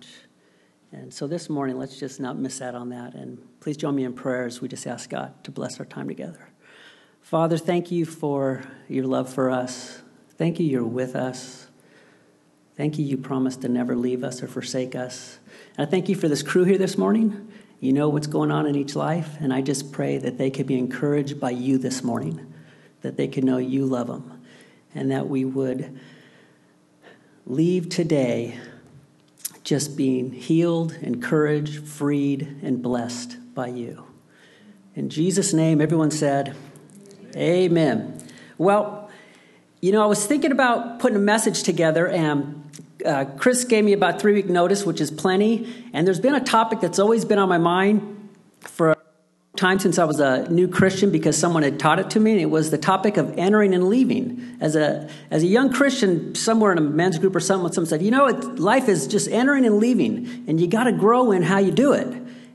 much. 0.00 0.08
And 0.92 1.12
so 1.12 1.26
this 1.26 1.50
morning, 1.50 1.78
let's 1.78 1.98
just 1.98 2.20
not 2.20 2.38
miss 2.38 2.62
out 2.62 2.74
on 2.74 2.88
that. 2.88 3.14
And 3.14 3.38
please 3.60 3.76
join 3.76 3.94
me 3.94 4.04
in 4.04 4.12
prayer 4.12 4.46
as 4.46 4.60
we 4.60 4.66
just 4.66 4.86
ask 4.86 5.10
God 5.10 5.32
to 5.44 5.50
bless 5.50 5.78
our 5.78 5.84
time 5.84 6.08
together. 6.08 6.48
Father, 7.20 7.58
thank 7.58 7.90
you 7.90 8.06
for 8.06 8.62
your 8.88 9.06
love 9.06 9.32
for 9.32 9.50
us. 9.50 10.00
Thank 10.36 10.58
you, 10.58 10.66
you're 10.66 10.84
with 10.84 11.14
us. 11.14 11.68
Thank 12.76 12.98
you, 12.98 13.04
you 13.04 13.18
promised 13.18 13.60
to 13.60 13.68
never 13.68 13.94
leave 13.94 14.24
us 14.24 14.42
or 14.42 14.48
forsake 14.48 14.94
us. 14.94 15.38
And 15.76 15.86
I 15.86 15.90
thank 15.90 16.08
you 16.08 16.14
for 16.14 16.28
this 16.28 16.42
crew 16.42 16.64
here 16.64 16.78
this 16.78 16.96
morning. 16.96 17.52
You 17.78 17.92
know 17.92 18.08
what's 18.08 18.26
going 18.26 18.50
on 18.50 18.66
in 18.66 18.74
each 18.74 18.96
life, 18.96 19.36
and 19.38 19.52
I 19.52 19.60
just 19.60 19.92
pray 19.92 20.16
that 20.18 20.38
they 20.38 20.50
could 20.50 20.66
be 20.66 20.78
encouraged 20.78 21.38
by 21.38 21.50
you 21.50 21.76
this 21.76 22.02
morning, 22.02 22.52
that 23.02 23.16
they 23.16 23.28
could 23.28 23.44
know 23.44 23.58
you 23.58 23.84
love 23.84 24.06
them, 24.06 24.42
and 24.94 25.10
that 25.10 25.28
we 25.28 25.44
would 25.44 25.98
leave 27.46 27.90
today 27.90 28.58
just 29.64 29.96
being 29.96 30.32
healed, 30.32 30.96
encouraged, 31.02 31.86
freed, 31.86 32.58
and 32.62 32.82
blessed 32.82 33.54
by 33.54 33.68
you. 33.68 34.04
In 34.94 35.08
Jesus' 35.08 35.52
name, 35.52 35.80
everyone 35.80 36.10
said, 36.10 36.56
Amen. 37.36 38.20
Well, 38.58 39.10
you 39.80 39.92
know, 39.92 40.02
I 40.02 40.06
was 40.06 40.26
thinking 40.26 40.52
about 40.52 40.98
putting 40.98 41.16
a 41.16 41.20
message 41.20 41.62
together, 41.62 42.08
and 42.08 42.70
uh, 43.04 43.24
Chris 43.38 43.64
gave 43.64 43.84
me 43.84 43.92
about 43.92 44.20
three 44.20 44.34
week 44.34 44.48
notice, 44.48 44.84
which 44.84 45.00
is 45.00 45.10
plenty. 45.10 45.72
And 45.92 46.06
there's 46.06 46.20
been 46.20 46.34
a 46.34 46.44
topic 46.44 46.80
that's 46.80 46.98
always 46.98 47.24
been 47.24 47.38
on 47.38 47.48
my 47.48 47.58
mind 47.58 48.28
for 48.60 48.99
time 49.60 49.78
since 49.78 49.98
I 49.98 50.04
was 50.04 50.20
a 50.20 50.50
new 50.50 50.66
Christian 50.66 51.10
because 51.10 51.36
someone 51.36 51.62
had 51.62 51.78
taught 51.78 51.98
it 51.98 52.10
to 52.10 52.20
me. 52.20 52.32
And 52.32 52.40
it 52.40 52.50
was 52.50 52.70
the 52.70 52.78
topic 52.78 53.18
of 53.18 53.38
entering 53.38 53.74
and 53.74 53.88
leaving. 53.88 54.56
As 54.58 54.74
a 54.74 55.08
as 55.30 55.42
a 55.42 55.46
young 55.46 55.70
Christian, 55.70 56.34
somewhere 56.34 56.72
in 56.72 56.78
a 56.78 56.80
men's 56.80 57.18
group 57.18 57.36
or 57.36 57.40
something, 57.40 57.70
someone 57.72 57.88
said, 57.88 58.02
"You 58.02 58.10
know, 58.10 58.24
life 58.56 58.88
is 58.88 59.06
just 59.06 59.28
entering 59.28 59.66
and 59.66 59.76
leaving, 59.76 60.44
and 60.48 60.58
you 60.60 60.66
got 60.66 60.84
to 60.84 60.92
grow 60.92 61.30
in 61.30 61.42
how 61.42 61.58
you 61.58 61.72
do 61.72 61.92
it." 61.92 62.08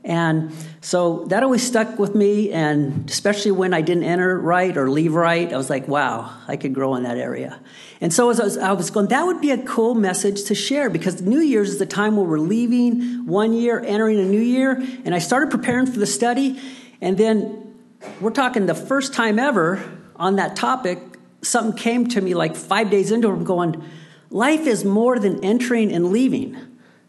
And 0.06 0.52
so 0.80 1.24
that 1.30 1.42
always 1.42 1.66
stuck 1.66 1.98
with 1.98 2.14
me, 2.14 2.52
and 2.52 3.10
especially 3.10 3.50
when 3.50 3.74
I 3.74 3.80
didn't 3.80 4.04
enter 4.04 4.38
right 4.38 4.76
or 4.76 4.88
leave 4.88 5.14
right, 5.14 5.52
I 5.52 5.56
was 5.56 5.68
like, 5.68 5.88
wow, 5.88 6.32
I 6.46 6.56
could 6.56 6.74
grow 6.74 6.94
in 6.94 7.02
that 7.02 7.18
area. 7.18 7.58
And 8.00 8.14
so 8.14 8.30
as 8.30 8.38
I 8.38 8.44
was, 8.44 8.56
I 8.56 8.72
was 8.72 8.90
going, 8.90 9.08
that 9.08 9.26
would 9.26 9.40
be 9.40 9.50
a 9.50 9.58
cool 9.58 9.96
message 9.96 10.44
to 10.44 10.54
share 10.54 10.90
because 10.90 11.22
New 11.22 11.40
Year's 11.40 11.70
is 11.70 11.78
the 11.80 11.86
time 11.86 12.16
where 12.16 12.24
we're 12.24 12.38
leaving 12.38 13.26
one 13.26 13.52
year, 13.52 13.82
entering 13.84 14.20
a 14.20 14.24
new 14.24 14.40
year. 14.40 14.80
And 15.04 15.12
I 15.12 15.18
started 15.18 15.50
preparing 15.50 15.86
for 15.86 15.98
the 15.98 16.06
study, 16.06 16.60
and 17.06 17.16
then 17.16 17.76
we're 18.20 18.32
talking 18.32 18.66
the 18.66 18.74
first 18.74 19.14
time 19.14 19.38
ever 19.38 19.80
on 20.16 20.36
that 20.36 20.56
topic, 20.56 20.98
something 21.40 21.78
came 21.78 22.08
to 22.08 22.20
me 22.20 22.34
like 22.34 22.56
five 22.56 22.90
days 22.90 23.12
into 23.12 23.28
it. 23.28 23.32
I'm 23.32 23.44
going, 23.44 23.80
life 24.28 24.66
is 24.66 24.84
more 24.84 25.20
than 25.20 25.44
entering 25.44 25.92
and 25.92 26.10
leaving, 26.10 26.56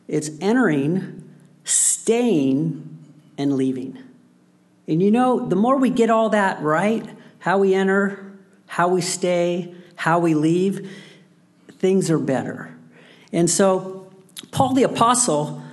it's 0.08 0.30
entering 0.40 1.28
staying 1.64 2.96
and 3.40 3.56
leaving. 3.56 3.98
And 4.88 5.02
you 5.02 5.10
know, 5.10 5.48
the 5.48 5.56
more 5.56 5.78
we 5.78 5.90
get 5.90 6.12
all 6.12 6.30
that 6.30 6.62
right, 6.62 7.04
how 7.40 7.58
we 7.58 7.74
enter, 7.74 8.38
how 8.68 8.90
we 8.90 9.02
stay, 9.02 9.74
how 9.96 10.20
we 10.20 10.36
leave, 10.36 10.92
things 11.80 12.12
are 12.12 12.20
better. 12.20 12.72
And 13.34 13.50
so, 13.50 14.12
Paul 14.52 14.76
the 14.76 14.84
Apostle, 14.84 15.64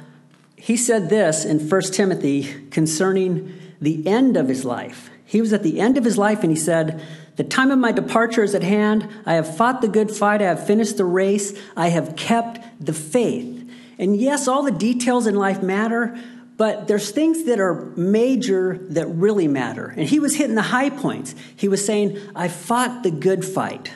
he 0.56 0.78
said 0.78 1.10
this 1.10 1.44
in 1.44 1.68
1 1.68 1.82
Timothy 1.92 2.68
concerning 2.70 3.60
the 3.80 4.06
end 4.06 4.36
of 4.36 4.48
his 4.48 4.64
life. 4.64 5.10
He 5.24 5.40
was 5.40 5.52
at 5.52 5.62
the 5.62 5.80
end 5.80 5.96
of 5.96 6.04
his 6.04 6.18
life 6.18 6.42
and 6.42 6.50
he 6.50 6.56
said, 6.56 7.02
The 7.36 7.44
time 7.44 7.70
of 7.70 7.78
my 7.78 7.92
departure 7.92 8.42
is 8.42 8.54
at 8.54 8.62
hand. 8.62 9.08
I 9.26 9.34
have 9.34 9.56
fought 9.56 9.80
the 9.80 9.88
good 9.88 10.10
fight. 10.10 10.42
I 10.42 10.46
have 10.46 10.66
finished 10.66 10.96
the 10.96 11.04
race. 11.04 11.58
I 11.76 11.88
have 11.88 12.16
kept 12.16 12.60
the 12.84 12.92
faith. 12.92 13.68
And 13.98 14.16
yes, 14.16 14.48
all 14.48 14.62
the 14.62 14.70
details 14.70 15.26
in 15.26 15.34
life 15.34 15.62
matter, 15.62 16.18
but 16.56 16.86
there's 16.86 17.10
things 17.10 17.44
that 17.44 17.58
are 17.58 17.92
major 17.96 18.78
that 18.90 19.06
really 19.06 19.48
matter. 19.48 19.94
And 19.96 20.08
he 20.08 20.20
was 20.20 20.36
hitting 20.36 20.54
the 20.54 20.62
high 20.62 20.90
points. 20.90 21.34
He 21.56 21.68
was 21.68 21.84
saying, 21.84 22.18
I 22.34 22.48
fought 22.48 23.02
the 23.02 23.10
good 23.10 23.44
fight. 23.44 23.92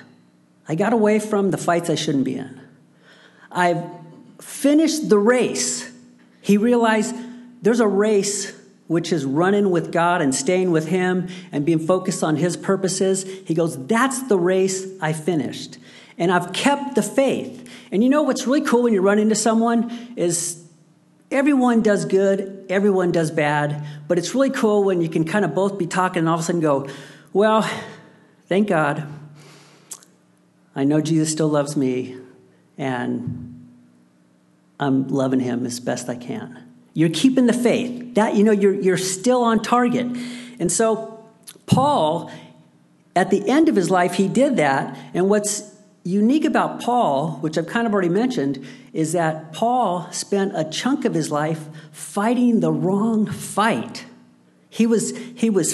I 0.69 0.75
got 0.75 0.92
away 0.92 1.19
from 1.19 1.50
the 1.50 1.56
fights 1.56 1.88
I 1.88 1.94
shouldn't 1.94 2.25
be 2.25 2.36
in. 2.36 2.60
I've 3.50 3.84
finished 4.41 5.08
the 5.08 5.19
race. 5.19 5.91
He 6.41 6.56
realized 6.56 7.14
there's 7.62 7.81
a 7.81 7.88
race 7.88 8.57
which 8.88 9.12
is 9.12 9.25
running 9.25 9.71
with 9.71 9.93
God 9.93 10.21
and 10.21 10.34
staying 10.34 10.72
with 10.72 10.88
Him 10.88 11.28
and 11.53 11.65
being 11.65 11.78
focused 11.78 12.25
on 12.25 12.37
His 12.37 12.56
purposes. 12.56 13.22
He 13.47 13.54
goes, 13.54 13.87
That's 13.87 14.22
the 14.25 14.38
race 14.38 14.87
I 15.00 15.12
finished. 15.12 15.78
And 16.16 16.32
I've 16.32 16.53
kept 16.53 16.97
the 16.97 17.03
faith. 17.03 17.71
And 17.93 18.03
you 18.03 18.09
know 18.09 18.22
what's 18.22 18.47
really 18.47 18.62
cool 18.62 18.82
when 18.82 18.93
you 18.93 19.00
run 19.00 19.19
into 19.21 19.37
someone 19.37 20.15
is 20.16 20.65
everyone 21.31 21.82
does 21.82 22.04
good, 22.06 22.66
everyone 22.69 23.12
does 23.12 23.31
bad, 23.31 23.87
but 24.09 24.19
it's 24.19 24.34
really 24.34 24.50
cool 24.50 24.82
when 24.82 25.00
you 25.00 25.09
can 25.09 25.25
kind 25.25 25.44
of 25.44 25.55
both 25.55 25.78
be 25.78 25.87
talking 25.87 26.20
and 26.20 26.28
all 26.28 26.34
of 26.34 26.41
a 26.41 26.43
sudden 26.43 26.60
go, 26.60 26.88
Well, 27.32 27.62
thank 28.47 28.69
God. 28.69 29.06
I 30.75 30.84
know 30.84 31.00
Jesus 31.00 31.32
still 31.32 31.49
loves 31.49 31.76
me, 31.76 32.16
and 32.78 33.69
I'm 34.78 35.09
loving 35.09 35.41
him 35.41 35.66
as 35.66 35.81
best 35.81 36.09
I 36.09 36.15
can. 36.15 36.67
You're 36.98 37.10
keeping 37.10 37.47
the 37.47 37.53
faith. 37.53 38.16
That 38.16 38.34
you 38.34 38.42
know 38.42 38.50
you're 38.50 38.75
you're 38.75 38.98
still 38.98 39.44
on 39.44 39.62
target. 39.62 40.09
And 40.59 40.72
so 40.72 41.25
Paul 41.66 42.28
at 43.14 43.31
the 43.31 43.48
end 43.48 43.69
of 43.69 43.76
his 43.76 43.88
life 43.88 44.14
he 44.14 44.26
did 44.26 44.56
that 44.56 44.98
and 45.14 45.31
what's 45.31 45.76
unique 46.03 46.44
about 46.44 46.81
Paul, 46.81 47.38
which 47.41 47.56
I've 47.56 47.69
kind 47.69 47.87
of 47.87 47.92
already 47.92 48.08
mentioned, 48.08 48.66
is 48.92 49.12
that 49.12 49.53
Paul 49.53 50.10
spent 50.10 50.56
a 50.56 50.64
chunk 50.64 51.04
of 51.04 51.14
his 51.14 51.31
life 51.31 51.69
fighting 51.92 52.58
the 52.58 52.72
wrong 52.72 53.26
fight. 53.26 54.04
He 54.69 54.84
was, 54.84 55.16
he 55.37 55.50
was 55.50 55.72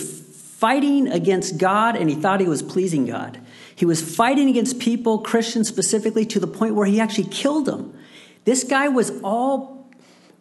fighting 0.59 1.09
against 1.09 1.57
God 1.57 1.97
and 1.97 2.11
he 2.11 2.17
thought 2.17 2.41
he 2.41 2.49
was 2.49 2.63
pleasing 2.63 3.07
God. 3.07 3.41
He 3.75 3.87
was 3.87 4.03
fighting 4.03 4.51
against 4.51 4.79
people, 4.79 5.21
Christians 5.21 5.69
specifically, 5.69 6.27
to 6.27 6.39
the 6.39 6.47
point 6.47 6.75
where 6.75 6.87
he 6.87 7.01
actually 7.01 7.29
killed 7.31 7.65
them. 7.65 7.97
This 8.45 8.63
guy 8.63 8.89
was 8.89 9.11
all 9.23 9.74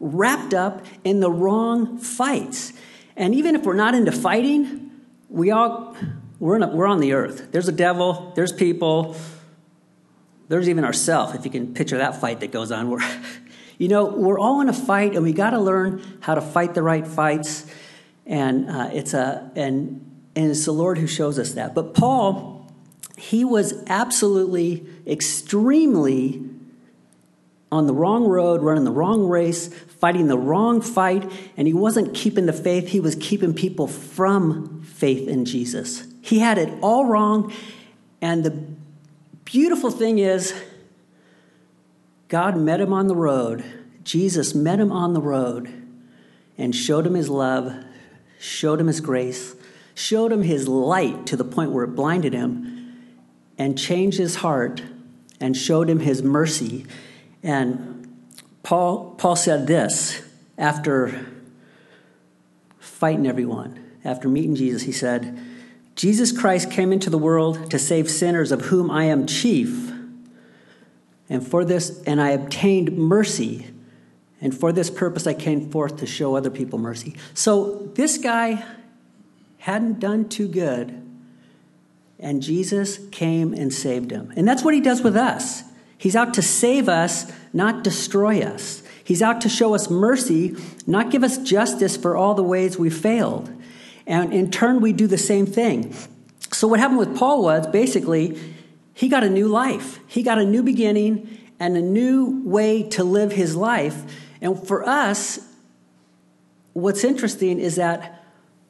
wrapped 0.03 0.53
up 0.53 0.85
in 1.03 1.21
the 1.21 1.31
wrong 1.31 1.97
fights. 1.97 2.73
And 3.15 3.33
even 3.33 3.55
if 3.55 3.63
we're 3.63 3.73
not 3.73 3.95
into 3.95 4.11
fighting, 4.11 4.91
we 5.29 5.51
all 5.51 5.95
we're, 6.39 6.61
a, 6.61 6.67
we're 6.67 6.87
on 6.87 6.99
the 6.99 7.13
earth. 7.13 7.51
There's 7.51 7.69
a 7.69 7.73
devil, 7.73 8.33
there's 8.35 8.51
people, 8.51 9.15
there's 10.49 10.67
even 10.67 10.83
ourselves, 10.83 11.35
if 11.35 11.45
you 11.45 11.51
can 11.51 11.73
picture 11.73 11.97
that 11.99 12.19
fight 12.19 12.41
that 12.41 12.51
goes 12.51 12.71
on. 12.71 12.89
We're, 12.91 12.99
you 13.77 13.87
know, 13.87 14.05
we're 14.05 14.37
all 14.37 14.61
in 14.61 14.69
a 14.69 14.73
fight, 14.73 15.15
and 15.15 15.23
we 15.23 15.33
got 15.33 15.49
to 15.49 15.59
learn 15.59 16.19
how 16.21 16.35
to 16.35 16.41
fight 16.41 16.75
the 16.75 16.83
right 16.83 17.05
fights. 17.05 17.65
And 18.25 18.69
uh, 18.69 18.89
it's 18.93 19.13
a 19.13 19.51
and 19.55 20.09
and 20.35 20.51
it's 20.51 20.65
the 20.65 20.71
Lord 20.71 20.99
who 20.99 21.07
shows 21.07 21.39
us 21.39 21.53
that. 21.53 21.73
But 21.73 21.93
Paul, 21.93 22.71
he 23.17 23.43
was 23.43 23.73
absolutely, 23.87 24.85
extremely 25.07 26.52
on 27.73 27.87
the 27.87 27.93
wrong 27.93 28.25
road, 28.25 28.61
running 28.61 28.83
the 28.83 28.91
wrong 28.91 29.27
race, 29.27 29.67
fighting 29.67 30.27
the 30.27 30.37
wrong 30.37 30.79
fight, 30.79 31.29
and 31.57 31.67
he 31.67 31.73
wasn't 31.73 32.13
keeping 32.13 32.45
the 32.45 32.53
faith. 32.53 32.89
He 32.89 32.99
was 32.99 33.15
keeping 33.15 33.53
people 33.55 33.87
from 33.87 34.83
faith 34.83 35.27
in 35.27 35.45
Jesus. 35.45 36.05
He 36.21 36.37
had 36.37 36.59
it 36.59 36.71
all 36.83 37.05
wrong, 37.05 37.51
and 38.21 38.43
the 38.43 38.51
beautiful 39.43 39.89
thing 39.89 40.19
is, 40.19 40.53
God 42.27 42.55
met 42.55 42.79
him 42.79 42.93
on 42.93 43.07
the 43.07 43.15
road. 43.15 43.63
Jesus 44.03 44.53
met 44.53 44.79
him 44.79 44.91
on 44.91 45.13
the 45.13 45.21
road 45.21 45.67
and 46.57 46.75
showed 46.75 47.07
him 47.07 47.15
his 47.15 47.29
love, 47.29 47.73
showed 48.39 48.79
him 48.79 48.87
his 48.87 49.01
grace, 49.01 49.55
showed 49.95 50.31
him 50.31 50.43
his 50.43 50.67
light 50.67 51.25
to 51.25 51.35
the 51.35 51.43
point 51.43 51.71
where 51.71 51.85
it 51.85 51.95
blinded 51.95 52.33
him, 52.33 52.99
and 53.57 53.79
changed 53.79 54.19
his 54.19 54.35
heart 54.37 54.83
and 55.39 55.57
showed 55.57 55.89
him 55.89 55.99
his 56.01 56.21
mercy. 56.21 56.85
And 57.43 58.25
Paul, 58.63 59.15
Paul 59.17 59.35
said 59.35 59.67
this 59.67 60.21
after 60.57 61.25
fighting 62.79 63.27
everyone, 63.27 63.83
after 64.05 64.29
meeting 64.29 64.55
Jesus, 64.55 64.83
he 64.83 64.91
said, 64.91 65.37
Jesus 65.95 66.31
Christ 66.31 66.71
came 66.71 66.91
into 66.91 67.09
the 67.09 67.17
world 67.17 67.69
to 67.71 67.77
save 67.77 68.09
sinners, 68.09 68.51
of 68.51 68.61
whom 68.61 68.89
I 68.89 69.05
am 69.05 69.27
chief. 69.27 69.91
And 71.29 71.45
for 71.45 71.63
this, 71.63 72.01
and 72.03 72.21
I 72.21 72.31
obtained 72.31 72.97
mercy. 72.97 73.67
And 74.41 74.57
for 74.57 74.71
this 74.71 74.89
purpose, 74.89 75.27
I 75.27 75.33
came 75.33 75.69
forth 75.69 75.97
to 75.97 76.05
show 76.05 76.35
other 76.35 76.49
people 76.49 76.79
mercy. 76.79 77.15
So 77.33 77.91
this 77.93 78.17
guy 78.17 78.65
hadn't 79.59 79.99
done 79.99 80.27
too 80.27 80.47
good, 80.47 81.01
and 82.19 82.41
Jesus 82.41 82.99
came 83.09 83.53
and 83.53 83.73
saved 83.73 84.11
him. 84.11 84.33
And 84.35 84.47
that's 84.47 84.63
what 84.63 84.73
he 84.73 84.81
does 84.81 85.01
with 85.01 85.15
us. 85.15 85.63
He's 86.03 86.17
out 86.17 86.33
to 86.33 86.41
save 86.41 86.89
us, 86.89 87.31
not 87.53 87.81
destroy 87.81 88.41
us. 88.41 88.83
He's 89.05 89.21
out 89.21 89.39
to 89.39 89.47
show 89.47 89.73
us 89.73 89.89
mercy, 89.89 90.53
not 90.85 91.11
give 91.11 91.23
us 91.23 91.37
justice 91.37 91.95
for 91.95 92.17
all 92.17 92.33
the 92.33 92.43
ways 92.43 92.77
we 92.77 92.89
failed. 92.89 93.49
And 94.05 94.33
in 94.33 94.51
turn, 94.51 94.81
we 94.81 94.91
do 94.91 95.07
the 95.07 95.17
same 95.17 95.45
thing. 95.45 95.95
So, 96.51 96.67
what 96.67 96.81
happened 96.81 96.99
with 96.99 97.15
Paul 97.15 97.41
was 97.41 97.67
basically 97.67 98.37
he 98.93 99.07
got 99.07 99.23
a 99.23 99.29
new 99.29 99.47
life, 99.47 100.01
he 100.05 100.23
got 100.23 100.39
a 100.39 100.43
new 100.43 100.61
beginning 100.61 101.37
and 101.57 101.77
a 101.77 101.81
new 101.81 102.41
way 102.43 102.83
to 102.89 103.05
live 103.05 103.31
his 103.31 103.55
life. 103.55 104.03
And 104.41 104.61
for 104.67 104.85
us, 104.85 105.39
what's 106.73 107.05
interesting 107.05 107.61
is 107.61 107.77
that 107.77 108.25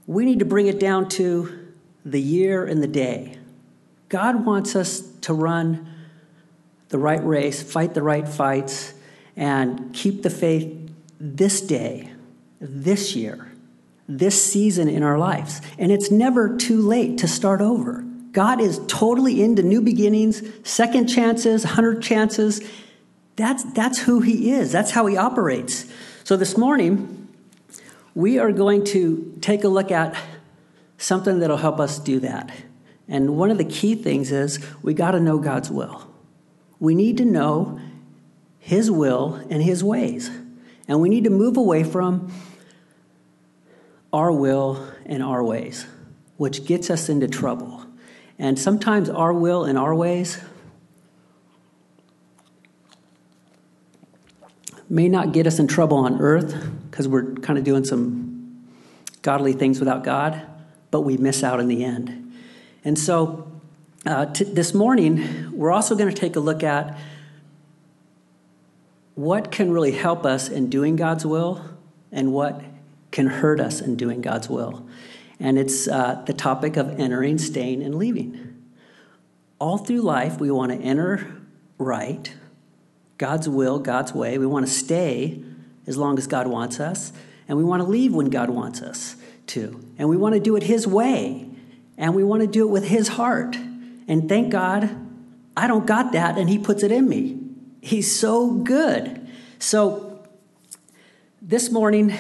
we 0.06 0.24
need 0.24 0.38
to 0.38 0.46
bring 0.46 0.68
it 0.68 0.80
down 0.80 1.10
to 1.10 1.74
the 2.06 2.22
year 2.22 2.64
and 2.64 2.84
the 2.84 2.88
day. 2.88 3.40
God 4.10 4.46
wants 4.46 4.76
us 4.76 5.00
to 5.22 5.34
run 5.34 5.90
the 6.94 7.00
right 7.00 7.26
race, 7.26 7.64
fight 7.64 7.96
the 7.96 8.04
right 8.04 8.28
fights, 8.28 8.94
and 9.36 9.92
keep 9.96 10.22
the 10.22 10.30
faith 10.30 10.72
this 11.20 11.60
day, 11.60 12.12
this 12.62 13.16
year, 13.16 13.52
this 14.08 14.42
season 14.42 14.88
in 14.88 15.02
our 15.02 15.18
lives. 15.18 15.60
And 15.80 15.92
it's 15.92 16.12
never 16.12 16.56
too 16.56 16.80
late 16.82 17.18
to 17.18 17.28
start 17.28 17.62
over. 17.62 18.06
God 18.32 18.62
is 18.62 18.80
totally 18.86 19.42
into 19.42 19.64
new 19.64 19.82
beginnings, 19.82 20.44
second 20.64 21.08
chances, 21.08 21.66
100 21.66 22.04
chances. 22.04 22.62
That's, 23.38 23.64
that's 23.74 23.98
who 23.98 24.22
He 24.22 24.52
is, 24.52 24.72
that's 24.72 24.92
how 24.92 25.08
He 25.08 25.18
operates. 25.18 25.92
So 26.24 26.38
this 26.38 26.56
morning, 26.56 27.28
we 28.14 28.38
are 28.38 28.52
going 28.52 28.86
to 28.86 29.36
take 29.42 29.64
a 29.64 29.68
look 29.68 29.92
at 29.92 30.16
something 31.00 31.40
that'll 31.40 31.58
help 31.58 31.80
us 31.80 31.98
do 31.98 32.20
that. 32.20 32.52
And 33.08 33.36
one 33.36 33.50
of 33.50 33.58
the 33.58 33.66
key 33.66 33.96
things 33.96 34.32
is 34.32 34.64
we 34.84 34.94
got 34.94 35.12
to 35.12 35.20
know 35.20 35.40
God's 35.40 35.72
will. 35.72 36.13
We 36.84 36.96
need 36.96 37.16
to 37.20 37.26
know 37.26 37.80
His 38.60 38.92
will 38.92 39.36
and 39.50 39.64
His 39.64 39.82
ways. 39.82 40.30
And 40.86 41.00
we 41.00 41.08
need 41.08 41.24
to 41.24 41.30
move 41.30 41.56
away 41.56 41.86
from 41.86 42.30
our 44.12 44.34
will 44.34 44.86
and 45.06 45.24
our 45.24 45.42
ways, 45.42 45.86
which 46.36 46.66
gets 46.66 46.90
us 46.90 47.08
into 47.08 47.30
trouble. 47.30 47.86
And 48.38 48.60
sometimes 48.60 49.10
our 49.10 49.32
will 49.32 49.64
and 49.64 49.78
our 49.78 49.96
ways 49.96 50.42
may 54.90 55.08
not 55.08 55.32
get 55.32 55.48
us 55.48 55.60
in 55.60 55.70
trouble 55.70 55.96
on 55.96 56.20
earth 56.20 56.70
because 56.92 57.08
we're 57.08 57.36
kind 57.36 57.58
of 57.58 57.64
doing 57.64 57.86
some 57.86 58.68
godly 59.22 59.54
things 59.54 59.80
without 59.80 60.04
God, 60.04 60.46
but 60.92 61.00
we 61.00 61.16
miss 61.16 61.46
out 61.46 61.62
in 61.62 61.70
the 61.70 61.86
end. 61.86 62.34
And 62.84 63.00
so 63.00 63.53
uh, 64.06 64.26
t- 64.26 64.44
this 64.44 64.74
morning, 64.74 65.52
we're 65.58 65.72
also 65.72 65.96
going 65.96 66.14
to 66.14 66.20
take 66.20 66.36
a 66.36 66.40
look 66.40 66.64
at 66.64 66.98
what 69.16 69.52
can 69.52 69.72
really 69.72 69.92
help 69.92 70.26
us 70.26 70.50
in 70.50 70.70
doing 70.70 70.96
God's 70.96 71.26
will 71.26 71.64
and 72.12 72.34
what 72.34 72.62
can 73.12 73.28
hurt 73.28 73.60
us 73.60 73.80
in 73.80 73.96
doing 73.96 74.22
God's 74.22 74.50
will. 74.50 74.88
And 75.40 75.58
it's 75.58 75.88
uh, 75.88 76.22
the 76.26 76.34
topic 76.34 76.78
of 76.78 77.00
entering, 77.00 77.38
staying, 77.38 77.84
and 77.84 77.96
leaving. 77.96 78.62
All 79.60 79.78
through 79.78 80.02
life, 80.02 80.40
we 80.40 80.52
want 80.52 80.72
to 80.72 80.78
enter 80.78 81.42
right, 81.78 82.34
God's 83.18 83.48
will, 83.48 83.80
God's 83.80 84.14
way. 84.14 84.38
We 84.38 84.46
want 84.46 84.66
to 84.66 84.72
stay 84.72 85.44
as 85.88 85.98
long 85.98 86.18
as 86.18 86.28
God 86.28 86.48
wants 86.48 86.80
us, 86.80 87.14
and 87.48 87.58
we 87.58 87.64
want 87.64 87.82
to 87.82 87.88
leave 87.88 88.14
when 88.14 88.30
God 88.30 88.50
wants 88.50 88.82
us 88.82 89.16
to. 89.48 89.80
And 89.98 90.10
we 90.10 90.18
want 90.18 90.34
to 90.34 90.40
do 90.40 90.56
it 90.56 90.64
His 90.64 90.88
way, 90.88 91.50
and 91.98 92.16
we 92.16 92.24
want 92.24 92.42
to 92.42 92.48
do 92.48 92.68
it 92.68 92.72
with 92.72 92.86
His 92.86 93.10
heart. 93.10 93.58
And 94.08 94.28
thank 94.28 94.52
God, 94.52 94.90
I 95.56 95.68
don't 95.68 95.86
got 95.86 96.12
that, 96.12 96.38
and 96.38 96.50
He 96.50 96.58
puts 96.58 96.84
it 96.84 96.92
in 96.92 97.08
me. 97.08 97.40
He's 97.82 98.14
so 98.14 98.52
good. 98.52 99.28
So, 99.60 100.26
this 101.42 101.72
morning, 101.72 102.14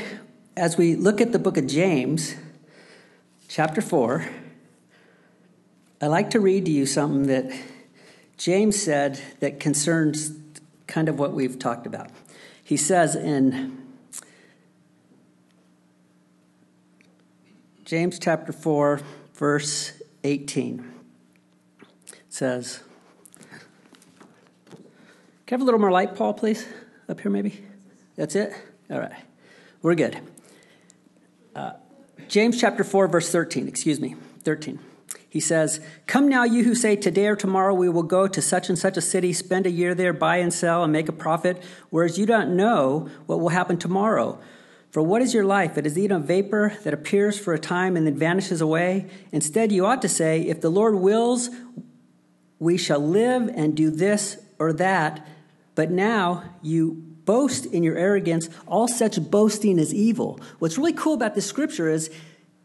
as 0.56 0.77
we 0.77 0.95
look 0.95 1.21
at 1.21 1.31
the 1.31 1.39
book 1.39 1.57
of 1.57 1.68
James, 1.68 2.35
chapter 3.47 3.81
4, 3.81 4.25
I'd 6.01 6.07
like 6.07 6.30
to 6.31 6.39
read 6.39 6.65
to 6.65 6.71
you 6.71 6.85
something 6.85 7.27
that 7.27 7.51
James 8.38 8.81
said 8.81 9.21
that 9.39 9.59
concerns 9.59 10.33
kind 10.86 11.07
of 11.07 11.18
what 11.18 11.33
we've 11.33 11.57
talked 11.57 11.88
about. 11.88 12.09
He 12.63 12.77
says 12.77 13.15
in 13.15 13.77
James 17.86 18.19
chapter 18.19 18.51
4, 18.51 19.01
verse 19.33 19.94
18, 20.24 20.79
it 20.79 20.92
says, 22.33 22.81
can 25.45 25.50
I 25.50 25.51
have 25.51 25.62
a 25.62 25.65
little 25.65 25.80
more 25.80 25.91
light, 25.91 26.15
Paul, 26.15 26.33
please? 26.33 26.65
Up 27.07 27.19
here, 27.19 27.30
maybe? 27.30 27.63
That's 28.15 28.35
it? 28.35 28.51
All 28.89 28.97
right. 28.97 29.12
We're 29.83 29.94
good. 29.94 30.19
Uh, 31.56 31.74
James 32.27 32.59
chapter 32.59 32.83
4, 32.83 33.07
verse 33.07 33.31
13, 33.31 33.68
excuse 33.68 34.00
me, 34.00 34.15
13. 34.44 34.80
He 35.30 35.39
says, 35.39 35.80
Come 36.07 36.27
now, 36.27 36.44
you 36.44 36.63
who 36.63 36.74
say, 36.74 36.95
Today 36.95 37.27
or 37.27 37.35
tomorrow 37.35 37.71
we 37.71 37.88
will 37.88 38.01
go 38.01 38.27
to 38.27 38.41
such 38.41 38.68
and 38.68 38.79
such 38.79 38.97
a 38.97 39.01
city, 39.01 39.31
spend 39.31 39.68
a 39.68 39.71
year 39.71 39.94
there, 39.94 40.12
buy 40.12 40.38
and 40.38 40.51
sell, 40.51 40.83
and 40.83 40.91
make 40.91 41.07
a 41.07 41.13
profit, 41.13 41.62
whereas 41.91 42.18
you 42.18 42.25
don't 42.25 42.56
know 42.56 43.12
what 43.27 43.41
will 43.41 43.50
happen 43.50 43.77
tomorrow. 43.77 44.39
For 44.89 45.03
what 45.03 45.21
is 45.21 45.36
your 45.36 45.45
life? 45.45 45.77
It 45.77 45.86
is 45.86 46.00
even 46.00 46.18
a 46.18 46.19
vapor 46.19 46.77
that 46.83 46.95
appears 46.95 47.38
for 47.38 47.53
a 47.53 47.59
time 47.59 47.95
and 47.95 48.07
then 48.07 48.18
vanishes 48.18 48.59
away. 48.59 49.07
Instead, 49.31 49.71
you 49.71 49.86
ought 49.86 50.01
to 50.01 50.09
say, 50.09 50.41
If 50.41 50.62
the 50.62 50.71
Lord 50.71 50.95
wills, 50.95 51.51
we 52.63 52.77
shall 52.77 53.00
live 53.00 53.50
and 53.54 53.75
do 53.75 53.92
this 53.92 54.38
or 54.57 54.74
that. 54.74 55.27
But 55.75 55.92
now 55.92 56.44
you 56.62 56.92
boast 57.25 57.65
in 57.65 57.83
your 57.83 57.98
arrogance. 57.98 58.50
All 58.65 58.88
such 58.88 59.19
boasting 59.30 59.80
is 59.80 59.94
evil. 59.94 60.39
What's 60.60 60.77
really 60.77 60.94
cool 60.94 61.13
about 61.13 61.36
this 61.36 61.45
scripture 61.45 61.89
is 61.89 62.10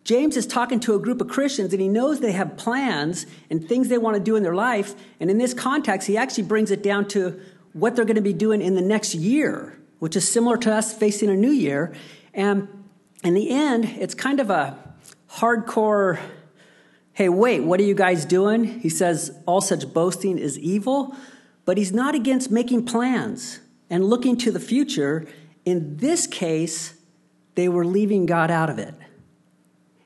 James 0.04 0.36
is 0.36 0.46
talking 0.46 0.80
to 0.80 0.94
a 0.94 0.98
group 0.98 1.20
of 1.20 1.28
Christians 1.28 1.72
and 1.72 1.82
he 1.82 1.88
knows 1.88 2.20
they 2.20 2.32
have 2.32 2.56
plans 2.56 3.26
and 3.50 3.68
things 3.68 3.88
they 3.88 3.98
want 3.98 4.16
to 4.16 4.22
do 4.22 4.36
in 4.36 4.42
their 4.42 4.54
life. 4.54 4.94
And 5.20 5.30
in 5.30 5.38
this 5.38 5.52
context, 5.52 6.06
he 6.06 6.16
actually 6.16 6.44
brings 6.44 6.70
it 6.70 6.82
down 6.82 7.08
to 7.08 7.40
what 7.72 7.94
they're 7.94 8.04
going 8.04 8.16
to 8.16 8.22
be 8.22 8.32
doing 8.32 8.62
in 8.62 8.74
the 8.74 8.80
next 8.80 9.14
year, 9.14 9.78
which 9.98 10.16
is 10.16 10.26
similar 10.26 10.56
to 10.58 10.72
us 10.72 10.94
facing 10.94 11.28
a 11.28 11.36
new 11.36 11.50
year. 11.50 11.92
And 12.32 12.68
in 13.24 13.34
the 13.34 13.50
end, 13.50 13.84
it's 13.84 14.14
kind 14.14 14.40
of 14.40 14.48
a 14.48 14.78
hardcore 15.28 16.18
hey, 17.18 17.28
wait, 17.28 17.64
what 17.64 17.80
are 17.80 17.82
you 17.82 17.96
guys 17.96 18.24
doing? 18.24 18.62
He 18.62 18.88
says, 18.88 19.36
all 19.44 19.60
such 19.60 19.92
boasting 19.92 20.38
is 20.38 20.56
evil, 20.56 21.16
but 21.64 21.76
he's 21.76 21.90
not 21.90 22.14
against 22.14 22.48
making 22.48 22.86
plans 22.86 23.58
and 23.90 24.04
looking 24.04 24.36
to 24.36 24.52
the 24.52 24.60
future. 24.60 25.26
In 25.64 25.96
this 25.96 26.28
case, 26.28 26.94
they 27.56 27.68
were 27.68 27.84
leaving 27.84 28.24
God 28.24 28.52
out 28.52 28.70
of 28.70 28.78
it. 28.78 28.94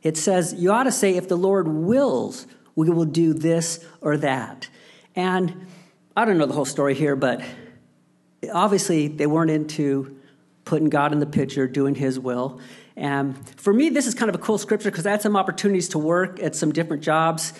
It 0.02 0.16
says, 0.16 0.54
you 0.54 0.72
ought 0.72 0.84
to 0.84 0.90
say, 0.90 1.14
if 1.14 1.28
the 1.28 1.36
Lord 1.36 1.68
wills, 1.68 2.46
we 2.76 2.88
will 2.88 3.04
do 3.04 3.34
this 3.34 3.84
or 4.00 4.16
that. 4.16 4.70
And 5.14 5.66
I 6.16 6.24
don't 6.24 6.38
know 6.38 6.46
the 6.46 6.54
whole 6.54 6.64
story 6.64 6.94
here, 6.94 7.14
but 7.14 7.42
obviously 8.50 9.08
they 9.08 9.26
weren't 9.26 9.50
into 9.50 10.18
putting 10.64 10.88
God 10.88 11.12
in 11.12 11.18
the 11.18 11.26
picture, 11.26 11.68
doing 11.68 11.94
His 11.94 12.18
will. 12.18 12.58
And 12.96 13.36
for 13.58 13.72
me, 13.72 13.88
this 13.88 14.06
is 14.06 14.14
kind 14.14 14.28
of 14.28 14.34
a 14.34 14.38
cool 14.38 14.58
scripture 14.58 14.90
because 14.90 15.06
I 15.06 15.10
had 15.12 15.22
some 15.22 15.36
opportunities 15.36 15.88
to 15.90 15.98
work 15.98 16.40
at 16.40 16.54
some 16.54 16.72
different 16.72 17.02
jobs 17.02 17.52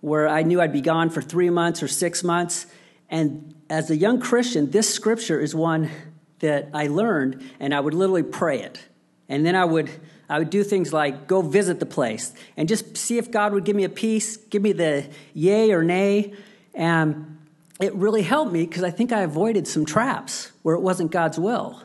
where 0.00 0.28
I 0.28 0.42
knew 0.42 0.60
I'd 0.60 0.72
be 0.72 0.80
gone 0.80 1.10
for 1.10 1.20
three 1.20 1.50
months 1.50 1.82
or 1.82 1.88
six 1.88 2.22
months. 2.22 2.66
And 3.10 3.54
as 3.68 3.90
a 3.90 3.96
young 3.96 4.20
Christian, 4.20 4.70
this 4.70 4.92
scripture 4.92 5.40
is 5.40 5.54
one 5.54 5.90
that 6.38 6.68
I 6.72 6.86
learned, 6.86 7.42
and 7.58 7.74
I 7.74 7.80
would 7.80 7.94
literally 7.94 8.22
pray 8.22 8.62
it. 8.62 8.80
And 9.28 9.44
then 9.44 9.56
I 9.56 9.64
would, 9.64 9.90
I 10.28 10.38
would 10.38 10.50
do 10.50 10.62
things 10.62 10.92
like 10.92 11.26
go 11.26 11.42
visit 11.42 11.80
the 11.80 11.86
place 11.86 12.32
and 12.56 12.68
just 12.68 12.96
see 12.96 13.18
if 13.18 13.30
God 13.30 13.52
would 13.52 13.64
give 13.64 13.76
me 13.76 13.84
a 13.84 13.88
peace, 13.88 14.36
give 14.36 14.62
me 14.62 14.72
the 14.72 15.08
yay 15.34 15.72
or 15.72 15.82
nay. 15.82 16.32
And 16.74 17.38
it 17.80 17.94
really 17.94 18.22
helped 18.22 18.52
me 18.52 18.64
because 18.64 18.84
I 18.84 18.90
think 18.90 19.12
I 19.12 19.20
avoided 19.20 19.66
some 19.66 19.84
traps 19.84 20.52
where 20.62 20.74
it 20.74 20.80
wasn't 20.80 21.10
God's 21.10 21.38
will. 21.38 21.82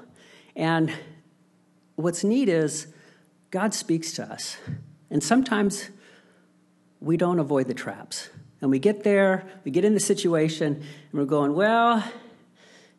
And 0.56 0.94
what's 1.96 2.24
neat 2.24 2.48
is 2.48 2.88
God 3.54 3.72
speaks 3.76 4.14
to 4.14 4.24
us. 4.24 4.58
And 5.12 5.24
sometimes 5.24 5.92
we 7.00 7.18
don't 7.18 7.38
avoid 7.38 7.68
the 7.68 7.76
traps. 7.76 8.30
And 8.62 8.72
we 8.72 8.80
get 8.80 9.04
there, 9.04 9.46
we 9.64 9.70
get 9.70 9.86
in 9.86 9.94
the 9.94 10.00
situation, 10.00 10.74
and 10.78 11.14
we're 11.14 11.26
going, 11.26 11.54
well, 11.54 12.04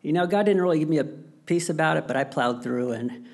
you 0.00 0.12
know, 0.12 0.28
God 0.28 0.44
didn't 0.46 0.62
really 0.62 0.78
give 0.78 0.88
me 0.88 0.99
a 0.99 1.04
peace 1.04 1.70
about 1.70 1.96
it, 1.96 2.06
but 2.06 2.16
I 2.16 2.23
plowed 2.23 2.62
through, 2.62 2.92
and 2.92 3.26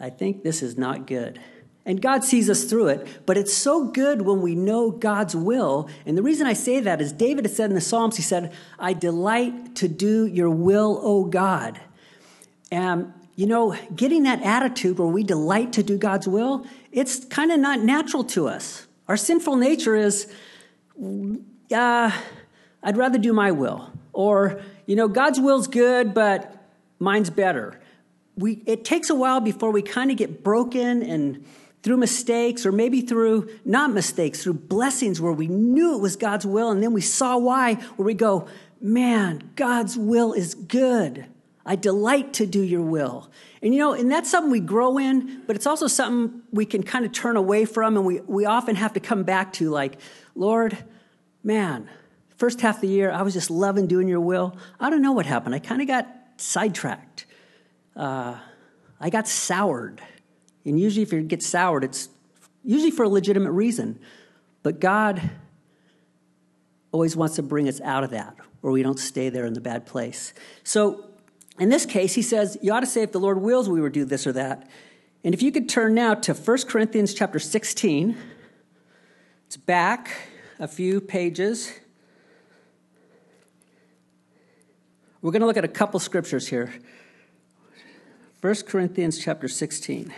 I 0.00 0.08
think 0.08 0.44
this 0.44 0.62
is 0.62 0.78
not 0.78 1.06
good. 1.06 1.38
And 1.84 2.00
God 2.00 2.24
sees 2.24 2.48
us 2.48 2.64
through 2.64 2.88
it, 2.88 3.26
but 3.26 3.36
it's 3.36 3.52
so 3.52 3.88
good 3.88 4.22
when 4.22 4.40
we 4.40 4.54
know 4.54 4.90
God's 4.90 5.36
will. 5.36 5.90
And 6.06 6.16
the 6.16 6.22
reason 6.22 6.46
I 6.46 6.54
say 6.54 6.80
that 6.80 7.02
is 7.02 7.12
David 7.12 7.50
said 7.50 7.68
in 7.68 7.74
the 7.74 7.82
Psalms, 7.82 8.16
he 8.16 8.22
said, 8.22 8.50
I 8.78 8.94
delight 8.94 9.76
to 9.76 9.88
do 9.88 10.24
your 10.24 10.48
will, 10.48 10.98
O 11.02 11.24
God. 11.26 11.78
And 12.70 13.12
you 13.34 13.46
know, 13.46 13.76
getting 13.96 14.24
that 14.24 14.42
attitude 14.42 14.98
where 14.98 15.08
we 15.08 15.22
delight 15.22 15.72
to 15.74 15.82
do 15.82 15.96
God's 15.96 16.28
will, 16.28 16.66
it's 16.90 17.24
kind 17.24 17.50
of 17.50 17.58
not 17.58 17.80
natural 17.80 18.24
to 18.24 18.46
us. 18.48 18.86
Our 19.08 19.16
sinful 19.16 19.56
nature 19.56 19.96
is, 19.96 20.32
uh, 21.74 22.10
I'd 22.82 22.96
rather 22.96 23.18
do 23.18 23.32
my 23.32 23.50
will. 23.50 23.90
Or, 24.12 24.60
you 24.86 24.96
know, 24.96 25.08
God's 25.08 25.40
will's 25.40 25.66
good, 25.66 26.12
but 26.12 26.54
mine's 26.98 27.30
better. 27.30 27.80
We, 28.36 28.62
it 28.66 28.84
takes 28.84 29.08
a 29.08 29.14
while 29.14 29.40
before 29.40 29.70
we 29.70 29.82
kind 29.82 30.10
of 30.10 30.16
get 30.16 30.44
broken 30.44 31.02
and 31.02 31.44
through 31.82 31.96
mistakes, 31.96 32.64
or 32.64 32.70
maybe 32.70 33.00
through 33.00 33.48
not 33.64 33.92
mistakes, 33.92 34.44
through 34.44 34.54
blessings 34.54 35.20
where 35.20 35.32
we 35.32 35.48
knew 35.48 35.96
it 35.96 36.00
was 36.00 36.14
God's 36.14 36.46
will, 36.46 36.70
and 36.70 36.82
then 36.82 36.92
we 36.92 37.00
saw 37.00 37.36
why, 37.36 37.74
where 37.74 38.06
we 38.06 38.14
go, 38.14 38.46
man, 38.80 39.50
God's 39.56 39.98
will 39.98 40.32
is 40.32 40.54
good. 40.54 41.26
I 41.64 41.76
delight 41.76 42.34
to 42.34 42.46
do 42.46 42.60
your 42.62 42.82
will. 42.82 43.30
And 43.62 43.72
you 43.72 43.80
know, 43.80 43.92
and 43.92 44.10
that's 44.10 44.30
something 44.30 44.50
we 44.50 44.60
grow 44.60 44.98
in, 44.98 45.42
but 45.46 45.54
it's 45.54 45.66
also 45.66 45.86
something 45.86 46.42
we 46.50 46.66
can 46.66 46.82
kind 46.82 47.04
of 47.04 47.12
turn 47.12 47.36
away 47.36 47.64
from, 47.64 47.96
and 47.96 48.04
we, 48.04 48.20
we 48.20 48.44
often 48.44 48.76
have 48.76 48.94
to 48.94 49.00
come 49.00 49.22
back 49.22 49.52
to 49.54 49.70
like, 49.70 49.98
Lord, 50.34 50.76
man, 51.44 51.88
first 52.36 52.60
half 52.60 52.76
of 52.76 52.80
the 52.80 52.88
year, 52.88 53.12
I 53.12 53.22
was 53.22 53.34
just 53.34 53.50
loving 53.50 53.86
doing 53.86 54.08
your 54.08 54.20
will. 54.20 54.56
I 54.80 54.90
don't 54.90 55.02
know 55.02 55.12
what 55.12 55.26
happened. 55.26 55.54
I 55.54 55.60
kind 55.60 55.80
of 55.80 55.86
got 55.86 56.08
sidetracked. 56.36 57.26
Uh, 57.94 58.36
I 59.00 59.10
got 59.10 59.28
soured. 59.28 60.02
And 60.64 60.78
usually, 60.78 61.02
if 61.02 61.12
you 61.12 61.22
get 61.22 61.42
soured, 61.42 61.84
it's 61.84 62.08
usually 62.64 62.90
for 62.90 63.04
a 63.04 63.08
legitimate 63.08 63.52
reason. 63.52 64.00
But 64.62 64.80
God 64.80 65.30
always 66.90 67.16
wants 67.16 67.36
to 67.36 67.42
bring 67.42 67.68
us 67.68 67.80
out 67.80 68.04
of 68.04 68.10
that, 68.10 68.36
where 68.60 68.72
we 68.72 68.82
don't 68.82 68.98
stay 68.98 69.28
there 69.28 69.46
in 69.46 69.54
the 69.54 69.60
bad 69.60 69.86
place. 69.86 70.34
So, 70.62 71.11
in 71.62 71.68
this 71.68 71.86
case, 71.86 72.14
he 72.14 72.22
says, 72.22 72.58
You 72.60 72.72
ought 72.72 72.80
to 72.80 72.86
say, 72.86 73.02
if 73.02 73.12
the 73.12 73.20
Lord 73.20 73.40
wills, 73.40 73.68
we 73.68 73.80
would 73.80 73.92
do 73.92 74.04
this 74.04 74.26
or 74.26 74.32
that. 74.32 74.68
And 75.22 75.32
if 75.32 75.42
you 75.42 75.52
could 75.52 75.68
turn 75.68 75.94
now 75.94 76.14
to 76.14 76.34
1 76.34 76.58
Corinthians 76.62 77.14
chapter 77.14 77.38
16, 77.38 78.16
it's 79.46 79.56
back 79.56 80.10
a 80.58 80.66
few 80.66 81.00
pages. 81.00 81.72
We're 85.20 85.30
going 85.30 85.40
to 85.40 85.46
look 85.46 85.56
at 85.56 85.64
a 85.64 85.68
couple 85.68 86.00
scriptures 86.00 86.48
here. 86.48 86.74
1 88.40 88.54
Corinthians 88.66 89.18
chapter 89.22 89.46
16. 89.46 90.12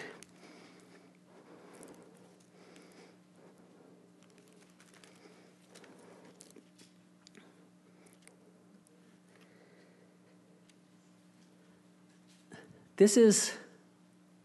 This 12.96 13.16
is 13.16 13.52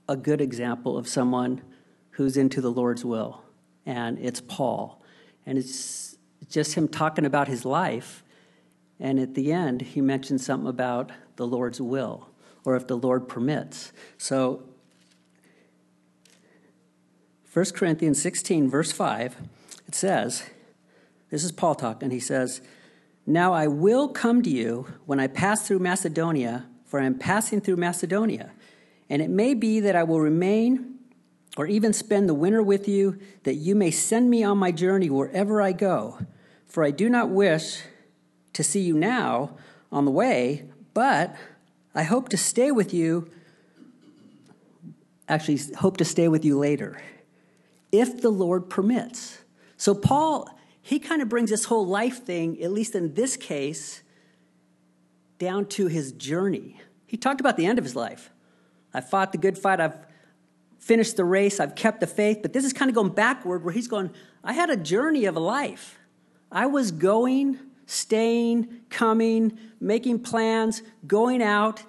a 0.07 0.15
good 0.15 0.41
example 0.41 0.97
of 0.97 1.07
someone 1.07 1.61
who's 2.11 2.35
into 2.35 2.61
the 2.61 2.71
Lord's 2.71 3.05
will, 3.05 3.43
and 3.85 4.17
it's 4.17 4.41
Paul. 4.41 5.03
And 5.45 5.57
it's 5.57 6.17
just 6.49 6.73
him 6.73 6.87
talking 6.87 7.25
about 7.25 7.47
his 7.47 7.63
life. 7.63 8.23
And 8.99 9.19
at 9.19 9.35
the 9.35 9.51
end, 9.51 9.81
he 9.81 10.01
mentions 10.01 10.45
something 10.45 10.67
about 10.67 11.11
the 11.35 11.45
Lord's 11.45 11.79
will, 11.79 12.29
or 12.65 12.75
if 12.75 12.87
the 12.87 12.97
Lord 12.97 13.27
permits. 13.27 13.93
So, 14.17 14.63
1 17.53 17.65
Corinthians 17.75 18.21
16, 18.21 18.67
verse 18.67 18.91
5, 18.91 19.37
it 19.87 19.95
says, 19.95 20.43
This 21.29 21.43
is 21.43 21.51
Paul 21.51 21.75
talking. 21.75 22.09
He 22.09 22.19
says, 22.19 22.61
Now 23.27 23.53
I 23.53 23.67
will 23.67 24.09
come 24.09 24.41
to 24.41 24.49
you 24.49 24.87
when 25.05 25.19
I 25.19 25.27
pass 25.27 25.67
through 25.67 25.79
Macedonia 25.79 26.65
for 26.89 26.99
I 26.99 27.05
am 27.05 27.17
passing 27.17 27.61
through 27.61 27.77
Macedonia. 27.77 28.51
And 29.09 29.21
it 29.21 29.29
may 29.29 29.53
be 29.53 29.79
that 29.79 29.95
I 29.95 30.03
will 30.03 30.19
remain 30.19 30.95
or 31.55 31.67
even 31.67 31.93
spend 31.93 32.27
the 32.27 32.33
winter 32.33 32.63
with 32.63 32.87
you, 32.87 33.19
that 33.43 33.55
you 33.55 33.75
may 33.75 33.91
send 33.91 34.29
me 34.29 34.43
on 34.43 34.57
my 34.57 34.71
journey 34.71 35.09
wherever 35.09 35.61
I 35.61 35.71
go. 35.71 36.19
For 36.65 36.83
I 36.83 36.91
do 36.91 37.09
not 37.09 37.29
wish 37.29 37.81
to 38.53 38.63
see 38.63 38.81
you 38.81 38.95
now 38.95 39.55
on 39.91 40.05
the 40.05 40.11
way, 40.11 40.65
but 40.93 41.35
I 41.93 42.03
hope 42.03 42.29
to 42.29 42.37
stay 42.37 42.71
with 42.71 42.93
you, 42.93 43.29
actually, 45.27 45.59
hope 45.77 45.97
to 45.97 46.05
stay 46.05 46.27
with 46.27 46.43
you 46.43 46.57
later, 46.57 47.01
if 47.91 48.21
the 48.21 48.29
Lord 48.29 48.69
permits. 48.69 49.39
So, 49.77 49.93
Paul, 49.93 50.49
he 50.81 50.97
kind 50.97 51.21
of 51.21 51.29
brings 51.29 51.51
this 51.51 51.65
whole 51.65 51.85
life 51.85 52.23
thing, 52.23 52.61
at 52.63 52.71
least 52.71 52.95
in 52.95 53.13
this 53.13 53.37
case, 53.37 54.01
down 55.39 55.65
to 55.65 55.87
his 55.87 56.11
journey. 56.11 56.79
He 57.07 57.17
talked 57.17 57.39
about 57.39 57.57
the 57.57 57.65
end 57.65 57.79
of 57.79 57.85
his 57.85 57.95
life. 57.95 58.29
I 58.93 59.01
fought 59.01 59.31
the 59.31 59.37
good 59.37 59.57
fight. 59.57 59.79
I've 59.79 59.97
finished 60.77 61.17
the 61.17 61.25
race. 61.25 61.59
I've 61.59 61.75
kept 61.75 61.99
the 61.99 62.07
faith. 62.07 62.39
But 62.41 62.53
this 62.53 62.63
is 62.65 62.73
kind 62.73 62.89
of 62.89 62.95
going 62.95 63.09
backward 63.09 63.63
where 63.63 63.73
he's 63.73 63.87
going, 63.87 64.11
I 64.43 64.53
had 64.53 64.69
a 64.69 64.77
journey 64.77 65.25
of 65.25 65.35
a 65.35 65.39
life. 65.39 65.97
I 66.51 66.65
was 66.67 66.91
going, 66.91 67.59
staying, 67.85 68.81
coming, 68.89 69.57
making 69.79 70.19
plans, 70.19 70.83
going 71.07 71.41
out, 71.41 71.83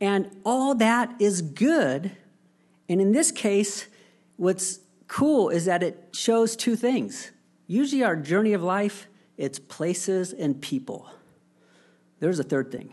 and 0.00 0.30
all 0.44 0.74
that 0.76 1.14
is 1.18 1.42
good. 1.42 2.12
And 2.88 3.00
in 3.00 3.12
this 3.12 3.30
case, 3.30 3.86
what's 4.36 4.80
cool 5.06 5.48
is 5.48 5.64
that 5.66 5.82
it 5.82 6.08
shows 6.12 6.56
two 6.56 6.76
things. 6.76 7.30
Usually, 7.66 8.02
our 8.02 8.16
journey 8.16 8.52
of 8.52 8.62
life, 8.62 9.06
it's 9.38 9.58
places 9.58 10.32
and 10.32 10.60
people. 10.60 11.08
There's 12.22 12.38
a 12.38 12.44
third 12.44 12.70
thing 12.70 12.92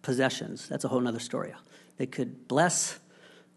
possessions. 0.00 0.68
That's 0.68 0.84
a 0.84 0.88
whole 0.88 1.06
other 1.06 1.18
story. 1.18 1.52
They 1.98 2.06
could 2.06 2.48
bless 2.48 2.98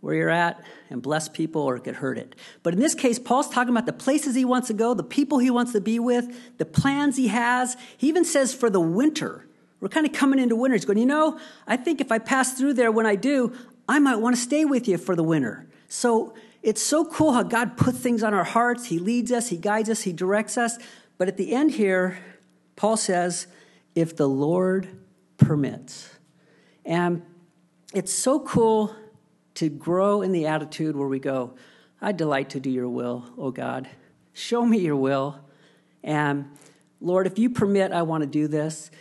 where 0.02 0.14
you're 0.14 0.30
at 0.30 0.62
and 0.90 1.02
bless 1.02 1.30
people 1.30 1.62
or 1.62 1.78
it 1.78 1.86
could 1.86 1.96
hurt 1.96 2.18
it. 2.18 2.36
But 2.62 2.74
in 2.74 2.82
this 2.82 2.94
case, 2.94 3.18
Paul's 3.18 3.48
talking 3.48 3.74
about 3.74 3.86
the 3.86 3.94
places 3.94 4.36
he 4.36 4.44
wants 4.44 4.68
to 4.68 4.74
go, 4.74 4.94
the 4.94 5.04
people 5.04 5.40
he 5.40 5.50
wants 5.50 5.72
to 5.72 5.80
be 5.80 5.98
with, 5.98 6.58
the 6.58 6.66
plans 6.66 7.16
he 7.16 7.30
has. 7.30 7.78
He 7.98 8.10
even 8.10 8.26
says 8.26 8.54
for 8.54 8.70
the 8.70 8.82
winter. 8.82 9.48
We're 9.80 9.88
kind 9.88 10.06
of 10.06 10.12
coming 10.12 10.40
into 10.40 10.58
winter. 10.58 10.76
He's 10.76 10.84
going, 10.84 10.98
you 10.98 11.06
know, 11.06 11.40
I 11.66 11.78
think 11.78 12.02
if 12.02 12.12
I 12.12 12.20
pass 12.20 12.58
through 12.58 12.74
there 12.74 12.92
when 12.92 13.06
I 13.06 13.16
do, 13.16 13.54
I 13.88 14.00
might 14.00 14.18
want 14.18 14.36
to 14.36 14.42
stay 14.42 14.66
with 14.66 14.90
you 14.90 14.98
for 14.98 15.16
the 15.16 15.24
winter. 15.24 15.70
So 15.88 16.34
it's 16.62 16.84
so 16.84 17.06
cool 17.06 17.32
how 17.32 17.44
God 17.44 17.78
puts 17.78 18.00
things 18.00 18.24
on 18.24 18.34
our 18.34 18.44
hearts. 18.44 18.88
He 18.88 19.00
leads 19.00 19.32
us, 19.32 19.48
He 19.48 19.56
guides 19.56 19.90
us, 19.90 20.02
He 20.02 20.12
directs 20.12 20.58
us. 20.58 20.78
But 21.18 21.30
at 21.30 21.38
the 21.38 21.54
end 21.54 21.72
here, 21.72 22.20
Paul 22.76 22.98
says, 22.98 23.48
if 23.98 24.16
the 24.16 24.30
Lord 24.30 24.88
permits. 25.38 26.08
And 26.86 27.24
it's 27.96 28.14
so 28.14 28.40
cool 28.40 28.96
to 29.56 29.70
grow 29.70 30.22
in 30.22 30.32
the 30.32 30.46
attitude 30.46 30.96
where 30.96 31.08
we 31.08 31.18
go, 31.18 31.56
I 32.00 32.12
delight 32.12 32.52
to 32.52 32.60
do 32.60 32.70
your 32.70 32.88
will, 32.88 33.26
oh 33.40 33.50
God. 33.50 33.90
Show 34.34 34.64
me 34.64 34.78
your 34.78 34.96
will. 34.96 35.40
And 36.04 36.46
Lord, 37.02 37.26
if 37.26 37.40
you 37.40 37.50
permit, 37.50 37.92
I 37.92 38.04
want 38.04 38.22
to 38.22 38.28
do 38.28 38.48
this. 38.48 38.92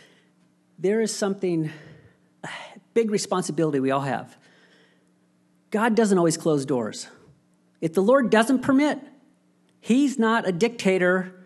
There 0.79 0.99
is 0.99 1.15
something, 1.15 1.71
a 2.43 2.49
big 2.95 3.11
responsibility 3.11 3.79
we 3.79 3.91
all 3.91 4.01
have. 4.01 4.35
God 5.69 5.93
doesn't 5.93 6.17
always 6.17 6.37
close 6.37 6.65
doors. 6.65 7.07
If 7.81 7.93
the 7.93 8.01
Lord 8.01 8.31
doesn't 8.31 8.63
permit, 8.63 8.99
He's 9.79 10.17
not 10.17 10.47
a 10.47 10.51
dictator 10.51 11.36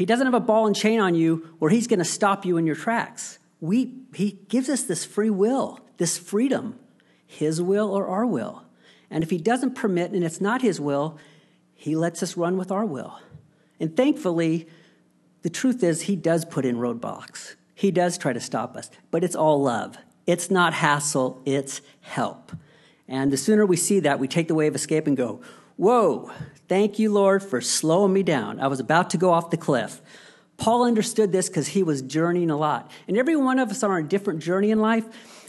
he 0.00 0.06
doesn't 0.06 0.26
have 0.26 0.32
a 0.32 0.40
ball 0.40 0.66
and 0.66 0.74
chain 0.74 0.98
on 0.98 1.14
you 1.14 1.54
where 1.58 1.70
he's 1.70 1.86
going 1.86 1.98
to 1.98 2.06
stop 2.06 2.46
you 2.46 2.56
in 2.56 2.64
your 2.64 2.74
tracks. 2.74 3.38
We, 3.60 3.92
he 4.14 4.38
gives 4.48 4.70
us 4.70 4.82
this 4.82 5.04
free 5.04 5.28
will, 5.28 5.78
this 5.98 6.16
freedom, 6.16 6.78
his 7.26 7.60
will 7.60 7.92
or 7.92 8.06
our 8.06 8.24
will. 8.24 8.64
And 9.10 9.22
if 9.22 9.28
he 9.28 9.36
doesn't 9.36 9.74
permit 9.74 10.12
and 10.12 10.24
it's 10.24 10.40
not 10.40 10.62
his 10.62 10.80
will, 10.80 11.18
he 11.74 11.94
lets 11.94 12.22
us 12.22 12.34
run 12.34 12.56
with 12.56 12.72
our 12.72 12.86
will. 12.86 13.20
And 13.78 13.94
thankfully, 13.94 14.66
the 15.42 15.50
truth 15.50 15.84
is, 15.84 16.00
he 16.00 16.16
does 16.16 16.46
put 16.46 16.64
in 16.64 16.76
roadblocks. 16.76 17.56
He 17.74 17.90
does 17.90 18.16
try 18.16 18.32
to 18.32 18.40
stop 18.40 18.78
us, 18.78 18.90
but 19.10 19.22
it's 19.22 19.36
all 19.36 19.60
love. 19.60 19.98
It's 20.26 20.50
not 20.50 20.72
hassle, 20.72 21.42
it's 21.44 21.82
help. 22.00 22.52
And 23.06 23.30
the 23.30 23.36
sooner 23.36 23.66
we 23.66 23.76
see 23.76 24.00
that, 24.00 24.18
we 24.18 24.28
take 24.28 24.48
the 24.48 24.54
way 24.54 24.66
of 24.66 24.74
escape 24.74 25.06
and 25.06 25.14
go, 25.14 25.42
Whoa, 25.80 26.30
thank 26.68 26.98
you, 26.98 27.10
Lord, 27.10 27.42
for 27.42 27.62
slowing 27.62 28.12
me 28.12 28.22
down. 28.22 28.60
I 28.60 28.66
was 28.66 28.80
about 28.80 29.08
to 29.10 29.16
go 29.16 29.30
off 29.30 29.48
the 29.48 29.56
cliff. 29.56 30.02
Paul 30.58 30.84
understood 30.84 31.32
this 31.32 31.48
because 31.48 31.68
he 31.68 31.82
was 31.82 32.02
journeying 32.02 32.50
a 32.50 32.56
lot. 32.58 32.90
And 33.08 33.16
every 33.16 33.34
one 33.34 33.58
of 33.58 33.70
us 33.70 33.82
are 33.82 33.96
on 33.96 34.04
a 34.04 34.06
different 34.06 34.40
journey 34.40 34.72
in 34.72 34.78
life. 34.78 35.06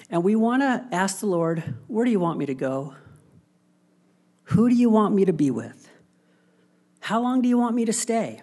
And 0.10 0.24
we 0.24 0.38
want 0.38 0.62
to 0.62 0.86
ask 0.96 1.20
the 1.20 1.26
Lord, 1.26 1.76
where 1.88 2.06
do 2.06 2.12
you 2.12 2.20
want 2.22 2.40
me 2.40 2.46
to 2.46 2.54
go? 2.54 2.96
Who 4.44 4.70
do 4.70 4.76
you 4.76 4.90
want 4.90 5.14
me 5.14 5.26
to 5.26 5.34
be 5.34 5.52
with? 5.52 5.90
How 7.02 7.20
long 7.20 7.42
do 7.42 7.50
you 7.50 7.58
want 7.58 7.76
me 7.76 7.84
to 7.84 7.92
stay? 7.92 8.42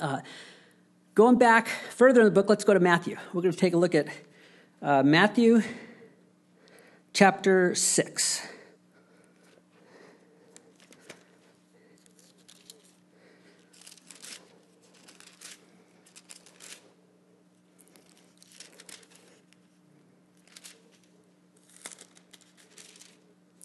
Uh, 0.00 0.20
going 1.16 1.38
back 1.38 1.66
further 1.90 2.20
in 2.20 2.26
the 2.26 2.30
book, 2.30 2.48
let's 2.48 2.62
go 2.62 2.72
to 2.72 2.78
Matthew. 2.78 3.16
We're 3.34 3.42
going 3.42 3.52
to 3.52 3.58
take 3.58 3.74
a 3.74 3.78
look 3.78 3.96
at 3.96 4.06
uh, 4.80 5.02
Matthew 5.02 5.62
chapter 7.12 7.74
6. 7.74 8.46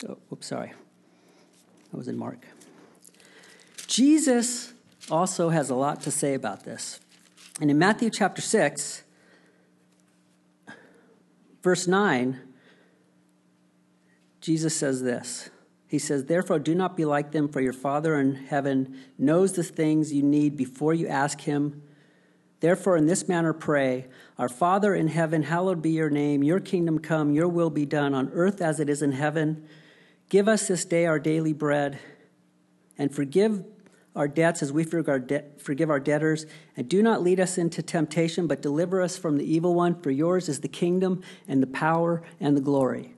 Oh, 0.08 0.18
oops, 0.32 0.48
sorry. 0.48 0.74
I 1.94 1.98
was 1.98 2.08
in 2.08 2.18
Mark. 2.18 2.46
Jesus 3.88 4.74
also 5.10 5.50
has 5.50 5.70
a 5.70 5.76
lot 5.76 6.02
to 6.02 6.12
say 6.12 6.34
about 6.34 6.64
this. 6.64 7.00
And 7.62 7.72
in 7.72 7.78
Matthew 7.78 8.10
chapter 8.10 8.42
6, 8.42 9.04
verse 11.64 11.88
9, 11.88 12.40
Jesus 14.42 14.76
says 14.76 15.02
this. 15.02 15.50
He 15.88 16.00
says, 16.00 16.26
Therefore, 16.26 16.60
do 16.60 16.76
not 16.76 16.98
be 16.98 17.06
like 17.06 17.32
them, 17.32 17.48
for 17.48 17.62
your 17.62 17.74
Father 17.74 18.20
in 18.20 18.36
heaven 18.36 19.00
knows 19.18 19.54
the 19.54 19.64
things 19.64 20.12
you 20.12 20.24
need 20.24 20.58
before 20.58 20.94
you 20.94 21.08
ask 21.08 21.42
him 21.42 21.84
Therefore, 22.66 22.98
in 22.98 23.06
this 23.06 23.28
manner 23.28 23.54
pray 23.54 24.08
Our 24.40 24.50
Father 24.50 24.96
in 24.96 25.10
heaven, 25.10 25.44
hallowed 25.44 25.82
be 25.82 25.92
your 25.92 26.10
name. 26.10 26.44
Your 26.44 26.60
kingdom 26.60 26.98
come, 26.98 27.32
your 27.32 27.48
will 27.48 27.70
be 27.70 27.86
done 27.86 28.14
on 28.14 28.32
earth 28.34 28.60
as 28.60 28.80
it 28.80 28.90
is 28.90 29.02
in 29.02 29.12
heaven. 29.12 29.68
Give 30.30 30.48
us 30.48 30.68
this 30.68 30.86
day 30.86 31.06
our 31.06 31.20
daily 31.20 31.54
bread, 31.54 32.00
and 32.98 33.14
forgive 33.14 33.64
our 34.16 34.28
debts 34.28 34.64
as 34.64 34.72
we 34.72 34.84
forgive 34.84 35.90
our 35.90 36.00
debtors. 36.00 36.46
And 36.78 36.88
do 36.88 37.04
not 37.04 37.22
lead 37.22 37.40
us 37.40 37.58
into 37.58 37.82
temptation, 37.82 38.48
but 38.48 38.62
deliver 38.62 39.02
us 39.02 39.18
from 39.18 39.38
the 39.38 39.46
evil 39.46 39.76
one. 39.76 40.00
For 40.02 40.10
yours 40.10 40.48
is 40.50 40.62
the 40.62 40.68
kingdom, 40.68 41.22
and 41.48 41.62
the 41.62 41.68
power, 41.68 42.24
and 42.40 42.56
the 42.56 42.62
glory. 42.62 43.14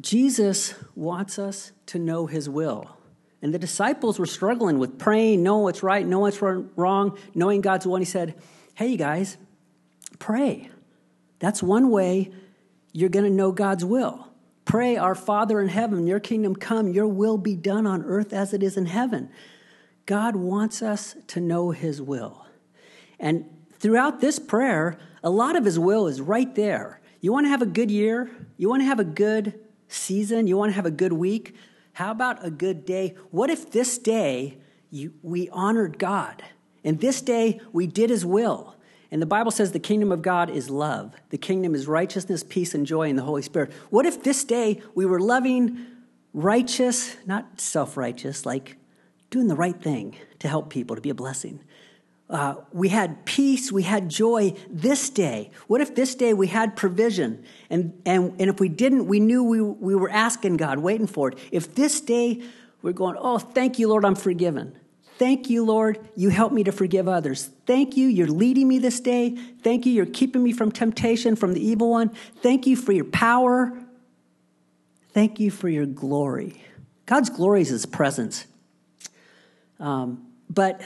Jesus 0.00 0.74
wants 0.94 1.38
us 1.38 1.72
to 1.86 1.98
know 1.98 2.26
his 2.26 2.48
will. 2.48 2.96
And 3.40 3.54
the 3.54 3.58
disciples 3.58 4.18
were 4.18 4.26
struggling 4.26 4.78
with 4.78 4.98
praying, 4.98 5.42
knowing 5.42 5.62
what's 5.62 5.82
right, 5.82 6.06
knowing 6.06 6.32
what's 6.32 6.42
wrong, 6.76 7.18
knowing 7.34 7.60
God's 7.60 7.86
will. 7.86 7.96
And 7.96 8.04
he 8.04 8.10
said, 8.10 8.34
Hey, 8.74 8.88
you 8.88 8.96
guys, 8.96 9.36
pray. 10.18 10.70
That's 11.38 11.62
one 11.62 11.90
way 11.90 12.32
you're 12.92 13.08
going 13.08 13.24
to 13.24 13.30
know 13.30 13.52
God's 13.52 13.84
will. 13.84 14.27
Pray, 14.68 14.98
Our 14.98 15.14
Father 15.14 15.62
in 15.62 15.68
heaven, 15.68 16.06
your 16.06 16.20
kingdom 16.20 16.54
come, 16.54 16.92
your 16.92 17.08
will 17.08 17.38
be 17.38 17.56
done 17.56 17.86
on 17.86 18.04
earth 18.04 18.34
as 18.34 18.52
it 18.52 18.62
is 18.62 18.76
in 18.76 18.84
heaven. 18.84 19.30
God 20.04 20.36
wants 20.36 20.82
us 20.82 21.16
to 21.28 21.40
know 21.40 21.70
his 21.70 22.02
will. 22.02 22.44
And 23.18 23.46
throughout 23.78 24.20
this 24.20 24.38
prayer, 24.38 24.98
a 25.24 25.30
lot 25.30 25.56
of 25.56 25.64
his 25.64 25.78
will 25.78 26.06
is 26.06 26.20
right 26.20 26.54
there. 26.54 27.00
You 27.22 27.32
want 27.32 27.46
to 27.46 27.48
have 27.48 27.62
a 27.62 27.66
good 27.66 27.90
year? 27.90 28.30
You 28.58 28.68
want 28.68 28.82
to 28.82 28.86
have 28.86 29.00
a 29.00 29.04
good 29.04 29.58
season? 29.88 30.46
You 30.46 30.58
want 30.58 30.68
to 30.70 30.76
have 30.76 30.84
a 30.84 30.90
good 30.90 31.14
week? 31.14 31.56
How 31.94 32.10
about 32.10 32.44
a 32.44 32.50
good 32.50 32.84
day? 32.84 33.16
What 33.30 33.48
if 33.48 33.70
this 33.70 33.96
day 33.96 34.58
you, 34.90 35.14
we 35.22 35.48
honored 35.48 35.98
God 35.98 36.44
and 36.84 37.00
this 37.00 37.22
day 37.22 37.58
we 37.72 37.86
did 37.86 38.10
his 38.10 38.26
will? 38.26 38.76
And 39.10 39.22
the 39.22 39.26
Bible 39.26 39.50
says 39.50 39.72
the 39.72 39.78
kingdom 39.78 40.12
of 40.12 40.20
God 40.22 40.50
is 40.50 40.68
love. 40.68 41.14
The 41.30 41.38
kingdom 41.38 41.74
is 41.74 41.86
righteousness, 41.86 42.44
peace, 42.44 42.74
and 42.74 42.86
joy 42.86 43.08
in 43.08 43.16
the 43.16 43.22
Holy 43.22 43.42
Spirit. 43.42 43.72
What 43.90 44.04
if 44.04 44.22
this 44.22 44.44
day 44.44 44.82
we 44.94 45.06
were 45.06 45.20
loving, 45.20 45.86
righteous, 46.34 47.16
not 47.26 47.60
self 47.60 47.96
righteous, 47.96 48.44
like 48.44 48.76
doing 49.30 49.48
the 49.48 49.56
right 49.56 49.80
thing 49.80 50.16
to 50.40 50.48
help 50.48 50.68
people, 50.68 50.94
to 50.94 51.02
be 51.02 51.10
a 51.10 51.14
blessing? 51.14 51.60
Uh, 52.28 52.56
we 52.72 52.90
had 52.90 53.24
peace, 53.24 53.72
we 53.72 53.82
had 53.82 54.10
joy 54.10 54.52
this 54.68 55.08
day. 55.08 55.50
What 55.66 55.80
if 55.80 55.94
this 55.94 56.14
day 56.14 56.34
we 56.34 56.48
had 56.48 56.76
provision? 56.76 57.42
And, 57.70 57.98
and, 58.04 58.32
and 58.38 58.50
if 58.50 58.60
we 58.60 58.68
didn't, 58.68 59.06
we 59.06 59.18
knew 59.18 59.42
we, 59.42 59.62
we 59.62 59.94
were 59.94 60.10
asking 60.10 60.58
God, 60.58 60.78
waiting 60.80 61.06
for 61.06 61.30
it. 61.30 61.38
If 61.50 61.74
this 61.74 62.02
day 62.02 62.42
we're 62.82 62.92
going, 62.92 63.16
oh, 63.18 63.38
thank 63.38 63.78
you, 63.78 63.88
Lord, 63.88 64.04
I'm 64.04 64.14
forgiven. 64.14 64.78
Thank 65.18 65.50
you, 65.50 65.64
Lord, 65.64 65.98
you 66.14 66.28
help 66.28 66.52
me 66.52 66.62
to 66.62 66.70
forgive 66.70 67.08
others. 67.08 67.50
Thank 67.66 67.96
you, 67.96 68.06
you're 68.06 68.28
leading 68.28 68.68
me 68.68 68.78
this 68.78 69.00
day. 69.00 69.30
Thank 69.64 69.84
you, 69.84 69.92
you're 69.92 70.06
keeping 70.06 70.44
me 70.44 70.52
from 70.52 70.70
temptation, 70.70 71.34
from 71.34 71.54
the 71.54 71.60
evil 71.60 71.90
one. 71.90 72.10
Thank 72.36 72.68
you 72.68 72.76
for 72.76 72.92
your 72.92 73.04
power. 73.04 73.76
Thank 75.10 75.40
you 75.40 75.50
for 75.50 75.68
your 75.68 75.86
glory. 75.86 76.62
God's 77.04 77.30
glory 77.30 77.62
is 77.62 77.68
his 77.70 77.84
presence. 77.84 78.46
Um, 79.80 80.24
but 80.48 80.80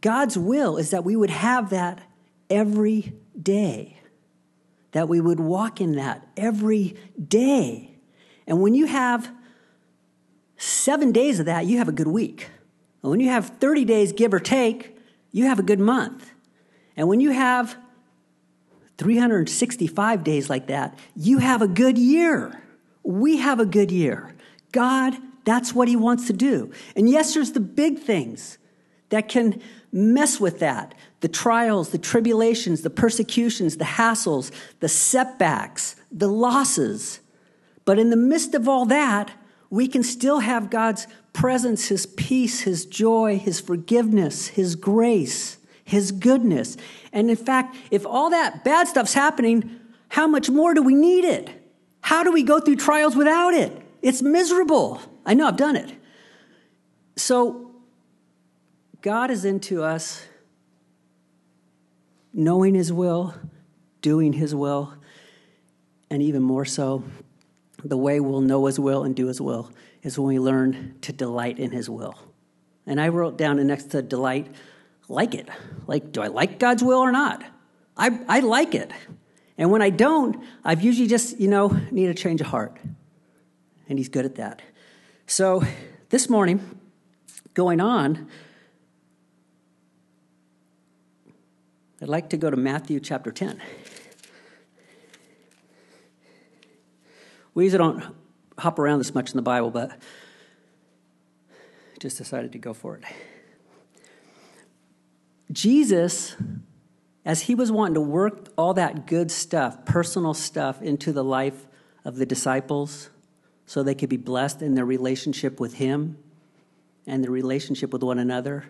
God's 0.00 0.38
will 0.38 0.78
is 0.78 0.90
that 0.90 1.04
we 1.04 1.14
would 1.14 1.30
have 1.30 1.68
that 1.68 2.00
every 2.48 3.12
day, 3.40 3.98
that 4.92 5.06
we 5.06 5.20
would 5.20 5.40
walk 5.40 5.82
in 5.82 5.96
that 5.96 6.26
every 6.34 6.96
day. 7.28 7.94
And 8.46 8.62
when 8.62 8.72
you 8.72 8.86
have 8.86 9.30
seven 10.56 11.12
days 11.12 11.40
of 11.40 11.46
that, 11.46 11.66
you 11.66 11.76
have 11.76 11.88
a 11.88 11.92
good 11.92 12.08
week. 12.08 12.48
And 13.04 13.10
when 13.10 13.20
you 13.20 13.28
have 13.28 13.58
30 13.60 13.84
days, 13.84 14.12
give 14.14 14.32
or 14.32 14.40
take, 14.40 14.96
you 15.30 15.44
have 15.44 15.58
a 15.58 15.62
good 15.62 15.78
month. 15.78 16.32
And 16.96 17.06
when 17.06 17.20
you 17.20 17.32
have 17.32 17.76
365 18.96 20.24
days 20.24 20.48
like 20.48 20.68
that, 20.68 20.98
you 21.14 21.36
have 21.36 21.60
a 21.60 21.68
good 21.68 21.98
year. 21.98 22.62
We 23.02 23.36
have 23.36 23.60
a 23.60 23.66
good 23.66 23.92
year. 23.92 24.34
God, 24.72 25.12
that's 25.44 25.74
what 25.74 25.86
He 25.86 25.96
wants 25.96 26.28
to 26.28 26.32
do. 26.32 26.72
And 26.96 27.06
yes, 27.06 27.34
there's 27.34 27.52
the 27.52 27.60
big 27.60 27.98
things 27.98 28.56
that 29.10 29.28
can 29.28 29.60
mess 29.92 30.40
with 30.40 30.60
that 30.60 30.94
the 31.20 31.28
trials, 31.28 31.90
the 31.90 31.98
tribulations, 31.98 32.80
the 32.80 32.90
persecutions, 32.90 33.76
the 33.76 33.84
hassles, 33.84 34.50
the 34.80 34.88
setbacks, 34.88 35.96
the 36.10 36.28
losses. 36.28 37.20
But 37.84 37.98
in 37.98 38.08
the 38.08 38.16
midst 38.16 38.54
of 38.54 38.66
all 38.66 38.86
that, 38.86 39.30
we 39.74 39.88
can 39.88 40.04
still 40.04 40.38
have 40.38 40.70
God's 40.70 41.08
presence, 41.32 41.88
His 41.88 42.06
peace, 42.06 42.60
His 42.60 42.86
joy, 42.86 43.38
His 43.38 43.58
forgiveness, 43.58 44.46
His 44.46 44.76
grace, 44.76 45.58
His 45.82 46.12
goodness. 46.12 46.76
And 47.12 47.28
in 47.28 47.34
fact, 47.34 47.76
if 47.90 48.06
all 48.06 48.30
that 48.30 48.62
bad 48.62 48.86
stuff's 48.86 49.14
happening, 49.14 49.80
how 50.10 50.28
much 50.28 50.48
more 50.48 50.74
do 50.74 50.82
we 50.82 50.94
need 50.94 51.24
it? 51.24 51.50
How 52.02 52.22
do 52.22 52.30
we 52.30 52.44
go 52.44 52.60
through 52.60 52.76
trials 52.76 53.16
without 53.16 53.52
it? 53.52 53.72
It's 54.00 54.22
miserable. 54.22 55.00
I 55.26 55.34
know 55.34 55.48
I've 55.48 55.56
done 55.56 55.74
it. 55.74 55.92
So 57.16 57.72
God 59.00 59.32
is 59.32 59.44
into 59.44 59.82
us 59.82 60.24
knowing 62.32 62.76
His 62.76 62.92
will, 62.92 63.34
doing 64.02 64.34
His 64.34 64.54
will, 64.54 64.94
and 66.10 66.22
even 66.22 66.44
more 66.44 66.64
so, 66.64 67.02
the 67.84 67.96
way 67.96 68.20
we'll 68.20 68.40
know 68.40 68.66
His 68.66 68.78
will 68.78 69.04
and 69.04 69.14
do 69.14 69.26
His 69.26 69.40
will 69.40 69.70
is 70.02 70.18
when 70.18 70.28
we 70.28 70.38
learn 70.38 70.96
to 71.02 71.12
delight 71.12 71.58
in 71.58 71.70
His 71.70 71.88
will. 71.88 72.18
And 72.86 73.00
I 73.00 73.08
wrote 73.08 73.36
down 73.36 73.64
next 73.66 73.90
to 73.92 74.02
delight, 74.02 74.54
like 75.08 75.34
it. 75.34 75.48
Like, 75.86 76.12
do 76.12 76.22
I 76.22 76.28
like 76.28 76.58
God's 76.58 76.82
will 76.82 76.98
or 76.98 77.12
not? 77.12 77.44
I, 77.96 78.20
I 78.28 78.40
like 78.40 78.74
it. 78.74 78.90
And 79.56 79.70
when 79.70 79.82
I 79.82 79.90
don't, 79.90 80.42
I've 80.64 80.82
usually 80.82 81.06
just, 81.06 81.38
you 81.38 81.48
know, 81.48 81.68
need 81.90 82.08
a 82.08 82.14
change 82.14 82.40
of 82.40 82.48
heart. 82.48 82.76
And 83.88 83.98
He's 83.98 84.08
good 84.08 84.24
at 84.24 84.36
that. 84.36 84.62
So 85.26 85.62
this 86.10 86.28
morning, 86.28 86.78
going 87.54 87.80
on, 87.80 88.28
I'd 92.02 92.08
like 92.08 92.28
to 92.30 92.36
go 92.36 92.50
to 92.50 92.56
Matthew 92.56 93.00
chapter 93.00 93.30
10. 93.30 93.62
We 97.54 97.64
usually 97.64 97.78
don't 97.78 98.14
hop 98.58 98.78
around 98.78 98.98
this 98.98 99.14
much 99.14 99.30
in 99.30 99.36
the 99.36 99.42
Bible, 99.42 99.70
but 99.70 99.98
just 101.98 102.18
decided 102.18 102.52
to 102.52 102.58
go 102.58 102.74
for 102.74 102.96
it. 102.96 103.04
Jesus, 105.52 106.36
as 107.24 107.42
he 107.42 107.54
was 107.54 107.70
wanting 107.70 107.94
to 107.94 108.00
work 108.00 108.48
all 108.58 108.74
that 108.74 109.06
good 109.06 109.30
stuff, 109.30 109.84
personal 109.84 110.34
stuff, 110.34 110.82
into 110.82 111.12
the 111.12 111.24
life 111.24 111.66
of 112.04 112.16
the 112.16 112.26
disciples 112.26 113.08
so 113.66 113.82
they 113.82 113.94
could 113.94 114.08
be 114.08 114.16
blessed 114.16 114.60
in 114.60 114.74
their 114.74 114.84
relationship 114.84 115.60
with 115.60 115.74
him 115.74 116.18
and 117.06 117.22
their 117.22 117.30
relationship 117.30 117.92
with 117.92 118.02
one 118.02 118.18
another 118.18 118.64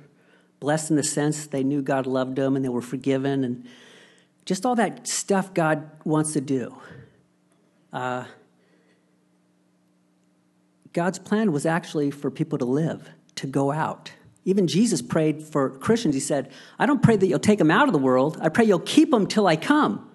blessed 0.65 0.89
in 0.89 0.97
the 0.97 1.03
sense 1.03 1.47
they 1.47 1.63
knew 1.63 1.83
God 1.83 2.07
loved 2.07 2.37
them 2.37 2.57
and 2.57 2.65
they 2.65 2.71
were 2.71 2.81
forgiven 2.81 3.45
and 3.45 3.67
just 4.47 4.65
all 4.65 4.75
that 4.75 5.07
stuff 5.07 5.53
God 5.53 5.91
wants 6.05 6.33
to 6.33 6.41
do. 6.41 6.75
Uh, 7.93 8.25
God's 10.95 11.19
plan 11.19 11.53
was 11.53 11.67
actually 11.67 12.11
for 12.13 12.31
people 12.31 12.57
to 12.59 12.65
live, 12.65 13.11
to 13.35 13.47
go 13.47 13.73
out. 13.73 14.13
Even 14.45 14.69
Jesus 14.69 15.03
prayed 15.03 15.43
for 15.43 15.71
Christians. 15.71 16.15
He 16.15 16.21
said, 16.21 16.51
I 16.79 16.87
don't 16.87 17.03
pray 17.03 17.17
that 17.17 17.27
you'll 17.27 17.41
take 17.41 17.59
them 17.59 17.71
out 17.71 17.89
of 17.89 17.93
the 17.93 17.99
world. 17.99 18.39
I 18.41 18.49
pray 18.49 18.65
you'll 18.65 18.79
keep 18.79 19.11
them 19.11 19.27
till 19.27 19.47
I 19.47 19.57
come. 19.57 20.09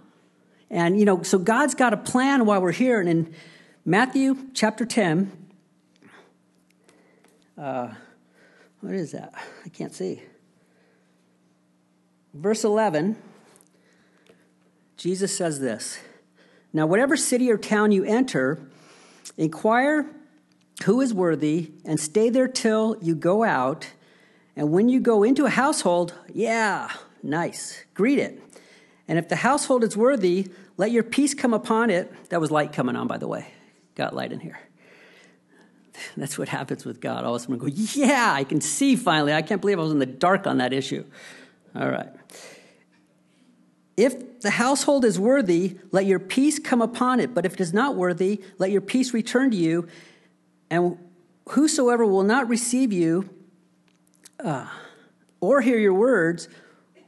And, 0.69 0.97
you 0.97 1.03
know, 1.03 1.21
so 1.21 1.37
God's 1.37 1.75
got 1.75 1.93
a 1.93 1.97
plan 1.97 2.45
while 2.45 2.61
we're 2.61 2.71
here. 2.71 3.01
And 3.01 3.09
in 3.09 3.35
Matthew 3.83 4.37
chapter 4.53 4.85
10, 4.85 5.31
uh, 7.57 7.93
what 8.79 8.93
is 8.93 9.11
that? 9.11 9.33
I 9.65 9.69
can't 9.69 9.93
see. 9.93 10.21
Verse 12.33 12.63
11, 12.63 13.17
Jesus 14.95 15.35
says 15.35 15.59
this 15.59 15.99
Now, 16.71 16.85
whatever 16.85 17.17
city 17.17 17.51
or 17.51 17.57
town 17.57 17.91
you 17.91 18.05
enter, 18.05 18.69
inquire 19.35 20.05
who 20.85 21.01
is 21.01 21.13
worthy 21.13 21.71
and 21.85 21.99
stay 21.99 22.29
there 22.29 22.47
till 22.47 22.97
you 23.01 23.15
go 23.15 23.43
out. 23.43 23.87
And 24.55 24.71
when 24.71 24.89
you 24.89 24.99
go 24.99 25.23
into 25.23 25.45
a 25.45 25.49
household, 25.49 26.13
yeah, 26.33 26.91
nice, 27.23 27.83
greet 27.93 28.19
it. 28.19 28.41
And 29.07 29.17
if 29.17 29.27
the 29.27 29.37
household 29.37 29.83
is 29.83 29.97
worthy, 29.97 30.47
let 30.77 30.91
your 30.91 31.03
peace 31.03 31.33
come 31.33 31.53
upon 31.53 31.89
it. 31.89 32.13
That 32.29 32.39
was 32.39 32.51
light 32.51 32.71
coming 32.71 32.95
on, 32.95 33.07
by 33.07 33.17
the 33.17 33.27
way. 33.27 33.47
Got 33.95 34.15
light 34.15 34.31
in 34.31 34.39
here. 34.39 34.59
That's 36.15 36.37
what 36.37 36.47
happens 36.47 36.85
with 36.85 37.01
God. 37.01 37.25
All 37.25 37.35
of 37.35 37.41
a 37.41 37.43
sudden, 37.43 37.57
go, 37.57 37.67
yeah, 37.67 38.31
I 38.33 38.43
can 38.43 38.61
see 38.61 38.95
finally. 38.95 39.33
I 39.33 39.41
can't 39.41 39.59
believe 39.59 39.79
I 39.79 39.83
was 39.83 39.91
in 39.91 39.99
the 39.99 40.05
dark 40.05 40.47
on 40.47 40.59
that 40.59 40.71
issue. 40.71 41.03
All 41.75 41.89
right. 41.89 42.09
If 43.97 44.39
the 44.39 44.51
household 44.51 45.03
is 45.03 45.19
worthy, 45.19 45.77
let 45.91 46.05
your 46.05 46.19
peace 46.19 46.57
come 46.57 46.81
upon 46.81 47.19
it. 47.19 47.33
But 47.33 47.45
if 47.45 47.55
it 47.55 47.59
is 47.59 47.73
not 47.73 47.95
worthy, 47.95 48.41
let 48.57 48.71
your 48.71 48.79
peace 48.79 49.13
return 49.13 49.51
to 49.51 49.57
you. 49.57 49.89
And 50.69 50.97
whosoever 51.49 52.05
will 52.05 52.23
not 52.23 52.47
receive 52.47 52.93
you, 52.93 53.29
uh, 54.43 54.67
or 55.41 55.61
hear 55.61 55.77
your 55.77 55.93
words, 55.93 56.47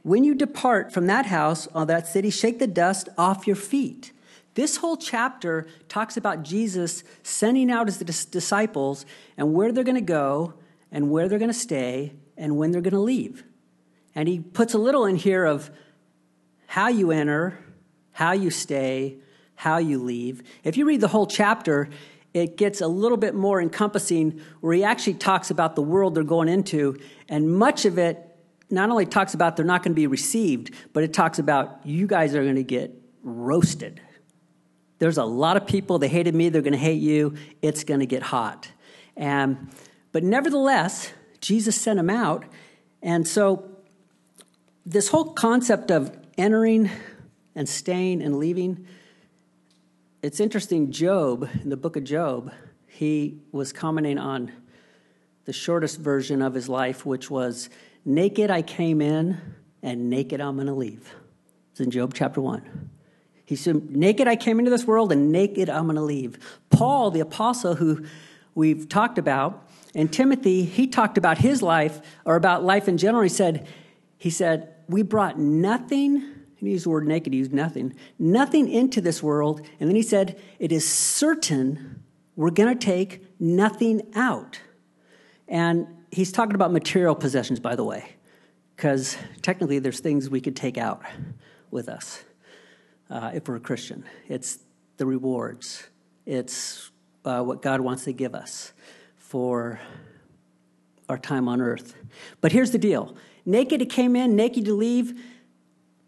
when 0.02 0.24
you 0.24 0.34
depart 0.34 0.92
from 0.92 1.06
that 1.06 1.26
house 1.26 1.68
or 1.74 1.86
that 1.86 2.06
city, 2.06 2.30
shake 2.30 2.58
the 2.58 2.66
dust 2.66 3.08
off 3.16 3.46
your 3.46 3.56
feet. 3.56 4.12
This 4.54 4.76
whole 4.78 4.96
chapter 4.96 5.66
talks 5.88 6.16
about 6.16 6.42
Jesus 6.42 7.04
sending 7.22 7.70
out 7.70 7.86
his 7.86 7.98
disciples 7.98 9.06
and 9.36 9.54
where 9.54 9.72
they're 9.72 9.84
going 9.84 9.94
to 9.94 10.00
go 10.00 10.54
and 10.90 11.10
where 11.10 11.28
they're 11.28 11.38
going 11.38 11.50
to 11.50 11.54
stay 11.54 12.12
and 12.36 12.56
when 12.56 12.70
they're 12.70 12.82
going 12.82 12.92
to 12.92 13.00
leave. 13.00 13.44
And 14.14 14.28
he 14.28 14.40
puts 14.40 14.74
a 14.74 14.78
little 14.78 15.06
in 15.06 15.16
here 15.16 15.44
of 15.44 15.70
how 16.66 16.88
you 16.88 17.10
enter, 17.10 17.58
how 18.12 18.32
you 18.32 18.50
stay, 18.50 19.16
how 19.54 19.78
you 19.78 20.02
leave. 20.02 20.42
If 20.64 20.76
you 20.76 20.84
read 20.84 21.00
the 21.00 21.08
whole 21.08 21.26
chapter, 21.26 21.88
it 22.34 22.56
gets 22.56 22.80
a 22.80 22.88
little 22.88 23.18
bit 23.18 23.34
more 23.34 23.60
encompassing 23.60 24.40
where 24.60 24.74
he 24.74 24.84
actually 24.84 25.14
talks 25.14 25.50
about 25.50 25.76
the 25.76 25.82
world 25.82 26.14
they're 26.14 26.24
going 26.24 26.48
into, 26.48 26.98
and 27.28 27.50
much 27.50 27.84
of 27.84 27.98
it 27.98 28.28
not 28.70 28.88
only 28.88 29.04
talks 29.04 29.34
about 29.34 29.56
they're 29.56 29.66
not 29.66 29.82
going 29.82 29.92
to 29.92 29.96
be 29.96 30.06
received, 30.06 30.74
but 30.92 31.04
it 31.04 31.12
talks 31.12 31.38
about 31.38 31.80
you 31.84 32.06
guys 32.06 32.34
are 32.34 32.42
going 32.42 32.56
to 32.56 32.62
get 32.62 32.90
roasted. 33.22 34.00
There's 34.98 35.18
a 35.18 35.24
lot 35.24 35.56
of 35.56 35.66
people, 35.66 35.98
they 35.98 36.08
hated 36.08 36.34
me, 36.34 36.48
they're 36.48 36.62
going 36.62 36.72
to 36.72 36.78
hate 36.78 37.02
you, 37.02 37.34
it's 37.60 37.84
going 37.84 38.00
to 38.00 38.06
get 38.06 38.22
hot. 38.22 38.70
And, 39.16 39.68
but 40.12 40.22
nevertheless, 40.22 41.12
Jesus 41.40 41.78
sent 41.78 41.98
them 41.98 42.08
out. 42.08 42.44
And 43.02 43.28
so, 43.28 43.68
this 44.86 45.08
whole 45.08 45.32
concept 45.32 45.90
of 45.90 46.16
entering 46.38 46.90
and 47.54 47.68
staying 47.68 48.22
and 48.22 48.38
leaving, 48.38 48.86
it's 50.22 50.38
interesting. 50.38 50.92
Job, 50.92 51.48
in 51.62 51.68
the 51.68 51.76
book 51.76 51.96
of 51.96 52.04
Job, 52.04 52.52
he 52.86 53.40
was 53.50 53.72
commenting 53.72 54.18
on 54.18 54.52
the 55.44 55.52
shortest 55.52 55.98
version 55.98 56.40
of 56.40 56.54
his 56.54 56.68
life, 56.68 57.04
which 57.04 57.28
was 57.28 57.68
Naked 58.04 58.50
I 58.50 58.62
came 58.62 59.00
in, 59.00 59.40
and 59.82 60.10
naked 60.10 60.40
I'm 60.40 60.56
going 60.56 60.66
to 60.66 60.74
leave. 60.74 61.14
It's 61.70 61.80
in 61.80 61.90
Job 61.90 62.14
chapter 62.14 62.40
1. 62.40 62.90
He 63.44 63.56
said, 63.56 63.90
Naked 63.90 64.28
I 64.28 64.36
came 64.36 64.58
into 64.58 64.70
this 64.70 64.84
world, 64.84 65.12
and 65.12 65.30
naked 65.30 65.68
I'm 65.68 65.84
going 65.84 65.96
to 65.96 66.02
leave. 66.02 66.38
Paul, 66.70 67.10
the 67.10 67.20
apostle 67.20 67.74
who 67.74 68.04
we've 68.54 68.88
talked 68.88 69.18
about, 69.18 69.68
and 69.94 70.12
Timothy, 70.12 70.64
he 70.64 70.86
talked 70.86 71.18
about 71.18 71.38
his 71.38 71.62
life, 71.62 72.00
or 72.24 72.36
about 72.36 72.64
life 72.64 72.88
in 72.88 72.96
general. 72.96 73.22
He 73.22 73.28
said, 73.28 73.66
he 74.18 74.30
said, 74.30 74.74
We 74.88 75.02
brought 75.02 75.38
nothing, 75.38 76.24
he 76.66 76.72
used 76.72 76.84
the 76.84 76.90
word 76.90 77.06
naked, 77.06 77.32
he 77.32 77.38
used 77.38 77.52
nothing, 77.52 77.94
nothing 78.18 78.68
into 78.68 79.00
this 79.00 79.22
world. 79.22 79.60
And 79.80 79.88
then 79.88 79.96
he 79.96 80.02
said, 80.02 80.40
It 80.58 80.72
is 80.72 80.88
certain 80.88 82.02
we're 82.36 82.50
going 82.50 82.76
to 82.76 82.86
take 82.86 83.24
nothing 83.40 84.02
out. 84.14 84.60
And 85.48 85.86
he's 86.10 86.32
talking 86.32 86.54
about 86.54 86.72
material 86.72 87.14
possessions, 87.14 87.60
by 87.60 87.76
the 87.76 87.84
way, 87.84 88.16
because 88.76 89.16
technically 89.42 89.78
there's 89.78 90.00
things 90.00 90.30
we 90.30 90.40
could 90.40 90.56
take 90.56 90.78
out 90.78 91.02
with 91.70 91.88
us 91.88 92.22
uh, 93.10 93.32
if 93.34 93.48
we're 93.48 93.56
a 93.56 93.60
Christian. 93.60 94.04
It's 94.28 94.58
the 94.96 95.06
rewards, 95.06 95.88
it's 96.26 96.90
uh, 97.24 97.42
what 97.42 97.62
God 97.62 97.80
wants 97.80 98.04
to 98.04 98.12
give 98.12 98.34
us 98.34 98.72
for 99.16 99.80
our 101.08 101.18
time 101.18 101.48
on 101.48 101.60
earth. 101.60 101.94
But 102.40 102.52
here's 102.52 102.70
the 102.70 102.78
deal 102.78 103.16
naked 103.44 103.80
to 103.80 103.86
came 103.86 104.14
in, 104.14 104.36
naked 104.36 104.64
to 104.66 104.74
leave, 104.74 105.20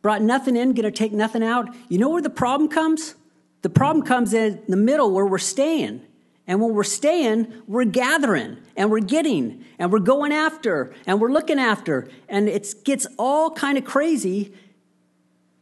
brought 0.05 0.21
nothing 0.21 0.55
in, 0.55 0.75
gonna 0.75 0.91
take 0.91 1.15
nothing 1.15 1.43
out. 1.43 1.75
You 1.89 1.97
know 1.97 2.11
where 2.11 2.21
the 2.21 2.29
problem 2.29 2.69
comes? 2.69 3.15
The 3.63 3.71
problem 3.71 4.05
comes 4.05 4.35
in 4.35 4.63
the 4.69 4.77
middle 4.77 5.11
where 5.11 5.25
we're 5.25 5.39
staying. 5.39 6.03
And 6.47 6.61
when 6.61 6.75
we're 6.75 6.85
staying, 6.85 7.51
we're 7.67 7.87
gathering 7.87 8.59
and 8.77 8.91
we're 8.91 9.01
getting 9.01 9.65
and 9.79 9.91
we're 9.91 10.01
going 10.01 10.31
after 10.31 10.95
and 11.07 11.23
we're 11.23 11.33
looking 11.33 11.59
after. 11.59 12.11
And 12.29 12.51
it 12.51 12.85
gets 12.85 13.07
all 13.19 13.51
kind 13.51 13.79
of 13.79 13.87
crazy. 13.87 14.53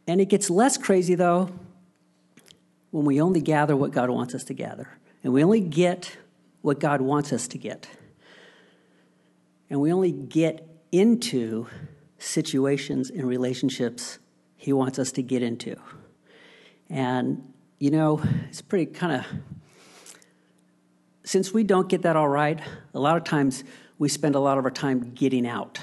And 0.07 0.19
it 0.19 0.25
gets 0.25 0.49
less 0.49 0.77
crazy, 0.77 1.15
though, 1.15 1.49
when 2.91 3.05
we 3.05 3.21
only 3.21 3.39
gather 3.39 3.77
what 3.77 3.91
God 3.91 4.09
wants 4.09 4.35
us 4.35 4.43
to 4.43 4.53
gather. 4.53 4.89
And 5.23 5.31
we 5.31 5.41
only 5.41 5.61
get 5.61 6.17
what 6.63 6.81
God 6.81 6.99
wants 6.99 7.31
us 7.31 7.47
to 7.47 7.57
get. 7.57 7.87
And 9.69 9.79
we 9.79 9.93
only 9.93 10.11
get 10.11 10.67
into 10.91 11.67
situations 12.17 13.09
and 13.09 13.25
relationships 13.25 14.19
He 14.63 14.71
wants 14.71 14.97
us 14.97 15.11
to 15.13 15.21
get 15.21 15.43
into. 15.43 15.75
And, 16.89 17.51
you 17.79 17.91
know, 17.91 18.21
it's 18.47 18.61
pretty 18.61 18.85
kind 18.85 19.11
of 19.11 19.25
since 21.25 21.53
we 21.53 21.65
don't 21.65 21.89
get 21.89 22.03
that 22.03 22.15
all 22.15 22.29
right, 22.29 22.61
a 22.93 22.99
lot 22.99 23.17
of 23.17 23.25
times 23.25 23.65
we 23.99 24.07
spend 24.07 24.35
a 24.35 24.39
lot 24.39 24.57
of 24.57 24.63
our 24.63 24.71
time 24.71 25.11
getting 25.15 25.45
out, 25.45 25.81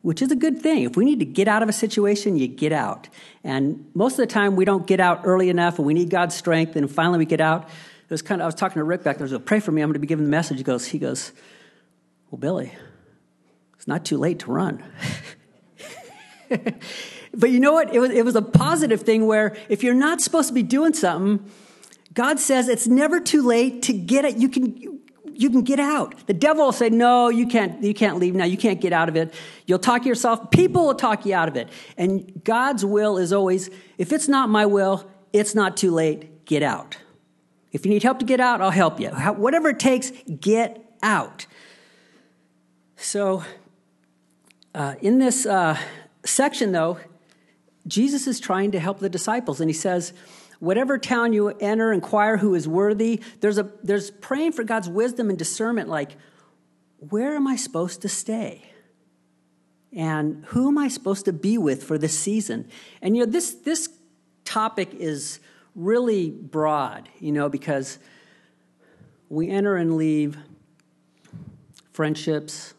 which 0.00 0.22
is 0.22 0.32
a 0.32 0.36
good 0.36 0.62
thing. 0.62 0.84
If 0.84 0.96
we 0.96 1.04
need 1.04 1.18
to 1.18 1.26
get 1.26 1.46
out 1.46 1.62
of 1.62 1.68
a 1.68 1.74
situation, 1.74 2.38
you 2.38 2.48
get 2.48 2.72
out. 2.72 3.10
And 3.44 3.84
most 3.92 4.12
of 4.12 4.26
the 4.26 4.26
time 4.26 4.56
we 4.56 4.64
don't 4.64 4.86
get 4.86 4.98
out 4.98 5.20
early 5.24 5.50
enough 5.50 5.76
and 5.76 5.86
we 5.86 5.92
need 5.92 6.08
God's 6.08 6.34
strength 6.34 6.74
and 6.74 6.90
finally 6.90 7.18
we 7.18 7.26
get 7.26 7.42
out. 7.42 7.68
It 7.68 8.10
was 8.10 8.22
kind 8.22 8.40
of, 8.40 8.44
I 8.44 8.46
was 8.46 8.54
talking 8.54 8.80
to 8.80 8.84
Rick 8.84 9.04
back 9.04 9.18
there, 9.18 9.28
was 9.28 9.38
pray 9.42 9.60
for 9.60 9.72
me, 9.72 9.82
I'm 9.82 9.88
going 9.88 9.94
to 9.94 10.00
be 10.00 10.06
giving 10.06 10.24
the 10.24 10.30
message. 10.30 10.56
He 10.56 10.64
goes, 10.64 10.86
he 10.86 10.98
goes, 10.98 11.32
well, 12.30 12.38
Billy, 12.38 12.72
it's 13.76 13.86
not 13.86 14.06
too 14.06 14.16
late 14.16 14.38
to 14.38 14.50
run. 14.50 14.82
but 17.34 17.50
you 17.50 17.60
know 17.60 17.72
what? 17.72 17.94
It 17.94 17.98
was, 17.98 18.10
it 18.10 18.24
was 18.24 18.36
a 18.36 18.42
positive 18.42 19.02
thing 19.02 19.26
where 19.26 19.56
if 19.68 19.82
you're 19.82 19.94
not 19.94 20.20
supposed 20.20 20.48
to 20.48 20.54
be 20.54 20.62
doing 20.62 20.92
something, 20.92 21.50
God 22.12 22.38
says 22.38 22.68
it's 22.68 22.86
never 22.86 23.20
too 23.20 23.42
late 23.42 23.82
to 23.82 23.92
get 23.92 24.24
it. 24.24 24.36
You 24.36 24.48
can, 24.48 25.00
you 25.34 25.50
can 25.50 25.62
get 25.62 25.80
out. 25.80 26.26
The 26.26 26.34
devil 26.34 26.66
will 26.66 26.72
say, 26.72 26.90
no, 26.90 27.28
you 27.30 27.46
can't, 27.46 27.82
you 27.82 27.94
can't 27.94 28.18
leave 28.18 28.34
now. 28.34 28.44
You 28.44 28.58
can't 28.58 28.80
get 28.80 28.92
out 28.92 29.08
of 29.08 29.16
it. 29.16 29.32
You'll 29.66 29.78
talk 29.78 30.04
yourself. 30.04 30.50
People 30.50 30.86
will 30.86 30.94
talk 30.94 31.24
you 31.24 31.34
out 31.34 31.48
of 31.48 31.56
it. 31.56 31.68
And 31.96 32.44
God's 32.44 32.84
will 32.84 33.16
is 33.16 33.32
always, 33.32 33.70
if 33.96 34.12
it's 34.12 34.28
not 34.28 34.50
my 34.50 34.66
will, 34.66 35.10
it's 35.32 35.54
not 35.54 35.76
too 35.76 35.90
late. 35.90 36.44
Get 36.44 36.62
out. 36.62 36.98
If 37.70 37.86
you 37.86 37.92
need 37.92 38.02
help 38.02 38.18
to 38.18 38.26
get 38.26 38.40
out, 38.40 38.60
I'll 38.60 38.70
help 38.70 39.00
you. 39.00 39.08
Whatever 39.08 39.70
it 39.70 39.78
takes, 39.78 40.12
get 40.38 40.84
out. 41.02 41.46
So, 42.96 43.42
uh, 44.74 44.94
in 45.00 45.18
this 45.18 45.46
uh, 45.46 45.78
section, 46.24 46.72
though, 46.72 46.98
Jesus 47.86 48.26
is 48.26 48.40
trying 48.40 48.72
to 48.72 48.80
help 48.80 49.00
the 49.00 49.08
disciples, 49.08 49.60
and 49.60 49.68
he 49.68 49.74
says, 49.74 50.12
whatever 50.62 50.96
town 50.96 51.32
you 51.32 51.48
enter, 51.48 51.92
inquire 51.92 52.36
who 52.36 52.54
is 52.54 52.68
worthy. 52.68 53.20
There's, 53.40 53.58
a, 53.58 53.68
there's 53.82 54.12
praying 54.12 54.52
for 54.52 54.62
God's 54.62 54.88
wisdom 54.88 55.28
and 55.28 55.36
discernment 55.36 55.88
like, 55.88 56.12
where 56.98 57.34
am 57.34 57.48
I 57.48 57.56
supposed 57.56 58.02
to 58.02 58.08
stay? 58.08 58.62
And 59.92 60.44
who 60.46 60.68
am 60.68 60.78
I 60.78 60.86
supposed 60.86 61.24
to 61.24 61.32
be 61.32 61.58
with 61.58 61.82
for 61.82 61.98
this 61.98 62.16
season? 62.16 62.68
And 63.02 63.16
you 63.16 63.26
know, 63.26 63.30
this, 63.30 63.54
this 63.54 63.88
topic 64.44 64.94
is 64.94 65.40
really 65.74 66.30
broad, 66.30 67.08
you 67.18 67.32
know, 67.32 67.48
because 67.48 67.98
we 69.28 69.48
enter 69.48 69.74
and 69.76 69.96
leave 69.96 70.36
friendships, 71.92 72.74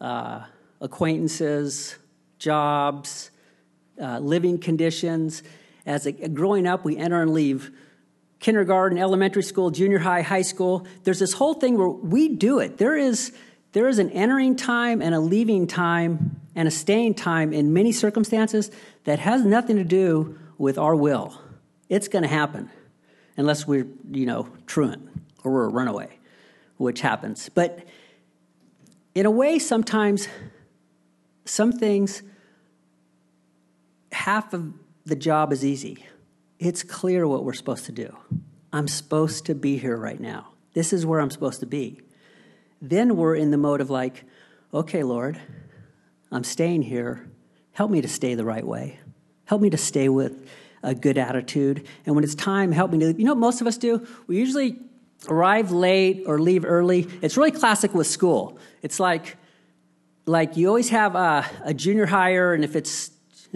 uh, 0.00 0.44
acquaintances, 0.80 1.96
jobs, 2.38 3.30
uh, 4.00 4.18
living 4.18 4.58
conditions. 4.58 5.42
As 5.86 6.06
a, 6.06 6.12
growing 6.12 6.66
up, 6.66 6.84
we 6.84 6.96
enter 6.96 7.22
and 7.22 7.32
leave 7.32 7.70
kindergarten, 8.40 8.98
elementary 8.98 9.42
school, 9.42 9.70
junior 9.70 9.98
high, 9.98 10.22
high 10.22 10.42
school. 10.42 10.86
There's 11.04 11.18
this 11.18 11.32
whole 11.32 11.54
thing 11.54 11.78
where 11.78 11.88
we 11.88 12.28
do 12.28 12.58
it. 12.58 12.78
There 12.78 12.96
is, 12.96 13.32
there 13.72 13.88
is 13.88 13.98
an 13.98 14.10
entering 14.10 14.56
time 14.56 15.00
and 15.00 15.14
a 15.14 15.20
leaving 15.20 15.66
time 15.66 16.40
and 16.54 16.68
a 16.68 16.70
staying 16.70 17.14
time 17.14 17.52
in 17.52 17.72
many 17.72 17.90
circumstances 17.92 18.70
that 19.04 19.18
has 19.18 19.44
nothing 19.44 19.76
to 19.76 19.84
do 19.84 20.38
with 20.58 20.78
our 20.78 20.94
will. 20.94 21.40
It's 21.88 22.08
going 22.08 22.22
to 22.22 22.28
happen 22.28 22.70
unless 23.36 23.66
we're, 23.66 23.86
you 24.10 24.26
know, 24.26 24.48
truant 24.66 25.08
or 25.42 25.52
we're 25.52 25.64
a 25.64 25.70
runaway, 25.70 26.18
which 26.76 27.00
happens. 27.00 27.48
But 27.48 27.80
in 29.14 29.26
a 29.26 29.30
way, 29.30 29.58
sometimes 29.58 30.28
some 31.44 31.72
things, 31.72 32.22
half 34.14 34.54
of 34.54 34.72
the 35.04 35.16
job 35.16 35.52
is 35.52 35.64
easy. 35.64 36.04
It's 36.58 36.82
clear 36.82 37.26
what 37.26 37.44
we're 37.44 37.52
supposed 37.52 37.86
to 37.86 37.92
do. 37.92 38.16
I'm 38.72 38.88
supposed 38.88 39.46
to 39.46 39.54
be 39.54 39.76
here 39.76 39.96
right 39.96 40.18
now. 40.18 40.48
This 40.72 40.92
is 40.92 41.04
where 41.04 41.20
I'm 41.20 41.30
supposed 41.30 41.60
to 41.60 41.66
be. 41.66 42.00
Then 42.80 43.16
we're 43.16 43.36
in 43.36 43.50
the 43.50 43.58
mode 43.58 43.80
of 43.80 43.90
like, 43.90 44.24
okay, 44.72 45.02
Lord, 45.02 45.40
I'm 46.32 46.44
staying 46.44 46.82
here. 46.82 47.28
Help 47.72 47.90
me 47.90 48.00
to 48.00 48.08
stay 48.08 48.34
the 48.34 48.44
right 48.44 48.66
way. 48.66 48.98
Help 49.44 49.60
me 49.60 49.70
to 49.70 49.76
stay 49.76 50.08
with 50.08 50.48
a 50.82 50.94
good 50.94 51.18
attitude. 51.18 51.86
And 52.06 52.14
when 52.14 52.24
it's 52.24 52.34
time, 52.34 52.72
help 52.72 52.90
me 52.90 52.98
to, 53.00 53.12
you 53.12 53.24
know 53.24 53.32
what 53.32 53.40
most 53.40 53.60
of 53.60 53.66
us 53.66 53.78
do? 53.78 54.06
We 54.26 54.38
usually 54.38 54.78
arrive 55.28 55.70
late 55.70 56.24
or 56.26 56.38
leave 56.38 56.64
early. 56.64 57.08
It's 57.22 57.36
really 57.36 57.52
classic 57.52 57.94
with 57.94 58.06
school. 58.06 58.58
It's 58.82 59.00
like, 59.00 59.36
like 60.26 60.56
you 60.56 60.68
always 60.68 60.88
have 60.90 61.14
a, 61.14 61.44
a 61.64 61.74
junior 61.74 62.06
hire, 62.06 62.54
and 62.54 62.64
if 62.64 62.76
it's 62.76 63.10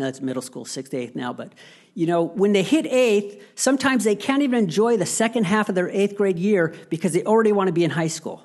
it's 0.06 0.20
middle 0.20 0.42
school, 0.42 0.64
sixth 0.64 0.92
to 0.92 0.98
eighth 0.98 1.16
now, 1.16 1.32
but 1.32 1.52
you 1.94 2.06
know, 2.06 2.22
when 2.22 2.52
they 2.52 2.62
hit 2.62 2.87
eighth, 2.87 3.42
sometimes 3.56 4.04
they 4.04 4.14
can't 4.14 4.42
even 4.42 4.61
enjoy 4.61 4.96
the 4.96 5.06
second 5.06 5.44
half 5.44 5.68
of 5.68 5.74
their 5.74 5.90
eighth 5.90 6.14
grade 6.16 6.38
year 6.38 6.74
because 6.90 7.12
they 7.12 7.24
already 7.24 7.50
want 7.50 7.66
to 7.66 7.72
be 7.72 7.82
in 7.82 7.90
high 7.90 8.06
school. 8.06 8.42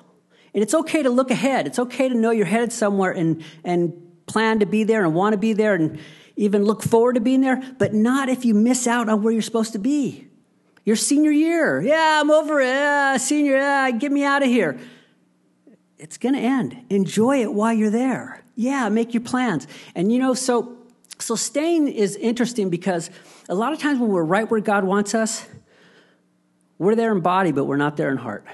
And 0.52 0.62
it's 0.62 0.74
okay 0.74 1.04
to 1.04 1.10
look 1.10 1.30
ahead. 1.30 1.66
It's 1.66 1.78
okay 1.78 2.08
to 2.08 2.14
know 2.14 2.32
you're 2.32 2.46
headed 2.46 2.72
somewhere 2.72 3.12
and, 3.12 3.44
and 3.62 3.92
plan 4.26 4.58
to 4.58 4.66
be 4.66 4.82
there 4.82 5.04
and 5.04 5.14
want 5.14 5.34
to 5.34 5.38
be 5.38 5.52
there 5.52 5.74
and 5.74 6.00
even 6.36 6.64
look 6.64 6.82
forward 6.82 7.14
to 7.14 7.20
being 7.20 7.40
there, 7.42 7.62
but 7.78 7.94
not 7.94 8.28
if 8.28 8.44
you 8.44 8.54
miss 8.54 8.86
out 8.86 9.08
on 9.08 9.22
where 9.22 9.32
you're 9.32 9.42
supposed 9.42 9.72
to 9.72 9.78
be. 9.78 10.26
Your 10.84 10.96
senior 10.96 11.30
year, 11.30 11.80
yeah, 11.80 12.20
I'm 12.20 12.30
over 12.30 12.60
it. 12.60 12.66
Yeah, 12.66 13.16
senior, 13.16 13.56
yeah, 13.56 13.90
get 13.92 14.12
me 14.12 14.24
out 14.24 14.42
of 14.42 14.48
here. 14.48 14.78
It's 15.98 16.18
going 16.18 16.34
to 16.34 16.40
end. 16.40 16.84
Enjoy 16.90 17.40
it 17.40 17.52
while 17.52 17.72
you're 17.72 17.90
there. 17.90 18.42
Yeah, 18.56 18.88
make 18.88 19.14
your 19.14 19.22
plans. 19.22 19.66
And 19.94 20.12
you 20.12 20.18
know, 20.18 20.34
so 20.34 20.73
so 21.18 21.36
staying 21.36 21.88
is 21.88 22.16
interesting 22.16 22.70
because 22.70 23.10
a 23.48 23.54
lot 23.54 23.72
of 23.72 23.78
times 23.78 23.98
when 23.98 24.10
we're 24.10 24.24
right 24.24 24.50
where 24.50 24.60
God 24.60 24.84
wants 24.84 25.14
us, 25.14 25.46
we're 26.78 26.94
there 26.94 27.12
in 27.12 27.20
body, 27.20 27.52
but 27.52 27.64
we're 27.64 27.76
not 27.76 27.96
there 27.96 28.10
in 28.10 28.16
heart. 28.16 28.44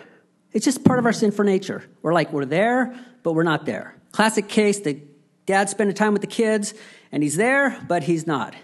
It's 0.53 0.65
just 0.65 0.85
part 0.85 0.99
of 0.99 1.07
our 1.07 1.13
sinful 1.13 1.45
nature. 1.45 1.85
We're 2.03 2.13
like, 2.13 2.33
we're 2.33 2.45
there, 2.45 2.95
but 3.23 3.33
we're 3.33 3.45
not 3.45 3.67
there. 3.67 3.95
Classic 4.13 4.49
case 4.49 4.81
the 4.81 5.01
dad 5.47 5.69
spending 5.69 5.95
time 5.95 6.13
with 6.13 6.23
the 6.23 6.29
kids, 6.29 6.75
and 7.13 7.23
he's 7.23 7.37
there, 7.37 7.79
but 7.89 8.03
he's 8.03 8.27
not. 8.27 8.55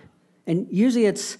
And 0.46 0.68
usually 0.70 1.06
it's 1.06 1.38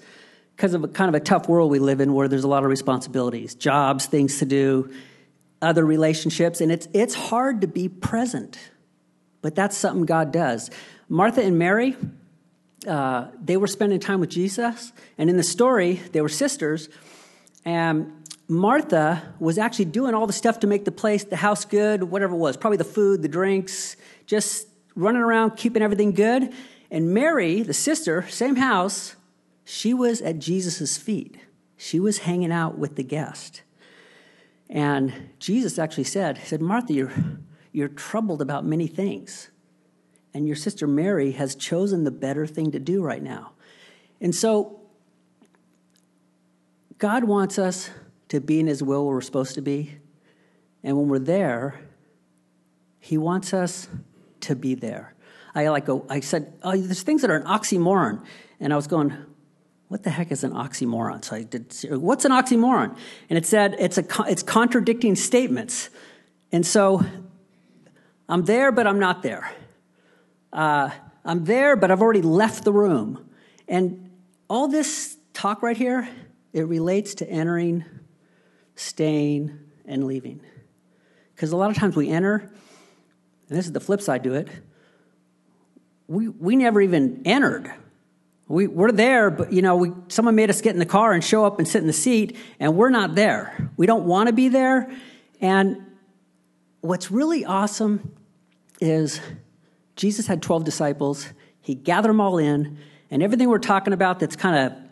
because 0.56 0.74
of 0.74 0.82
a 0.82 0.88
kind 0.88 1.08
of 1.08 1.14
a 1.14 1.20
tough 1.20 1.48
world 1.48 1.70
we 1.70 1.78
live 1.78 2.00
in 2.00 2.14
where 2.14 2.28
there's 2.28 2.44
a 2.44 2.48
lot 2.48 2.64
of 2.64 2.70
responsibilities, 2.70 3.54
jobs, 3.54 4.06
things 4.06 4.38
to 4.38 4.46
do, 4.46 4.90
other 5.60 5.84
relationships, 5.84 6.60
and 6.60 6.72
it's, 6.72 6.88
it's 6.92 7.14
hard 7.14 7.60
to 7.60 7.66
be 7.66 7.88
present. 7.88 8.58
But 9.42 9.54
that's 9.54 9.76
something 9.76 10.06
God 10.06 10.32
does. 10.32 10.70
Martha 11.08 11.42
and 11.42 11.58
Mary, 11.58 11.96
uh, 12.86 13.28
they 13.42 13.56
were 13.56 13.66
spending 13.66 14.00
time 14.00 14.20
with 14.20 14.30
Jesus, 14.30 14.92
and 15.18 15.28
in 15.28 15.36
the 15.36 15.42
story, 15.42 16.00
they 16.12 16.20
were 16.20 16.28
sisters. 16.28 16.88
And 17.64 18.26
Martha 18.48 19.34
was 19.38 19.58
actually 19.58 19.86
doing 19.86 20.14
all 20.14 20.26
the 20.26 20.32
stuff 20.32 20.60
to 20.60 20.66
make 20.66 20.84
the 20.84 20.92
place, 20.92 21.24
the 21.24 21.36
house 21.36 21.64
good, 21.64 22.04
whatever 22.04 22.34
it 22.34 22.38
was, 22.38 22.56
probably 22.56 22.76
the 22.76 22.84
food, 22.84 23.22
the 23.22 23.28
drinks, 23.28 23.96
just 24.26 24.68
running 24.94 25.22
around, 25.22 25.56
keeping 25.56 25.82
everything 25.82 26.12
good. 26.12 26.52
And 26.90 27.12
Mary, 27.12 27.62
the 27.62 27.74
sister, 27.74 28.26
same 28.28 28.56
house, 28.56 29.16
she 29.64 29.92
was 29.92 30.20
at 30.22 30.38
Jesus' 30.38 30.96
feet. 30.96 31.38
She 31.76 31.98
was 31.98 32.18
hanging 32.18 32.52
out 32.52 32.78
with 32.78 32.96
the 32.96 33.02
guest. 33.02 33.62
And 34.70 35.30
Jesus 35.38 35.78
actually 35.78 36.04
said, 36.04 36.38
He 36.38 36.46
said, 36.46 36.60
Martha, 36.60 36.92
you're, 36.92 37.12
you're 37.72 37.88
troubled 37.88 38.40
about 38.40 38.64
many 38.64 38.86
things. 38.86 39.50
And 40.36 40.46
your 40.46 40.54
sister 40.54 40.86
Mary 40.86 41.32
has 41.32 41.54
chosen 41.54 42.04
the 42.04 42.10
better 42.10 42.46
thing 42.46 42.72
to 42.72 42.78
do 42.78 43.02
right 43.02 43.22
now. 43.22 43.52
And 44.20 44.34
so 44.34 44.82
God 46.98 47.24
wants 47.24 47.58
us 47.58 47.88
to 48.28 48.42
be 48.42 48.60
in 48.60 48.66
His 48.66 48.82
will 48.82 49.06
where 49.06 49.14
we're 49.14 49.22
supposed 49.22 49.54
to 49.54 49.62
be. 49.62 49.96
And 50.84 50.94
when 50.98 51.08
we're 51.08 51.20
there, 51.20 51.80
He 53.00 53.16
wants 53.16 53.54
us 53.54 53.88
to 54.40 54.54
be 54.54 54.74
there. 54.74 55.14
I 55.54 55.68
like 55.68 55.86
go, 55.86 56.04
I 56.10 56.20
said, 56.20 56.52
oh, 56.62 56.76
there's 56.76 57.02
things 57.02 57.22
that 57.22 57.30
are 57.30 57.36
an 57.36 57.46
oxymoron. 57.46 58.22
And 58.60 58.74
I 58.74 58.76
was 58.76 58.86
going, 58.86 59.16
what 59.88 60.02
the 60.02 60.10
heck 60.10 60.30
is 60.30 60.44
an 60.44 60.52
oxymoron? 60.52 61.24
So 61.24 61.36
I 61.36 61.44
did, 61.44 61.74
what's 61.92 62.26
an 62.26 62.32
oxymoron? 62.32 62.94
And 63.30 63.38
it 63.38 63.46
said 63.46 63.74
it's, 63.78 63.96
a, 63.96 64.04
it's 64.28 64.42
contradicting 64.42 65.14
statements. 65.14 65.88
And 66.52 66.66
so 66.66 67.02
I'm 68.28 68.44
there, 68.44 68.70
but 68.70 68.86
I'm 68.86 68.98
not 68.98 69.22
there. 69.22 69.50
Uh, 70.52 70.90
I'm 71.24 71.44
there, 71.44 71.76
but 71.76 71.90
I've 71.90 72.02
already 72.02 72.22
left 72.22 72.64
the 72.64 72.72
room. 72.72 73.28
And 73.68 74.10
all 74.48 74.68
this 74.68 75.16
talk 75.32 75.62
right 75.62 75.76
here 75.76 76.08
it 76.52 76.66
relates 76.66 77.16
to 77.16 77.28
entering, 77.28 77.84
staying, 78.76 79.58
and 79.84 80.04
leaving. 80.04 80.40
Because 81.34 81.52
a 81.52 81.56
lot 81.56 81.70
of 81.70 81.76
times 81.76 81.94
we 81.94 82.08
enter, 82.08 82.36
and 83.48 83.58
this 83.58 83.66
is 83.66 83.72
the 83.72 83.80
flip 83.80 84.00
side 84.00 84.24
to 84.24 84.32
it, 84.32 84.48
we, 86.08 86.28
we 86.28 86.56
never 86.56 86.80
even 86.80 87.20
entered. 87.26 87.70
We, 88.48 88.68
we're 88.68 88.92
there, 88.92 89.30
but 89.30 89.52
you 89.52 89.60
know, 89.60 89.76
we, 89.76 89.92
someone 90.08 90.34
made 90.34 90.48
us 90.48 90.62
get 90.62 90.72
in 90.72 90.78
the 90.78 90.86
car 90.86 91.12
and 91.12 91.22
show 91.22 91.44
up 91.44 91.58
and 91.58 91.68
sit 91.68 91.82
in 91.82 91.86
the 91.86 91.92
seat, 91.92 92.38
and 92.58 92.74
we're 92.74 92.88
not 92.88 93.14
there. 93.14 93.70
We 93.76 93.86
don't 93.86 94.04
want 94.04 94.28
to 94.28 94.32
be 94.32 94.48
there. 94.48 94.90
And 95.42 95.84
what's 96.80 97.10
really 97.10 97.44
awesome 97.44 98.16
is 98.80 99.20
Jesus 99.96 100.26
had 100.26 100.42
12 100.42 100.64
disciples. 100.64 101.28
He 101.60 101.74
gathered 101.74 102.10
them 102.10 102.20
all 102.20 102.38
in, 102.38 102.78
and 103.10 103.22
everything 103.22 103.48
we're 103.48 103.58
talking 103.58 103.92
about 103.92 104.20
that's 104.20 104.36
kind 104.36 104.66
of 104.66 104.86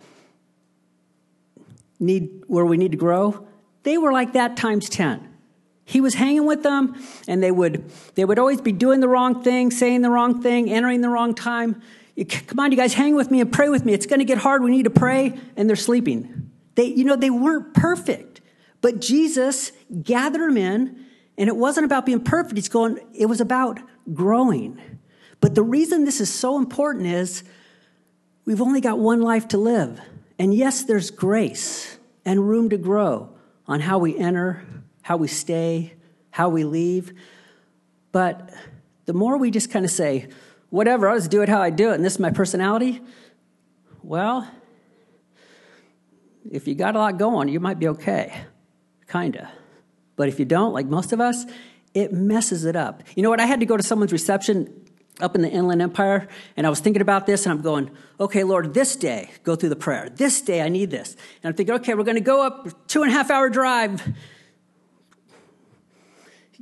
need 2.00 2.42
where 2.46 2.64
we 2.64 2.76
need 2.76 2.92
to 2.92 2.98
grow, 2.98 3.46
they 3.82 3.98
were 3.98 4.12
like 4.12 4.32
that 4.32 4.56
times 4.56 4.88
10. 4.88 5.30
He 5.84 6.00
was 6.00 6.14
hanging 6.14 6.46
with 6.46 6.62
them 6.62 6.96
and 7.28 7.42
they 7.42 7.50
would 7.50 7.90
they 8.14 8.24
would 8.24 8.38
always 8.38 8.60
be 8.60 8.72
doing 8.72 9.00
the 9.00 9.08
wrong 9.08 9.42
thing, 9.42 9.70
saying 9.70 10.02
the 10.02 10.10
wrong 10.10 10.42
thing, 10.42 10.70
entering 10.70 11.02
the 11.02 11.10
wrong 11.10 11.34
time. 11.34 11.82
Come 12.46 12.60
on, 12.60 12.70
you 12.70 12.76
guys, 12.76 12.94
hang 12.94 13.14
with 13.14 13.30
me 13.30 13.40
and 13.40 13.52
pray 13.52 13.68
with 13.68 13.84
me. 13.84 13.92
It's 13.92 14.06
going 14.06 14.20
to 14.20 14.24
get 14.24 14.38
hard. 14.38 14.62
We 14.62 14.70
need 14.70 14.84
to 14.84 14.90
pray, 14.90 15.38
and 15.56 15.68
they're 15.68 15.76
sleeping. 15.76 16.50
They, 16.76 16.84
you 16.84 17.04
know, 17.04 17.16
they 17.16 17.30
weren't 17.30 17.74
perfect, 17.74 18.40
but 18.80 19.00
Jesus 19.00 19.72
gathered 20.02 20.48
them 20.48 20.56
in, 20.56 21.06
and 21.36 21.48
it 21.48 21.56
wasn't 21.56 21.86
about 21.86 22.06
being 22.06 22.22
perfect. 22.22 22.56
It's 22.56 22.68
going. 22.68 23.00
It 23.12 23.26
was 23.26 23.40
about 23.40 23.80
growing. 24.12 24.80
But 25.40 25.54
the 25.54 25.62
reason 25.62 26.04
this 26.04 26.20
is 26.20 26.32
so 26.32 26.58
important 26.58 27.06
is 27.06 27.44
we've 28.44 28.60
only 28.60 28.80
got 28.80 28.98
one 28.98 29.22
life 29.22 29.48
to 29.48 29.58
live. 29.58 30.00
And 30.38 30.54
yes, 30.54 30.82
there's 30.82 31.10
grace 31.10 31.96
and 32.24 32.48
room 32.48 32.70
to 32.70 32.76
grow 32.76 33.30
on 33.66 33.80
how 33.80 33.98
we 33.98 34.18
enter, 34.18 34.64
how 35.02 35.16
we 35.16 35.28
stay, 35.28 35.94
how 36.30 36.48
we 36.48 36.64
leave. 36.64 37.12
But 38.12 38.50
the 39.06 39.12
more 39.12 39.36
we 39.38 39.50
just 39.50 39.70
kind 39.70 39.84
of 39.84 39.90
say, 39.90 40.28
whatever, 40.70 41.08
I'll 41.08 41.16
just 41.16 41.30
do 41.30 41.42
it 41.42 41.48
how 41.48 41.60
I 41.60 41.70
do 41.70 41.90
it, 41.90 41.94
and 41.94 42.04
this 42.04 42.14
is 42.14 42.18
my 42.18 42.30
personality, 42.30 43.00
well, 44.02 44.50
if 46.50 46.66
you 46.68 46.74
got 46.74 46.96
a 46.96 46.98
lot 46.98 47.18
going, 47.18 47.48
you 47.48 47.60
might 47.60 47.78
be 47.78 47.88
okay. 47.88 48.34
Kinda. 49.08 49.50
But 50.16 50.28
if 50.28 50.38
you 50.38 50.44
don't, 50.44 50.72
like 50.72 50.86
most 50.86 51.12
of 51.12 51.20
us, 51.20 51.44
it 51.94 52.12
messes 52.12 52.64
it 52.64 52.76
up. 52.76 53.02
You 53.14 53.22
know 53.22 53.30
what? 53.30 53.40
I 53.40 53.46
had 53.46 53.60
to 53.60 53.66
go 53.66 53.76
to 53.76 53.82
someone's 53.82 54.12
reception 54.12 54.84
up 55.20 55.36
in 55.36 55.42
the 55.42 55.48
Inland 55.48 55.80
Empire, 55.80 56.28
and 56.56 56.66
I 56.66 56.70
was 56.70 56.80
thinking 56.80 57.00
about 57.00 57.24
this, 57.26 57.46
and 57.46 57.52
I'm 57.52 57.62
going, 57.62 57.90
okay, 58.18 58.42
Lord, 58.42 58.74
this 58.74 58.96
day, 58.96 59.30
go 59.44 59.54
through 59.54 59.68
the 59.68 59.76
prayer. 59.76 60.08
This 60.08 60.42
day, 60.42 60.60
I 60.60 60.68
need 60.68 60.90
this. 60.90 61.12
And 61.42 61.50
I'm 61.50 61.54
thinking, 61.54 61.76
okay, 61.76 61.94
we're 61.94 62.02
going 62.02 62.16
to 62.16 62.20
go 62.20 62.44
up 62.44 62.88
two 62.88 63.02
and 63.02 63.12
a 63.12 63.14
half 63.14 63.30
hour 63.30 63.48
drive. 63.48 64.02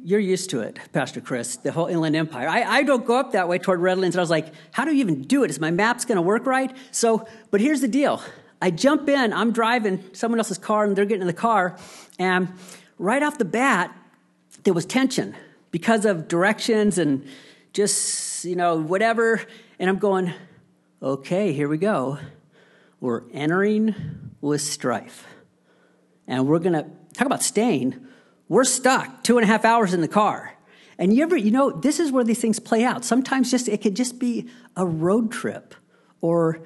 You're 0.05 0.21
used 0.21 0.51
to 0.51 0.61
it, 0.61 0.79
Pastor 0.93 1.23
Chris, 1.23 1.57
the 1.57 1.73
whole 1.73 1.87
Inland 1.87 2.15
Empire. 2.15 2.49
I, 2.49 2.63
I 2.63 2.83
don't 2.83 3.07
go 3.07 3.17
up 3.17 3.33
that 3.33 3.49
way 3.49 3.59
toward 3.59 3.81
Redlands. 3.81 4.17
And 4.17 4.21
I 4.21 4.23
was 4.23 4.31
like, 4.31 4.53
how 4.73 4.85
do 4.85 4.93
you 4.93 5.01
even 5.01 5.23
do 5.23 5.45
it? 5.45 5.51
Is 5.51 5.61
my 5.61 5.71
maps 5.71 6.05
going 6.05 6.17
to 6.17 6.23
work 6.23 6.45
right? 6.45 6.77
So, 6.91 7.27
but 7.51 7.61
here's 7.61 7.81
the 7.81 7.89
deal. 7.89 8.21
I 8.61 8.71
jump 8.71 9.09
in, 9.09 9.33
I'm 9.33 9.53
driving 9.53 10.05
someone 10.13 10.39
else's 10.39 10.59
car, 10.59 10.85
and 10.85 10.95
they're 10.95 11.05
getting 11.05 11.23
in 11.23 11.27
the 11.27 11.33
car, 11.33 11.79
and 12.19 12.49
right 12.99 13.23
off 13.23 13.39
the 13.39 13.45
bat, 13.45 13.97
there 14.65 14.75
was 14.75 14.87
tension 14.87 15.35
because 15.71 16.05
of 16.05 16.29
directions 16.29 16.99
and 16.99 17.27
just, 17.73 18.45
you 18.45 18.57
know, 18.57 18.77
whatever. 18.77 19.41
And 19.79 19.89
I'm 19.89 19.99
going, 19.99 20.33
okay, 21.03 21.53
here 21.53 21.69
we 21.69 21.79
go. 21.79 22.19
We're 23.01 23.23
entering 23.33 23.95
with 24.41 24.61
strife. 24.61 25.27
And 26.27 26.47
we're 26.47 26.61
going 26.61 26.75
to 26.75 26.87
talk 27.15 27.27
about 27.27 27.43
staying. 27.43 28.07
We're 28.49 28.65
stuck 28.65 29.25
two 29.25 29.39
and 29.39 29.45
a 29.45 29.47
half 29.47 29.65
hours 29.65 29.95
in 29.95 30.01
the 30.01 30.09
car. 30.09 30.55
And 30.99 31.13
you 31.13 31.23
ever, 31.23 31.37
you 31.37 31.51
know, 31.51 31.71
this 31.71 31.99
is 31.99 32.13
where 32.13 32.23
these 32.23 32.41
things 32.41 32.61
play 32.61 32.85
out. 32.85 33.05
Sometimes 33.05 33.51
just 33.51 33.69
it 33.69 33.83
could 33.83 33.97
just 33.97 34.19
be 34.19 34.49
a 34.77 34.87
road 34.87 35.33
trip 35.33 35.75
or 36.21 36.63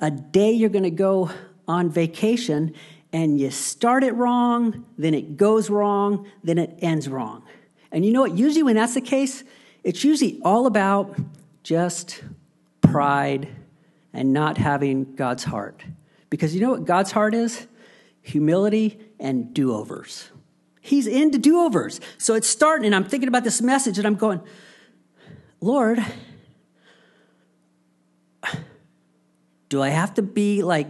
a 0.00 0.10
day 0.10 0.50
you're 0.50 0.70
going 0.70 0.82
to 0.82 0.90
go 0.90 1.30
on 1.68 1.90
vacation 1.90 2.74
and 3.16 3.40
you 3.40 3.50
start 3.50 4.04
it 4.04 4.12
wrong, 4.12 4.84
then 4.98 5.14
it 5.14 5.38
goes 5.38 5.70
wrong, 5.70 6.26
then 6.44 6.58
it 6.58 6.78
ends 6.82 7.08
wrong. 7.08 7.42
And 7.90 8.04
you 8.04 8.12
know 8.12 8.20
what? 8.20 8.36
Usually 8.36 8.62
when 8.62 8.74
that's 8.74 8.92
the 8.92 9.00
case, 9.00 9.42
it's 9.82 10.04
usually 10.04 10.38
all 10.44 10.66
about 10.66 11.18
just 11.62 12.22
pride 12.82 13.48
and 14.12 14.34
not 14.34 14.58
having 14.58 15.14
God's 15.14 15.44
heart. 15.44 15.82
Because 16.28 16.54
you 16.54 16.60
know 16.60 16.72
what 16.72 16.84
God's 16.84 17.10
heart 17.10 17.32
is? 17.32 17.66
Humility 18.20 19.00
and 19.18 19.54
do 19.54 19.72
overs. 19.72 20.28
He's 20.82 21.06
into 21.06 21.38
do 21.38 21.60
overs. 21.60 22.02
So 22.18 22.34
it's 22.34 22.46
starting, 22.46 22.84
and 22.84 22.94
I'm 22.94 23.04
thinking 23.04 23.28
about 23.28 23.44
this 23.44 23.62
message, 23.62 23.96
and 23.96 24.06
I'm 24.06 24.16
going, 24.16 24.42
Lord, 25.62 26.04
do 29.70 29.80
I 29.80 29.88
have 29.88 30.12
to 30.14 30.22
be 30.22 30.62
like 30.62 30.88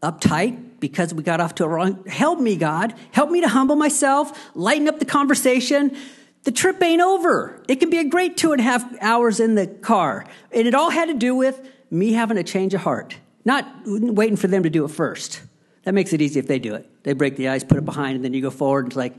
uptight 0.00 0.65
because 0.80 1.14
we 1.14 1.22
got 1.22 1.40
off 1.40 1.54
to 1.56 1.64
a 1.64 1.68
wrong? 1.68 2.04
Help 2.06 2.40
me, 2.40 2.56
God. 2.56 2.94
Help 3.12 3.30
me 3.30 3.40
to 3.40 3.48
humble 3.48 3.76
myself, 3.76 4.54
lighten 4.54 4.88
up 4.88 4.98
the 4.98 5.04
conversation, 5.04 5.96
the 6.44 6.52
trip 6.52 6.80
ain't 6.80 7.02
over. 7.02 7.60
It 7.66 7.76
can 7.76 7.90
be 7.90 7.98
a 7.98 8.04
great 8.04 8.36
two 8.36 8.52
and 8.52 8.60
a 8.60 8.64
half 8.64 8.84
hours 9.00 9.40
in 9.40 9.56
the 9.56 9.66
car. 9.66 10.26
And 10.52 10.68
it 10.68 10.74
all 10.74 10.90
had 10.90 11.06
to 11.06 11.14
do 11.14 11.34
with 11.34 11.60
me 11.90 12.12
having 12.12 12.38
a 12.38 12.44
change 12.44 12.72
of 12.72 12.82
heart, 12.82 13.16
not 13.44 13.66
waiting 13.84 14.36
for 14.36 14.46
them 14.46 14.62
to 14.62 14.70
do 14.70 14.84
it 14.84 14.92
first. 14.92 15.42
That 15.82 15.92
makes 15.92 16.12
it 16.12 16.20
easy 16.20 16.38
if 16.38 16.46
they 16.46 16.60
do 16.60 16.74
it. 16.74 16.88
They 17.02 17.14
break 17.14 17.36
the 17.36 17.48
ice, 17.48 17.64
put 17.64 17.78
it 17.78 17.84
behind, 17.84 18.16
and 18.16 18.24
then 18.24 18.32
you 18.32 18.42
go 18.42 18.50
forward. 18.50 18.84
And 18.84 18.92
it's 18.92 18.96
like, 18.96 19.18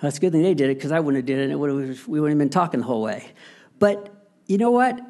that's 0.00 0.18
a 0.18 0.20
good 0.20 0.32
thing 0.32 0.42
they 0.42 0.54
did 0.54 0.70
it 0.70 0.76
because 0.76 0.92
I 0.92 1.00
wouldn't 1.00 1.16
have 1.16 1.26
did 1.26 1.38
it. 1.38 1.44
and 1.44 1.52
it 1.52 1.56
would 1.56 1.88
have, 1.88 2.06
we 2.06 2.20
wouldn't 2.20 2.38
have 2.40 2.44
been 2.44 2.50
talking 2.50 2.80
the 2.80 2.86
whole 2.86 3.02
way. 3.02 3.32
But 3.80 4.14
you 4.46 4.58
know 4.58 4.70
what? 4.70 5.00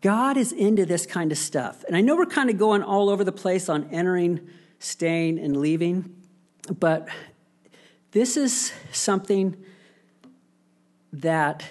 God 0.00 0.36
is 0.36 0.52
into 0.52 0.84
this 0.84 1.06
kind 1.06 1.32
of 1.32 1.38
stuff. 1.38 1.84
And 1.84 1.96
I 1.96 2.00
know 2.00 2.16
we're 2.16 2.26
kind 2.26 2.50
of 2.50 2.58
going 2.58 2.82
all 2.82 3.08
over 3.08 3.24
the 3.24 3.32
place 3.32 3.68
on 3.68 3.88
entering, 3.92 4.48
staying, 4.78 5.38
and 5.38 5.56
leaving, 5.56 6.14
but 6.78 7.08
this 8.12 8.36
is 8.36 8.72
something 8.92 9.56
that 11.12 11.64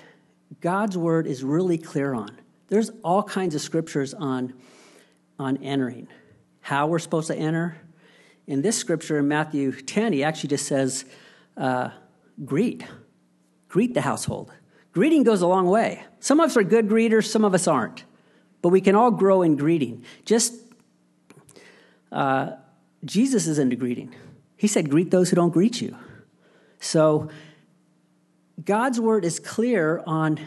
God's 0.61 0.97
word 0.97 1.27
is 1.27 1.43
really 1.43 1.77
clear 1.77 2.13
on. 2.13 2.37
There's 2.67 2.91
all 3.03 3.23
kinds 3.23 3.55
of 3.55 3.61
scriptures 3.61 4.13
on, 4.13 4.53
on 5.39 5.57
entering, 5.57 6.07
how 6.61 6.87
we're 6.87 6.99
supposed 6.99 7.27
to 7.27 7.35
enter. 7.35 7.77
In 8.45 8.61
this 8.61 8.77
scripture 8.77 9.19
in 9.19 9.27
Matthew 9.27 9.71
10, 9.71 10.13
he 10.13 10.23
actually 10.23 10.49
just 10.49 10.65
says, 10.67 11.05
uh, 11.55 11.89
greet, 12.45 12.85
greet 13.67 13.93
the 13.93 14.01
household. 14.01 14.51
Greeting 14.91 15.23
goes 15.23 15.41
a 15.41 15.47
long 15.47 15.67
way. 15.67 16.03
Some 16.19 16.39
of 16.39 16.49
us 16.49 16.57
are 16.57 16.63
good 16.63 16.87
greeters, 16.87 17.25
some 17.25 17.45
of 17.45 17.53
us 17.53 17.67
aren't. 17.67 18.03
But 18.61 18.69
we 18.69 18.81
can 18.81 18.95
all 18.95 19.11
grow 19.11 19.43
in 19.43 19.55
greeting. 19.55 20.03
Just, 20.25 20.55
uh, 22.11 22.53
Jesus 23.05 23.47
is 23.47 23.59
into 23.59 23.75
greeting. 23.75 24.13
He 24.55 24.67
said, 24.67 24.89
greet 24.89 25.11
those 25.11 25.29
who 25.29 25.35
don't 25.35 25.51
greet 25.51 25.81
you. 25.81 25.95
So, 26.79 27.29
God's 28.63 28.99
word 28.99 29.23
is 29.23 29.39
clear 29.39 30.03
on 30.07 30.39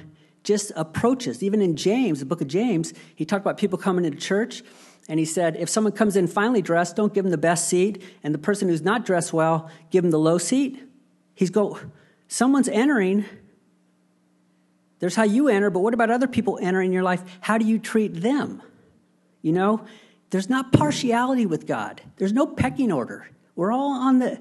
just 0.43 0.73
approaches. 0.75 1.43
Even 1.43 1.61
in 1.61 1.77
James, 1.77 2.19
the 2.19 2.27
book 2.27 2.41
of 2.41 2.49
James, 2.49 2.93
he 3.15 3.25
talked 3.25 3.45
about 3.45 3.57
people 3.57 3.79
coming 3.79 4.05
into 4.05 4.19
church, 4.19 4.63
and 5.09 5.19
he 5.19 5.25
said, 5.25 5.57
if 5.57 5.69
someone 5.69 5.93
comes 5.93 6.17
in 6.17 6.27
finely 6.27 6.61
dressed, 6.61 6.97
don't 6.97 7.15
give 7.15 7.25
them 7.25 7.31
the 7.31 7.39
best 7.39 7.69
seat, 7.69 8.03
and 8.23 8.35
the 8.35 8.39
person 8.39 8.69
who's 8.69 8.83
not 8.83 9.05
dressed 9.05 9.33
well, 9.33 9.71
give 9.91 10.03
them 10.03 10.11
the 10.11 10.19
low 10.19 10.39
seat. 10.39 10.83
He's 11.35 11.51
go, 11.51 11.79
someone's 12.27 12.69
entering, 12.69 13.25
there's 14.99 15.15
how 15.15 15.25
you 15.25 15.49
enter, 15.49 15.71
but 15.71 15.81
what 15.81 15.95
about 15.95 16.11
other 16.11 16.27
people 16.27 16.59
entering 16.61 16.93
your 16.93 17.03
life? 17.03 17.23
How 17.41 17.59
do 17.59 17.65
you 17.65 17.79
treat 17.79 18.21
them? 18.21 18.61
You 19.41 19.53
know, 19.53 19.87
there's 20.31 20.49
not 20.49 20.73
partiality 20.73 21.47
with 21.47 21.67
God. 21.67 22.01
There's 22.17 22.33
no 22.33 22.47
pecking 22.47 22.93
order. 22.93 23.29
We're 23.57 23.73
all 23.73 23.93
on 23.93 24.21
the 24.21 24.41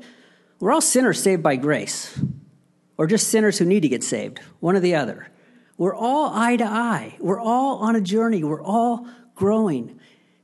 we're 0.60 0.72
all 0.72 0.82
sinners 0.82 1.22
saved 1.22 1.42
by 1.42 1.56
grace. 1.56 2.20
Or 2.98 3.08
just 3.08 3.30
sinners 3.30 3.58
who 3.58 3.66
need 3.66 3.84
to 3.84 3.90
get 3.90 4.04
saved, 4.04 4.40
one 4.60 4.76
or 4.76 4.82
the 4.82 4.96
other. 4.96 5.30
We're 5.78 5.96
all 5.96 6.34
eye 6.34 6.58
to 6.58 6.66
eye. 6.66 7.16
We're 7.20 7.40
all 7.40 7.78
on 7.78 7.96
a 7.96 8.02
journey. 8.02 8.44
We're 8.44 8.62
all 8.62 9.08
growing. 9.36 9.98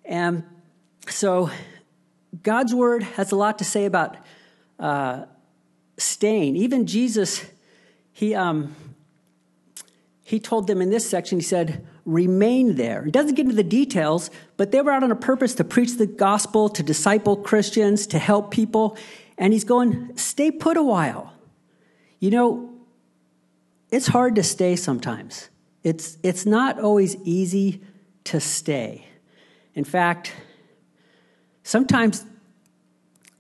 And 0.06 0.44
so 1.10 1.50
God's 2.42 2.74
word 2.74 3.04
has 3.04 3.34
a 3.34 3.36
lot 3.36 3.58
to 3.58 3.66
say 3.66 3.84
about 3.84 4.16
uh, 4.80 5.26
staying. 5.98 6.56
Even 6.56 6.88
Jesus, 6.88 7.44
he 8.14 8.34
um, 8.34 8.74
he 10.24 10.40
told 10.40 10.68
them 10.68 10.82
in 10.82 10.90
this 10.90 11.08
section, 11.08 11.40
he 11.40 11.44
said, 11.44 11.86
remain 12.06 12.76
there. 12.76 13.04
He 13.04 13.12
doesn't 13.12 13.36
get 13.36 13.44
into 13.44 13.56
the 13.56 13.64
details, 13.64 14.30
but 14.58 14.72
they 14.72 14.82
were 14.82 14.92
out 14.92 15.04
on 15.04 15.12
a 15.12 15.16
purpose 15.16 15.56
to 15.56 15.64
preach 15.64 15.98
the 15.98 16.06
gospel, 16.06 16.70
to 16.70 16.84
disciple 16.84 17.36
Christians, 17.36 18.08
to 18.08 18.20
help 18.20 18.52
people. 18.52 18.98
And 19.38 19.52
he's 19.52 19.64
going, 19.64 20.16
stay 20.16 20.52
put 20.52 20.78
a 20.78 20.84
while. 20.84 21.34
You 22.20 22.32
know, 22.32 22.74
it's 23.92 24.08
hard 24.08 24.36
to 24.36 24.44
stay 24.44 24.76
sometimes. 24.76 25.50
It's, 25.84 26.18
it's 26.24 26.46
not 26.46 26.80
always 26.80 27.16
easy 27.24 27.82
to 28.26 28.40
stay. 28.40 29.06
In 29.74 29.84
fact, 29.84 30.34
sometimes 31.64 32.26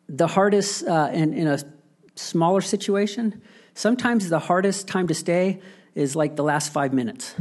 the 0.08 0.28
hardest, 0.28 0.88
uh, 0.88 1.10
in, 1.13 1.34
in 1.34 1.47
a 1.47 1.60
smaller 2.15 2.62
situation, 2.62 3.41
sometimes 3.73 4.30
the 4.30 4.39
hardest 4.39 4.88
time 4.88 5.08
to 5.08 5.13
stay 5.13 5.62
is 5.95 6.15
like 6.15 6.36
the 6.36 6.43
last 6.43 6.71
five 6.71 6.93
minutes. 6.93 7.36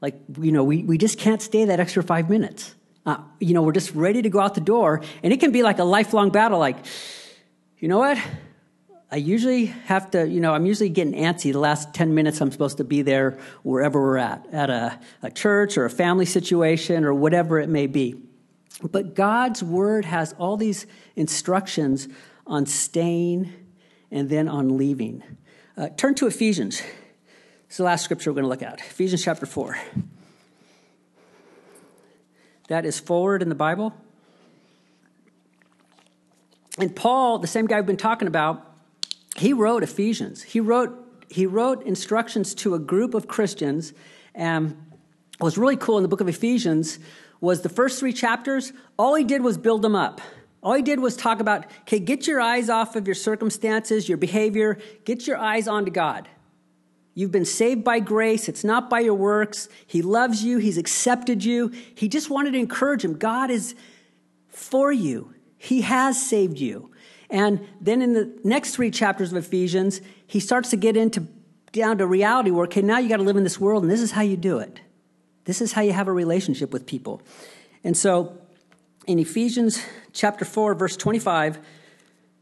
Like, 0.00 0.20
you 0.40 0.52
know, 0.52 0.64
we, 0.64 0.84
we 0.84 0.98
just 0.98 1.18
can't 1.18 1.42
stay 1.42 1.64
that 1.66 1.80
extra 1.80 2.02
five 2.02 2.30
minutes. 2.30 2.74
Uh, 3.04 3.18
you 3.40 3.54
know, 3.54 3.62
we're 3.62 3.72
just 3.72 3.94
ready 3.94 4.22
to 4.22 4.30
go 4.30 4.38
out 4.38 4.54
the 4.54 4.60
door, 4.60 5.02
and 5.22 5.32
it 5.32 5.40
can 5.40 5.50
be 5.50 5.62
like 5.62 5.78
a 5.78 5.84
lifelong 5.84 6.30
battle. 6.30 6.58
Like, 6.58 6.76
you 7.78 7.88
know 7.88 7.98
what? 7.98 8.18
I 9.10 9.16
usually 9.16 9.66
have 9.66 10.10
to, 10.10 10.28
you 10.28 10.40
know, 10.40 10.52
I'm 10.52 10.66
usually 10.66 10.90
getting 10.90 11.14
antsy 11.14 11.52
the 11.52 11.58
last 11.58 11.94
10 11.94 12.14
minutes 12.14 12.42
I'm 12.42 12.52
supposed 12.52 12.76
to 12.76 12.84
be 12.84 13.00
there 13.00 13.38
wherever 13.62 13.98
we're 13.98 14.18
at, 14.18 14.46
at 14.52 14.68
a, 14.68 15.00
a 15.22 15.30
church 15.30 15.78
or 15.78 15.86
a 15.86 15.90
family 15.90 16.26
situation 16.26 17.04
or 17.04 17.14
whatever 17.14 17.58
it 17.58 17.70
may 17.70 17.86
be. 17.86 18.16
But 18.82 19.14
God's 19.14 19.62
word 19.62 20.04
has 20.04 20.34
all 20.34 20.58
these 20.58 20.86
instructions 21.16 22.06
on 22.46 22.66
staying 22.66 23.50
and 24.10 24.28
then 24.28 24.46
on 24.46 24.76
leaving. 24.76 25.22
Uh, 25.76 25.88
turn 25.96 26.14
to 26.16 26.26
Ephesians 26.26 26.82
it's 27.68 27.76
the 27.76 27.84
last 27.84 28.02
scripture 28.02 28.30
we're 28.30 28.40
going 28.40 28.44
to 28.44 28.48
look 28.48 28.62
at 28.62 28.80
Ephesians 28.80 29.22
chapter 29.22 29.44
4. 29.44 29.76
That 32.68 32.86
is 32.86 32.98
forward 32.98 33.42
in 33.42 33.50
the 33.50 33.54
Bible. 33.54 33.94
And 36.78 36.96
Paul, 36.96 37.38
the 37.38 37.46
same 37.46 37.66
guy 37.66 37.76
we've 37.76 37.86
been 37.86 37.98
talking 37.98 38.26
about, 38.26 38.64
he 39.36 39.52
wrote 39.52 39.82
Ephesians. 39.82 40.42
He 40.42 40.60
wrote, 40.60 40.96
he 41.28 41.44
wrote 41.44 41.84
instructions 41.84 42.54
to 42.56 42.74
a 42.74 42.78
group 42.78 43.12
of 43.12 43.28
Christians. 43.28 43.92
And 44.34 44.70
what 45.36 45.46
was 45.46 45.58
really 45.58 45.76
cool 45.76 45.98
in 45.98 46.02
the 46.02 46.08
book 46.08 46.22
of 46.22 46.28
Ephesians 46.28 46.98
was 47.40 47.60
the 47.60 47.68
first 47.68 48.00
three 48.00 48.14
chapters, 48.14 48.72
all 48.98 49.14
he 49.14 49.24
did 49.24 49.42
was 49.42 49.58
build 49.58 49.82
them 49.82 49.94
up. 49.94 50.20
All 50.62 50.74
he 50.74 50.82
did 50.82 51.00
was 51.00 51.16
talk 51.16 51.38
about, 51.38 51.66
okay, 51.82 52.00
get 52.00 52.26
your 52.26 52.40
eyes 52.40 52.68
off 52.70 52.96
of 52.96 53.06
your 53.06 53.14
circumstances, 53.14 54.08
your 54.08 54.18
behavior, 54.18 54.78
get 55.04 55.26
your 55.26 55.36
eyes 55.36 55.68
onto 55.68 55.90
God. 55.90 56.28
You've 57.18 57.32
been 57.32 57.44
saved 57.44 57.82
by 57.82 57.98
grace. 57.98 58.48
It's 58.48 58.62
not 58.62 58.88
by 58.88 59.00
your 59.00 59.14
works. 59.14 59.68
He 59.88 60.02
loves 60.02 60.44
you. 60.44 60.58
He's 60.58 60.78
accepted 60.78 61.42
you. 61.42 61.72
He 61.92 62.08
just 62.08 62.30
wanted 62.30 62.52
to 62.52 62.58
encourage 62.58 63.04
him. 63.04 63.18
God 63.18 63.50
is 63.50 63.74
for 64.46 64.92
you. 64.92 65.34
He 65.56 65.80
has 65.80 66.24
saved 66.24 66.60
you. 66.60 66.92
And 67.28 67.66
then 67.80 68.02
in 68.02 68.12
the 68.12 68.38
next 68.44 68.76
three 68.76 68.92
chapters 68.92 69.32
of 69.32 69.36
Ephesians, 69.36 70.00
he 70.28 70.38
starts 70.38 70.70
to 70.70 70.76
get 70.76 70.96
into 70.96 71.26
down 71.72 71.98
to 71.98 72.06
reality 72.06 72.52
where, 72.52 72.66
okay, 72.66 72.82
now 72.82 72.98
you 72.98 73.08
got 73.08 73.16
to 73.16 73.24
live 73.24 73.36
in 73.36 73.42
this 73.42 73.58
world, 73.58 73.82
and 73.82 73.90
this 73.90 74.00
is 74.00 74.12
how 74.12 74.22
you 74.22 74.36
do 74.36 74.60
it. 74.60 74.80
This 75.44 75.60
is 75.60 75.72
how 75.72 75.82
you 75.82 75.94
have 75.94 76.06
a 76.06 76.12
relationship 76.12 76.72
with 76.72 76.86
people. 76.86 77.20
And 77.82 77.96
so 77.96 78.38
in 79.08 79.18
Ephesians 79.18 79.84
chapter 80.12 80.44
4, 80.44 80.72
verse 80.74 80.96
25, 80.96 81.58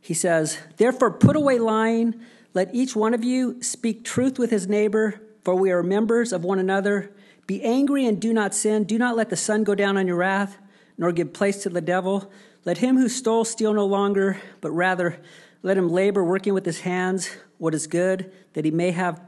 he 0.02 0.12
says, 0.12 0.58
Therefore, 0.76 1.12
put 1.12 1.34
away 1.34 1.58
lying 1.58 2.20
let 2.56 2.74
each 2.74 2.96
one 2.96 3.12
of 3.12 3.22
you 3.22 3.62
speak 3.62 4.02
truth 4.02 4.38
with 4.38 4.50
his 4.50 4.66
neighbor, 4.66 5.20
for 5.44 5.54
we 5.54 5.70
are 5.70 5.82
members 5.82 6.32
of 6.32 6.42
one 6.42 6.58
another. 6.58 7.14
Be 7.46 7.62
angry 7.62 8.06
and 8.06 8.18
do 8.18 8.32
not 8.32 8.54
sin. 8.54 8.84
Do 8.84 8.96
not 8.96 9.14
let 9.14 9.28
the 9.28 9.36
sun 9.36 9.62
go 9.62 9.74
down 9.74 9.98
on 9.98 10.06
your 10.06 10.16
wrath, 10.16 10.56
nor 10.96 11.12
give 11.12 11.34
place 11.34 11.62
to 11.64 11.68
the 11.68 11.82
devil. 11.82 12.32
Let 12.64 12.78
him 12.78 12.96
who 12.96 13.10
stole 13.10 13.44
steal 13.44 13.74
no 13.74 13.84
longer, 13.84 14.40
but 14.62 14.70
rather 14.70 15.20
let 15.62 15.76
him 15.76 15.90
labor, 15.90 16.24
working 16.24 16.54
with 16.54 16.64
his 16.64 16.80
hands 16.80 17.28
what 17.58 17.74
is 17.74 17.86
good, 17.86 18.32
that 18.54 18.64
he 18.64 18.70
may 18.70 18.90
have 18.92 19.20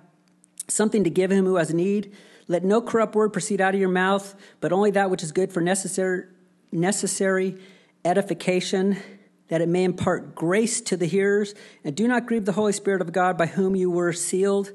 something 0.66 1.04
to 1.04 1.10
give 1.10 1.30
him 1.30 1.44
who 1.44 1.56
has 1.56 1.74
need. 1.74 2.16
Let 2.46 2.64
no 2.64 2.80
corrupt 2.80 3.14
word 3.14 3.34
proceed 3.34 3.60
out 3.60 3.74
of 3.74 3.80
your 3.80 3.90
mouth, 3.90 4.34
but 4.62 4.72
only 4.72 4.90
that 4.92 5.10
which 5.10 5.22
is 5.22 5.32
good 5.32 5.52
for 5.52 5.60
necessary, 5.60 6.24
necessary 6.72 7.58
edification 8.06 8.96
that 9.48 9.60
it 9.60 9.68
may 9.68 9.84
impart 9.84 10.34
grace 10.34 10.80
to 10.82 10.96
the 10.96 11.06
hearers. 11.06 11.54
And 11.84 11.96
do 11.96 12.06
not 12.06 12.26
grieve 12.26 12.44
the 12.44 12.52
Holy 12.52 12.72
Spirit 12.72 13.00
of 13.00 13.12
God 13.12 13.36
by 13.36 13.46
whom 13.46 13.74
you 13.74 13.90
were 13.90 14.12
sealed 14.12 14.72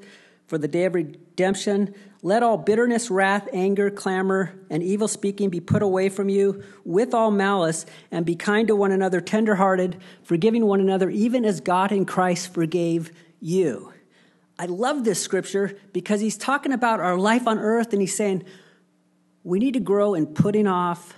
for 0.47 0.57
the 0.57 0.67
day 0.67 0.85
of 0.85 0.95
redemption. 0.95 1.93
Let 2.21 2.43
all 2.43 2.57
bitterness, 2.57 3.11
wrath, 3.11 3.47
anger, 3.53 3.89
clamor, 3.89 4.53
and 4.69 4.81
evil 4.81 5.07
speaking 5.07 5.49
be 5.49 5.59
put 5.59 5.81
away 5.81 6.09
from 6.09 6.29
you 6.29 6.63
with 6.85 7.13
all 7.13 7.31
malice, 7.31 7.85
and 8.11 8.25
be 8.25 8.35
kind 8.35 8.67
to 8.69 8.75
one 8.75 8.91
another, 8.91 9.19
tenderhearted, 9.19 10.01
forgiving 10.23 10.65
one 10.65 10.79
another, 10.79 11.09
even 11.09 11.43
as 11.43 11.59
God 11.59 11.91
in 11.91 12.05
Christ 12.05 12.53
forgave 12.53 13.11
you. 13.41 13.91
I 14.57 14.67
love 14.67 15.03
this 15.03 15.21
scripture 15.21 15.77
because 15.91 16.21
he's 16.21 16.37
talking 16.37 16.71
about 16.71 16.99
our 16.99 17.17
life 17.17 17.47
on 17.47 17.59
earth, 17.59 17.91
and 17.91 18.01
he's 18.01 18.15
saying 18.15 18.43
we 19.43 19.59
need 19.59 19.73
to 19.73 19.81
grow 19.81 20.13
in 20.13 20.27
putting 20.27 20.67
off 20.67 21.13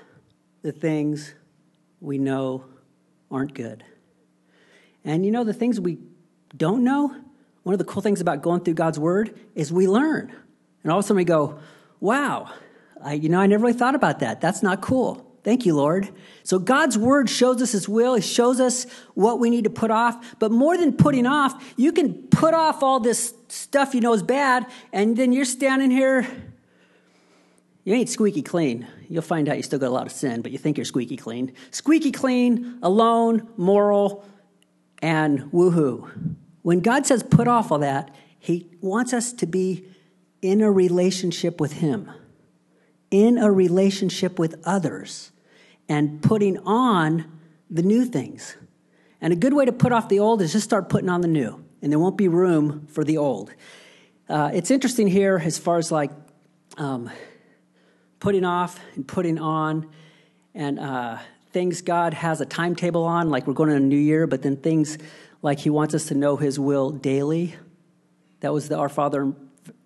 the 0.64 0.72
things 0.72 1.36
we 2.00 2.18
know 2.18 2.66
aren't 3.36 3.54
good. 3.54 3.84
And 5.04 5.26
you 5.26 5.32
know, 5.32 5.44
the 5.44 5.54
things 5.54 5.80
we 5.80 6.00
don't 6.56 6.84
know, 6.84 7.16
one 7.64 7.74
of 7.74 7.80
the 7.80 7.86
cool 7.86 8.02
things 8.02 8.22
about 8.22 8.42
going 8.42 8.62
through 8.62 8.76
God's 8.76 8.98
Word 8.98 9.38
is 9.54 9.72
we 9.72 9.88
learn. 9.88 10.34
And 10.84 10.92
all 10.92 11.00
of 11.00 11.06
a 11.06 11.08
sudden 11.08 11.18
we 11.18 11.26
go, 11.26 11.60
wow, 12.00 12.52
I, 13.04 13.14
you 13.14 13.30
know, 13.30 13.40
I 13.40 13.48
never 13.48 13.64
really 13.66 13.78
thought 13.78 13.96
about 13.96 14.20
that. 14.20 14.40
That's 14.40 14.64
not 14.64 14.82
cool. 14.82 15.26
Thank 15.44 15.66
you, 15.66 15.76
Lord. 15.76 16.10
So 16.44 16.58
God's 16.58 16.98
word 16.98 17.30
shows 17.30 17.62
us 17.62 17.72
his 17.72 17.88
will. 17.88 18.16
He 18.16 18.22
shows 18.22 18.60
us 18.60 18.88
what 19.14 19.40
we 19.40 19.52
need 19.52 19.66
to 19.66 19.70
put 19.70 19.92
off. 19.92 20.40
But 20.40 20.52
more 20.52 20.76
than 20.76 20.94
putting 20.94 21.28
off, 21.28 21.74
you 21.78 21.92
can 21.92 22.14
put 22.30 22.56
off 22.56 22.82
all 22.82 23.00
this 23.00 23.34
stuff 23.48 23.94
you 23.94 24.02
know 24.02 24.14
is 24.14 24.24
bad, 24.24 24.66
and 24.92 25.16
then 25.16 25.34
you're 25.34 25.46
standing 25.46 25.92
here 25.92 26.28
you 27.86 27.94
ain't 27.94 28.10
squeaky 28.10 28.42
clean. 28.42 28.86
You'll 29.08 29.22
find 29.22 29.48
out 29.48 29.56
you 29.56 29.64
still 29.64 29.80
got 29.80 29.88
a 29.88 29.98
lot 29.98 30.08
of 30.08 30.12
sin, 30.12 30.42
but 30.42 30.52
you 30.52 30.58
think 30.58 30.78
you're 30.78 30.86
squeaky 30.86 31.16
clean. 31.16 31.54
Squeaky 31.72 32.12
clean, 32.12 32.80
alone, 32.82 33.48
moral, 33.56 34.26
and 35.02 35.52
woohoo. 35.54 36.36
When 36.64 36.82
God 36.82 37.06
says 37.06 37.22
put 37.24 37.48
off 37.48 37.72
all 37.72 37.80
that, 37.80 38.14
He 38.40 38.68
wants 38.82 39.14
us 39.14 39.32
to 39.34 39.46
be 39.46 39.88
in 40.42 40.62
a 40.62 40.72
relationship 40.72 41.62
with 41.62 41.74
Him. 41.74 42.12
in 43.12 43.38
a 43.38 43.52
relationship 43.52 44.40
with 44.40 44.56
others 44.66 45.32
and 45.88 46.22
putting 46.22 46.58
on 46.66 47.40
the 47.70 47.84
new 47.84 48.04
things. 48.06 48.58
And 49.22 49.32
a 49.32 49.36
good 49.36 49.54
way 49.54 49.66
to 49.66 49.72
put 49.72 49.92
off 49.92 50.10
the 50.10 50.20
old 50.20 50.42
is 50.42 50.52
just 50.52 50.66
start 50.66 50.90
putting 50.90 51.10
on 51.10 51.22
the 51.22 51.28
new, 51.28 51.64
and 51.82 51.92
there 51.92 52.00
won't 52.00 52.18
be 52.18 52.28
room 52.28 52.88
for 52.88 53.04
the 53.04 53.18
old. 53.18 53.54
Uh, 54.28 54.52
it's 54.54 54.72
interesting 54.72 55.08
here 55.08 55.42
as 55.44 55.58
far 55.58 55.78
as 55.78 55.92
like 55.92 56.12
um, 56.78 57.10
putting 58.20 58.46
off 58.46 58.80
and 58.96 59.08
putting 59.08 59.40
on, 59.40 59.90
and 60.54 60.80
uh, 60.80 61.18
things 61.52 61.82
God 61.82 62.14
has 62.14 62.42
a 62.42 62.46
timetable 62.46 63.04
on, 63.04 63.30
like 63.30 63.48
we're 63.48 63.54
going 63.54 63.70
to 63.70 63.76
a 63.76 63.80
new 63.80 63.98
year, 63.98 64.28
but 64.28 64.42
then 64.42 64.58
things 64.58 64.98
like 65.42 65.60
He 65.60 65.70
wants 65.70 65.94
us 65.94 66.08
to 66.08 66.16
know 66.16 66.38
His 66.38 66.60
will 66.60 66.92
daily. 66.92 67.56
That 68.42 68.54
was 68.54 68.68
the 68.68 68.78
Our 68.78 68.90
Father 68.90 69.22
in 69.24 69.36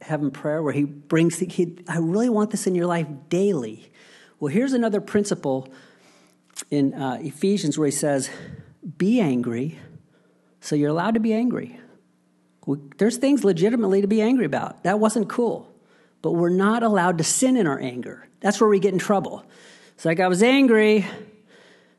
Heaven 0.02 0.32
prayer, 0.32 0.64
where 0.64 0.74
He 0.74 0.84
brings, 0.84 1.38
the, 1.38 1.46
he, 1.46 1.78
I 1.88 1.98
really 1.98 2.30
want 2.30 2.52
this 2.52 2.66
in 2.66 2.76
your 2.76 2.88
life 2.88 3.08
daily. 3.30 3.92
Well, 4.40 4.52
here's 4.52 4.74
another 4.74 5.02
principle 5.02 5.72
in 6.72 6.94
uh, 6.94 7.20
Ephesians 7.22 7.78
where 7.78 7.86
He 7.88 7.92
says, 7.92 8.30
Be 8.98 9.20
angry, 9.20 9.78
so 10.62 10.76
you're 10.76 10.90
allowed 10.90 11.14
to 11.14 11.20
be 11.20 11.34
angry. 11.34 11.80
There's 12.98 13.18
things 13.18 13.44
legitimately 13.44 14.02
to 14.02 14.08
be 14.08 14.22
angry 14.22 14.46
about. 14.46 14.84
That 14.84 15.00
wasn't 15.00 15.30
cool. 15.30 15.69
But 16.22 16.32
we're 16.32 16.50
not 16.50 16.84
allowed 16.84 17.18
to 17.20 17.24
sin 17.24 17.56
in 17.56 17.68
our 17.68 17.80
anger. 17.80 18.28
That's 18.40 18.60
where 18.60 18.70
we 18.70 18.80
get 18.80 18.94
in 18.94 19.00
trouble. 19.00 19.44
It's 19.96 20.06
like 20.06 20.20
I 20.20 20.28
was 20.28 20.44
angry, 20.44 21.06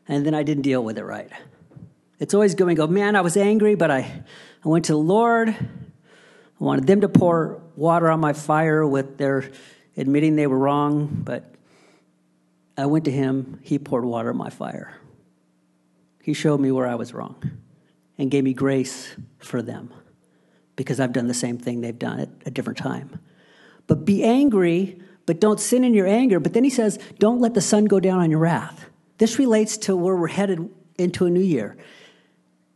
and 0.09 0.25
then 0.25 0.35
I 0.35 0.43
didn't 0.43 0.63
deal 0.63 0.83
with 0.83 0.99
it 0.99 1.05
right. 1.05 1.31
It's 2.19 2.35
always 2.35 2.55
going 2.55 2.75
to 2.75 2.81
go, 2.81 2.87
man, 2.87 3.17
I 3.17 3.23
was 3.23 3.37
angry, 3.37 3.75
but 3.75 3.91
I, 3.91 4.23
I 4.65 4.69
went 4.69 4.87
to 4.87 4.93
the 4.93 4.99
Lord. 4.99 5.49
I 5.49 6.65
wanted 6.65 6.87
them 6.87 7.01
to 7.01 7.09
pour 7.09 7.63
water 7.77 8.11
on 8.11 8.21
my 8.21 8.35
fire 8.35 8.87
with 8.87 9.17
their 9.17 9.51
admitting 9.97 10.37
they 10.37 10.47
were 10.47 10.59
wrong, 10.59 11.23
but 11.25 11.55
I 12.77 12.87
went 12.87 13.07
to 13.07 13.11
him. 13.11 13.61
He 13.63 13.79
poured 13.79 14.05
water 14.05 14.31
on 14.31 14.37
my 14.37 14.51
fire. 14.51 14.95
He 16.23 16.35
showed 16.35 16.61
me 16.61 16.71
where 16.71 16.87
I 16.87 16.95
was 16.95 17.15
wrong 17.15 17.43
and 18.19 18.31
gave 18.31 18.45
me 18.45 18.53
grace 18.53 19.09
for 19.39 19.63
them 19.63 19.93
because 20.77 21.01
I've 21.01 21.13
done 21.13 21.27
the 21.27 21.35
same 21.35 21.59
thing 21.59 21.81
they've 21.81 21.99
done 21.99 22.21
at 22.21 22.29
a 22.45 22.51
different 22.51 22.79
time. 22.79 23.19
But 23.91 24.05
be 24.05 24.23
angry, 24.23 25.03
but 25.27 25.41
don't 25.41 25.59
sin 25.59 25.83
in 25.83 25.95
your 25.95 26.07
anger. 26.07 26.39
But 26.39 26.53
then 26.53 26.63
he 26.63 26.71
says, 26.71 26.97
don't 27.19 27.41
let 27.41 27.55
the 27.55 27.61
sun 27.61 27.87
go 27.87 27.99
down 27.99 28.21
on 28.21 28.31
your 28.31 28.39
wrath. 28.39 28.87
This 29.19 29.37
relates 29.37 29.77
to 29.79 29.97
where 29.97 30.15
we're 30.15 30.29
headed 30.29 30.71
into 30.97 31.27
a 31.27 31.31
new 31.31 31.41
year. 31.41 31.77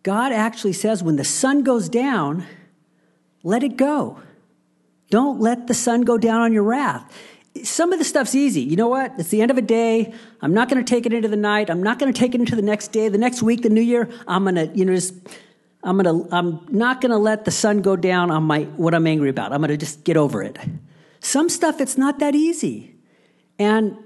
God 0.03 0.33
actually 0.33 0.73
says 0.73 1.05
when 1.05 1.15
the 1.15 1.23
sun 1.23 1.63
goes 1.63 1.89
down, 1.89 2.45
let 3.45 3.63
it 3.63 3.77
go. 3.77 4.19
Don't 5.09 5.39
let 5.39 5.69
the 5.69 5.73
sun 5.73 6.01
go 6.01 6.19
down 6.19 6.41
on 6.41 6.53
your 6.53 6.65
wrath. 6.65 7.17
Some 7.63 7.93
of 7.93 8.01
the 8.01 8.05
stuff's 8.05 8.35
easy. 8.35 8.63
You 8.63 8.75
know 8.75 8.89
what? 8.89 9.13
It's 9.17 9.29
the 9.29 9.41
end 9.41 9.53
of 9.53 9.57
a 9.57 9.63
day. 9.63 10.13
I'm 10.43 10.53
not 10.53 10.69
going 10.69 10.85
to 10.85 10.91
take 10.95 11.07
it 11.07 11.13
into 11.13 11.29
the 11.29 11.37
night. 11.37 11.71
I'm 11.71 11.85
not 11.85 12.01
going 12.01 12.13
to 12.13 12.19
take 12.19 12.35
it 12.35 12.41
into 12.41 12.57
the 12.57 12.63
next 12.63 12.89
day, 12.89 13.09
the 13.09 13.19
next 13.19 13.41
week, 13.41 13.63
the 13.63 13.69
new 13.69 13.81
year. 13.81 14.11
I'm 14.27 14.43
going 14.43 14.57
to, 14.57 14.67
you 14.77 14.85
know, 14.85 14.97
just, 14.97 15.15
I'm 15.85 15.97
going 15.97 16.29
to, 16.29 16.35
I'm 16.35 16.67
not 16.71 17.01
going 17.01 17.13
to 17.13 17.19
let 17.19 17.45
the 17.45 17.53
sun 17.53 17.83
go 17.83 17.95
down 17.95 18.33
on 18.33 18.43
my, 18.43 18.63
what 18.63 18.97
I'm 18.97 19.07
angry 19.07 19.31
about. 19.31 19.53
I'm 19.53 19.61
going 19.61 19.71
to 19.71 19.77
just 19.77 20.03
get 20.03 20.17
over 20.17 20.43
it. 20.43 20.59
Some 21.25 21.49
stuff, 21.49 21.81
it's 21.81 21.97
not 21.97 22.19
that 22.19 22.35
easy. 22.35 22.97
And 23.59 23.97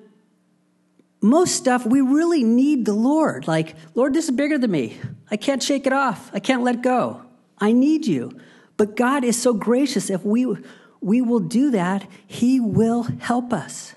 most 1.21 1.57
stuff, 1.57 1.85
we 1.85 2.01
really 2.01 2.45
need 2.45 2.85
the 2.85 2.93
Lord. 2.93 3.49
Like, 3.49 3.75
Lord, 3.97 4.15
this 4.15 4.27
is 4.27 4.31
bigger 4.31 4.57
than 4.57 4.71
me. 4.71 4.97
I 5.29 5.37
can't 5.37 5.61
shake 5.61 5.85
it 5.89 5.93
off. 5.93 6.31
I 6.33 6.39
can't 6.39 6.63
let 6.63 6.81
go. 6.81 7.23
I 7.59 7.73
need 7.73 8.07
you. 8.07 8.39
But 8.77 8.95
God 8.95 9.25
is 9.25 9.37
so 9.37 9.53
gracious. 9.53 10.11
If 10.11 10.25
we, 10.25 10.47
we 11.01 11.21
will 11.21 11.41
do 11.41 11.73
that, 11.73 12.09
He 12.29 12.61
will 12.61 13.03
help 13.03 13.53
us. 13.53 13.97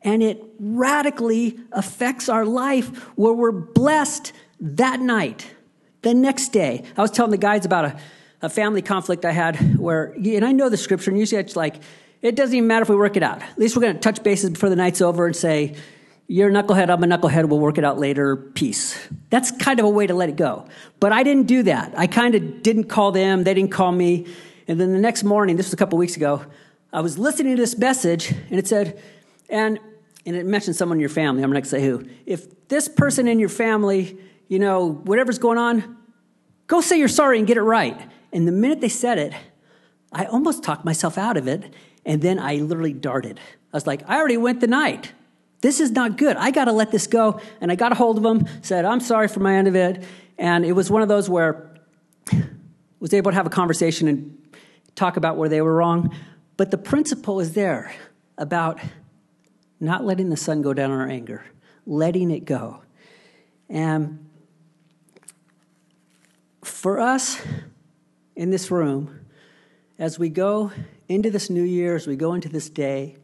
And 0.00 0.22
it 0.22 0.42
radically 0.58 1.60
affects 1.70 2.30
our 2.30 2.46
life 2.46 2.88
where 3.18 3.34
we're 3.34 3.52
blessed 3.52 4.32
that 4.58 5.00
night, 5.00 5.46
the 6.00 6.14
next 6.14 6.48
day. 6.48 6.84
I 6.96 7.02
was 7.02 7.10
telling 7.10 7.30
the 7.30 7.36
guys 7.36 7.66
about 7.66 7.84
a, 7.84 8.00
a 8.40 8.48
family 8.48 8.80
conflict 8.80 9.26
I 9.26 9.32
had 9.32 9.78
where, 9.78 10.14
and 10.16 10.46
I 10.46 10.52
know 10.52 10.70
the 10.70 10.78
scripture, 10.78 11.10
and 11.10 11.20
usually 11.20 11.42
it's 11.42 11.56
like, 11.56 11.82
it 12.22 12.36
doesn't 12.36 12.54
even 12.54 12.66
matter 12.66 12.82
if 12.82 12.88
we 12.88 12.96
work 12.96 13.16
it 13.16 13.22
out. 13.22 13.42
At 13.42 13.58
least 13.58 13.76
we're 13.76 13.82
going 13.82 13.94
to 13.94 14.00
touch 14.00 14.22
bases 14.22 14.50
before 14.50 14.68
the 14.68 14.76
night's 14.76 15.00
over 15.00 15.26
and 15.26 15.36
say, 15.36 15.76
you're 16.26 16.50
a 16.50 16.52
knucklehead, 16.52 16.90
I'm 16.90 17.02
a 17.02 17.06
knucklehead, 17.06 17.48
we'll 17.48 17.58
work 17.58 17.78
it 17.78 17.84
out 17.84 17.98
later, 17.98 18.36
peace. 18.36 19.08
That's 19.30 19.50
kind 19.50 19.80
of 19.80 19.86
a 19.86 19.88
way 19.88 20.06
to 20.06 20.14
let 20.14 20.28
it 20.28 20.36
go. 20.36 20.66
But 21.00 21.10
I 21.12 21.22
didn't 21.22 21.46
do 21.46 21.62
that. 21.62 21.94
I 21.96 22.06
kind 22.06 22.34
of 22.34 22.62
didn't 22.62 22.84
call 22.84 23.12
them, 23.12 23.44
they 23.44 23.54
didn't 23.54 23.70
call 23.70 23.92
me. 23.92 24.26
And 24.66 24.78
then 24.78 24.92
the 24.92 24.98
next 24.98 25.24
morning, 25.24 25.56
this 25.56 25.66
was 25.66 25.72
a 25.72 25.76
couple 25.76 25.96
weeks 25.96 26.16
ago, 26.16 26.44
I 26.92 27.00
was 27.00 27.18
listening 27.18 27.56
to 27.56 27.62
this 27.62 27.78
message 27.78 28.30
and 28.30 28.58
it 28.58 28.66
said, 28.66 29.02
and, 29.48 29.78
and 30.26 30.36
it 30.36 30.44
mentioned 30.44 30.76
someone 30.76 30.98
in 30.98 31.00
your 31.00 31.08
family, 31.08 31.42
I'm 31.42 31.50
not 31.50 31.56
gonna 31.56 31.66
say 31.66 31.82
who. 31.82 32.06
If 32.26 32.68
this 32.68 32.88
person 32.88 33.26
in 33.26 33.38
your 33.38 33.48
family, 33.48 34.18
you 34.48 34.58
know, 34.58 34.92
whatever's 34.92 35.38
going 35.38 35.56
on, 35.56 35.96
go 36.66 36.82
say 36.82 36.98
you're 36.98 37.08
sorry 37.08 37.38
and 37.38 37.46
get 37.46 37.56
it 37.56 37.62
right. 37.62 37.98
And 38.34 38.46
the 38.46 38.52
minute 38.52 38.82
they 38.82 38.90
said 38.90 39.16
it, 39.18 39.32
I 40.12 40.26
almost 40.26 40.62
talked 40.62 40.84
myself 40.84 41.16
out 41.16 41.38
of 41.38 41.48
it. 41.48 41.72
And 42.08 42.22
then 42.22 42.38
I 42.38 42.56
literally 42.56 42.94
darted. 42.94 43.38
I 43.38 43.76
was 43.76 43.86
like, 43.86 44.02
I 44.08 44.16
already 44.16 44.38
went 44.38 44.60
the 44.60 44.66
night. 44.66 45.12
This 45.60 45.78
is 45.78 45.90
not 45.90 46.16
good. 46.16 46.38
I 46.38 46.50
got 46.50 46.64
to 46.64 46.72
let 46.72 46.90
this 46.90 47.06
go. 47.06 47.38
And 47.60 47.70
I 47.70 47.74
got 47.74 47.92
a 47.92 47.94
hold 47.94 48.16
of 48.16 48.24
him, 48.24 48.48
said, 48.62 48.86
I'm 48.86 49.00
sorry 49.00 49.28
for 49.28 49.40
my 49.40 49.54
end 49.56 49.68
of 49.68 49.76
it. 49.76 50.02
And 50.38 50.64
it 50.64 50.72
was 50.72 50.90
one 50.90 51.02
of 51.02 51.08
those 51.08 51.28
where 51.28 51.70
I 52.32 52.44
was 52.98 53.12
able 53.12 53.30
to 53.30 53.34
have 53.34 53.46
a 53.46 53.50
conversation 53.50 54.08
and 54.08 54.56
talk 54.94 55.18
about 55.18 55.36
where 55.36 55.50
they 55.50 55.60
were 55.60 55.74
wrong. 55.74 56.14
But 56.56 56.70
the 56.70 56.78
principle 56.78 57.40
is 57.40 57.52
there 57.52 57.92
about 58.38 58.80
not 59.78 60.02
letting 60.02 60.30
the 60.30 60.36
sun 60.36 60.62
go 60.62 60.72
down 60.72 60.90
on 60.90 60.98
our 60.98 61.08
anger, 61.08 61.44
letting 61.86 62.30
it 62.30 62.46
go. 62.46 62.80
And 63.68 64.30
for 66.64 67.00
us 67.00 67.42
in 68.34 68.48
this 68.48 68.70
room, 68.70 69.26
as 69.98 70.18
we 70.18 70.30
go 70.30 70.72
into 71.08 71.30
this 71.30 71.50
new 71.50 71.62
year, 71.62 71.96
as 71.96 72.06
we 72.06 72.16
go 72.16 72.34
into 72.34 72.48
this 72.48 72.68
day, 72.68 73.16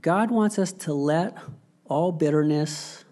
God 0.00 0.30
wants 0.30 0.58
us 0.58 0.72
to 0.72 0.92
let 0.92 1.36
all 1.86 2.12
bitterness, 2.12 3.04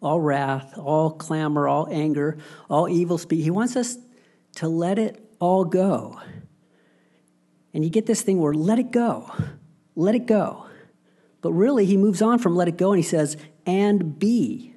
all 0.00 0.20
wrath, 0.20 0.76
all 0.76 1.10
clamor, 1.10 1.66
all 1.66 1.88
anger, 1.90 2.38
all 2.68 2.88
evil 2.88 3.18
speak, 3.18 3.42
He 3.42 3.50
wants 3.50 3.74
us 3.74 3.96
to 4.56 4.68
let 4.68 4.98
it 4.98 5.22
all 5.38 5.64
go. 5.64 6.20
And 7.72 7.84
you 7.84 7.90
get 7.90 8.06
this 8.06 8.22
thing 8.22 8.40
where 8.40 8.54
let 8.54 8.78
it 8.78 8.90
go, 8.90 9.30
let 9.94 10.14
it 10.14 10.26
go. 10.26 10.66
But 11.40 11.52
really, 11.52 11.86
he 11.86 11.96
moves 11.96 12.20
on 12.20 12.38
from 12.38 12.56
let 12.56 12.66
it 12.66 12.76
go 12.76 12.92
and 12.92 12.98
he 12.98 13.08
says, 13.08 13.36
and 13.66 14.18
be. 14.18 14.74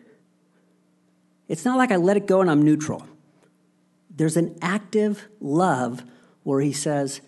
It's 1.48 1.66
not 1.66 1.78
like 1.78 1.92
I 1.92 1.96
let 1.96 2.18
it 2.18 2.28
go 2.28 2.42
and 2.42 2.52
I'm 2.52 2.62
neutral. 2.62 3.08
There's 4.10 4.38
an 4.38 4.58
active 4.62 5.28
love 5.40 6.04
where 6.44 6.62
he 6.62 6.74
says, 6.74 7.22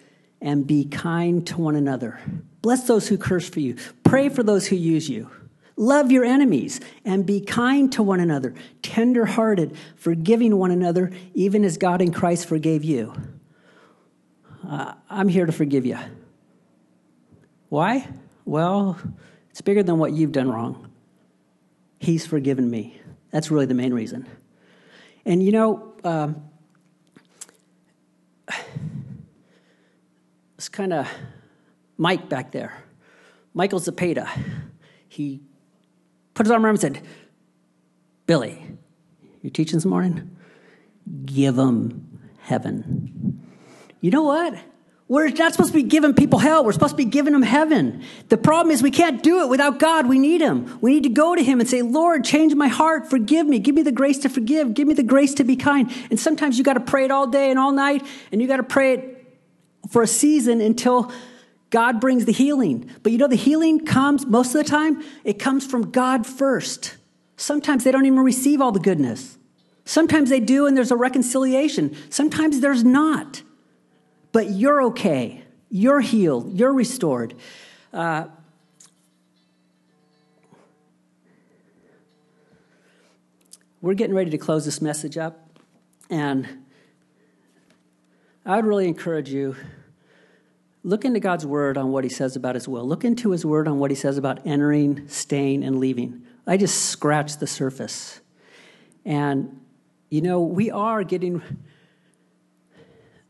and 0.43 0.67
be 0.67 0.83
kind 0.83 1.47
to 1.47 1.57
one 1.57 1.75
another. 1.75 2.19
Bless 2.61 2.85
those 2.85 3.07
who 3.07 3.17
curse 3.17 3.49
for 3.49 3.61
you. 3.61 3.77
Pray 4.03 4.27
for 4.27 4.43
those 4.43 4.67
who 4.67 4.75
use 4.75 5.09
you. 5.09 5.29
Love 5.77 6.11
your 6.11 6.25
enemies 6.25 6.81
and 7.03 7.25
be 7.25 7.39
kind 7.41 7.91
to 7.93 8.03
one 8.03 8.19
another, 8.19 8.53
tender 8.83 9.25
hearted, 9.25 9.75
forgiving 9.95 10.57
one 10.57 10.69
another, 10.69 11.11
even 11.33 11.63
as 11.63 11.77
God 11.77 12.01
in 12.01 12.11
Christ 12.11 12.45
forgave 12.45 12.83
you. 12.83 13.13
Uh, 14.67 14.93
I'm 15.09 15.29
here 15.29 15.45
to 15.45 15.51
forgive 15.51 15.85
you. 15.85 15.97
Why? 17.69 18.07
Well, 18.45 18.99
it's 19.49 19.61
bigger 19.61 19.81
than 19.81 19.97
what 19.97 20.11
you've 20.11 20.33
done 20.33 20.51
wrong. 20.51 20.91
He's 21.99 22.27
forgiven 22.27 22.69
me. 22.69 23.01
That's 23.31 23.49
really 23.49 23.65
the 23.65 23.73
main 23.73 23.93
reason. 23.93 24.27
And 25.25 25.41
you 25.41 25.53
know, 25.53 25.93
um, 26.03 26.43
kind 30.69 30.93
of 30.93 31.07
Mike 31.97 32.29
back 32.29 32.51
there. 32.51 32.83
Michael 33.53 33.79
Zapata. 33.79 34.29
He 35.07 35.41
put 36.33 36.45
his 36.45 36.51
arm 36.51 36.65
around 36.65 36.75
and 36.75 36.81
said, 36.81 37.01
Billy, 38.25 38.63
you're 39.41 39.51
teaching 39.51 39.77
this 39.77 39.85
morning? 39.85 40.35
Give 41.25 41.55
them 41.55 42.19
heaven. 42.39 43.41
You 44.01 44.11
know 44.11 44.23
what? 44.23 44.55
We're 45.09 45.29
not 45.29 45.51
supposed 45.51 45.71
to 45.71 45.77
be 45.77 45.83
giving 45.83 46.13
people 46.13 46.39
hell. 46.39 46.63
We're 46.65 46.71
supposed 46.71 46.93
to 46.93 46.97
be 46.97 47.05
giving 47.05 47.33
them 47.33 47.41
heaven. 47.41 48.03
The 48.29 48.37
problem 48.37 48.71
is 48.71 48.81
we 48.81 48.89
can't 48.89 49.21
do 49.21 49.41
it 49.41 49.49
without 49.49 49.77
God. 49.77 50.07
We 50.07 50.17
need 50.17 50.41
Him. 50.41 50.79
We 50.81 50.93
need 50.93 51.03
to 51.03 51.09
go 51.09 51.35
to 51.35 51.43
Him 51.43 51.59
and 51.59 51.69
say, 51.69 51.81
Lord, 51.81 52.23
change 52.23 52.55
my 52.55 52.69
heart. 52.69 53.09
Forgive 53.09 53.45
me. 53.45 53.59
Give 53.59 53.75
me 53.75 53.83
the 53.83 53.91
grace 53.91 54.17
to 54.19 54.29
forgive. 54.29 54.73
Give 54.73 54.87
me 54.87 54.93
the 54.93 55.03
grace 55.03 55.33
to 55.35 55.43
be 55.43 55.55
kind. 55.55 55.91
And 56.09 56.19
sometimes 56.19 56.57
you 56.57 56.63
got 56.63 56.73
to 56.73 56.79
pray 56.79 57.05
it 57.05 57.11
all 57.11 57.27
day 57.27 57.51
and 57.51 57.59
all 57.59 57.71
night, 57.71 58.03
and 58.31 58.41
you 58.41 58.47
got 58.47 58.57
to 58.57 58.63
pray 58.63 58.93
it 58.93 59.12
for 59.93 60.01
a 60.01 60.07
season 60.07 60.59
until 60.59 61.11
God 61.69 62.01
brings 62.01 62.25
the 62.25 62.31
healing. 62.31 62.89
But 63.03 63.11
you 63.11 63.19
know, 63.19 63.27
the 63.27 63.35
healing 63.35 63.85
comes 63.85 64.25
most 64.25 64.47
of 64.55 64.63
the 64.63 64.63
time, 64.63 65.03
it 65.23 65.37
comes 65.37 65.67
from 65.67 65.91
God 65.91 66.25
first. 66.25 66.97
Sometimes 67.37 67.83
they 67.83 67.91
don't 67.91 68.07
even 68.07 68.19
receive 68.19 68.59
all 68.59 68.71
the 68.71 68.79
goodness. 68.79 69.37
Sometimes 69.85 70.31
they 70.31 70.39
do, 70.39 70.65
and 70.65 70.75
there's 70.75 70.89
a 70.89 70.95
reconciliation. 70.95 71.95
Sometimes 72.09 72.59
there's 72.59 72.83
not. 72.83 73.43
But 74.31 74.49
you're 74.49 74.81
okay. 74.85 75.43
You're 75.69 76.01
healed. 76.01 76.57
You're 76.57 76.73
restored. 76.73 77.35
Uh, 77.93 78.25
we're 83.79 83.93
getting 83.93 84.15
ready 84.15 84.31
to 84.31 84.39
close 84.39 84.65
this 84.65 84.81
message 84.81 85.19
up, 85.19 85.59
and 86.09 86.65
I 88.43 88.55
would 88.55 88.65
really 88.65 88.87
encourage 88.87 89.29
you 89.29 89.55
look 90.83 91.05
into 91.05 91.19
God's 91.19 91.45
word 91.45 91.77
on 91.77 91.91
what 91.91 92.03
he 92.03 92.09
says 92.09 92.35
about 92.35 92.55
his 92.55 92.67
will. 92.67 92.87
Look 92.87 93.05
into 93.05 93.31
his 93.31 93.45
word 93.45 93.67
on 93.67 93.79
what 93.79 93.89
he 93.89 93.95
says 93.95 94.17
about 94.17 94.45
entering, 94.45 95.07
staying, 95.07 95.63
and 95.63 95.79
leaving. 95.79 96.23
I 96.45 96.57
just 96.57 96.85
scratched 96.85 97.39
the 97.39 97.47
surface. 97.47 98.19
And, 99.05 99.61
you 100.09 100.21
know, 100.21 100.41
we 100.41 100.69
are 100.71 101.03
getting. 101.03 101.41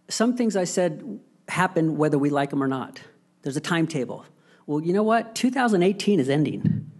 Some 0.09 0.35
things 0.35 0.55
I 0.55 0.63
said 0.63 1.19
happen 1.47 1.97
whether 1.97 2.17
we 2.17 2.29
like 2.29 2.49
them 2.49 2.63
or 2.63 2.67
not. 2.67 3.01
There's 3.43 3.57
a 3.57 3.61
timetable. 3.61 4.25
Well, 4.65 4.81
you 4.81 4.93
know 4.93 5.03
what? 5.03 5.35
2018 5.35 6.19
is 6.19 6.29
ending. 6.29 6.91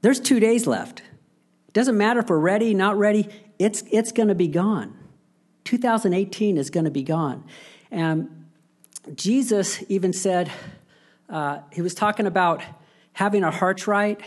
There's 0.00 0.20
two 0.20 0.40
days 0.40 0.66
left. 0.66 1.00
It 1.68 1.74
doesn't 1.74 1.96
matter 1.96 2.20
if 2.20 2.28
we're 2.28 2.38
ready, 2.38 2.72
not 2.72 2.96
ready, 2.96 3.28
it's, 3.58 3.82
it's 3.90 4.12
going 4.12 4.28
to 4.28 4.34
be 4.34 4.48
gone. 4.48 4.96
2018 5.64 6.56
is 6.56 6.70
going 6.70 6.84
to 6.84 6.90
be 6.90 7.02
gone. 7.02 7.44
And 7.90 8.37
Jesus 9.14 9.82
even 9.88 10.12
said, 10.12 10.50
uh, 11.28 11.60
he 11.72 11.82
was 11.82 11.94
talking 11.94 12.26
about 12.26 12.62
having 13.12 13.44
our 13.44 13.50
hearts 13.50 13.86
right 13.86 14.20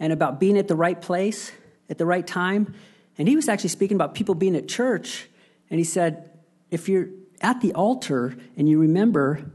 and 0.00 0.12
about 0.12 0.40
being 0.40 0.56
at 0.56 0.68
the 0.68 0.76
right 0.76 1.00
place 1.00 1.52
at 1.90 1.98
the 1.98 2.06
right 2.06 2.26
time. 2.26 2.74
And 3.16 3.28
he 3.28 3.36
was 3.36 3.48
actually 3.48 3.70
speaking 3.70 3.96
about 3.96 4.14
people 4.14 4.34
being 4.34 4.56
at 4.56 4.68
church. 4.68 5.28
And 5.70 5.78
he 5.78 5.84
said, 5.84 6.30
if 6.70 6.88
you're 6.88 7.08
at 7.40 7.60
the 7.60 7.72
altar 7.74 8.36
and 8.56 8.68
you 8.68 8.80
remember 8.80 9.50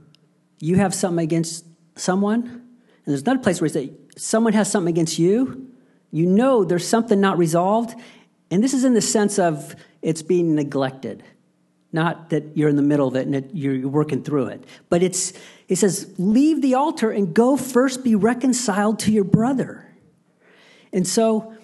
you 0.59 0.77
have 0.77 0.93
something 0.93 1.23
against 1.23 1.65
someone, 1.95 2.43
and 2.43 2.61
there's 3.05 3.21
another 3.21 3.39
place 3.39 3.59
where 3.59 3.67
he 3.67 3.73
said, 3.73 3.97
someone 4.17 4.53
has 4.53 4.71
something 4.71 4.93
against 4.93 5.19
you, 5.19 5.69
you 6.11 6.25
know 6.25 6.63
there's 6.63 6.87
something 6.87 7.19
not 7.19 7.37
resolved. 7.37 7.99
And 8.51 8.63
this 8.63 8.73
is 8.73 8.83
in 8.83 8.93
the 8.93 9.01
sense 9.01 9.39
of 9.39 9.75
it's 10.01 10.21
being 10.21 10.55
neglected. 10.55 11.23
Not 11.93 12.31
that 12.31 12.57
you're 12.57 12.69
in 12.69 12.75
the 12.75 12.81
middle 12.81 13.07
of 13.07 13.15
it 13.15 13.27
and 13.27 13.49
you're 13.53 13.87
working 13.87 14.23
through 14.23 14.47
it. 14.47 14.65
But 14.89 15.03
it's, 15.03 15.31
he 15.67 15.75
says, 15.75 16.11
leave 16.17 16.61
the 16.61 16.73
altar 16.73 17.11
and 17.11 17.33
go 17.33 17.55
first 17.55 18.03
be 18.03 18.15
reconciled 18.15 18.99
to 18.99 19.11
your 19.11 19.23
brother. 19.23 19.87
And 20.91 21.07
so 21.07 21.55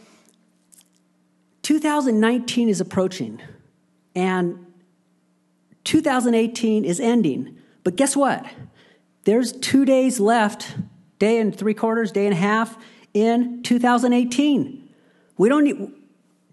2019 1.63 2.69
is 2.69 2.79
approaching 2.79 3.41
and 4.15 4.67
2018 5.83 6.85
is 6.85 6.99
ending. 6.99 7.57
But 7.83 7.95
guess 7.95 8.15
what? 8.15 8.45
There's 9.23 9.51
two 9.51 9.85
days 9.85 10.19
left, 10.19 10.75
day 11.17 11.39
and 11.39 11.55
three 11.55 11.73
quarters, 11.73 12.11
day 12.11 12.25
and 12.25 12.33
a 12.33 12.37
half 12.37 12.77
in 13.13 13.63
2018. 13.63 14.89
We 15.37 15.49
don't 15.49 15.63
need, 15.63 15.91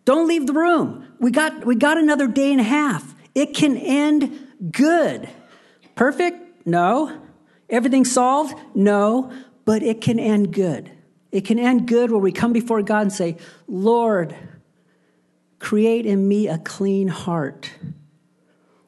don't 0.06 0.28
leave 0.28 0.46
the 0.46 0.52
room. 0.54 1.06
We 1.18 1.30
got, 1.30 1.66
we 1.66 1.74
got 1.74 1.98
another 1.98 2.26
day 2.26 2.52
and 2.52 2.60
a 2.60 2.64
half. 2.64 3.15
It 3.36 3.54
can 3.54 3.76
end 3.76 4.48
good. 4.72 5.28
Perfect? 5.94 6.66
No. 6.66 7.20
Everything 7.70 8.04
solved? 8.04 8.54
No. 8.74 9.32
But 9.64 9.84
it 9.84 10.00
can 10.00 10.18
end 10.18 10.52
good. 10.52 10.90
It 11.30 11.42
can 11.42 11.60
end 11.60 11.86
good 11.86 12.10
where 12.10 12.20
we 12.20 12.32
come 12.32 12.52
before 12.52 12.82
God 12.82 13.02
and 13.02 13.12
say, 13.12 13.36
Lord, 13.68 14.34
create 15.60 16.06
in 16.06 16.26
me 16.26 16.48
a 16.48 16.58
clean 16.58 17.06
heart. 17.06 17.70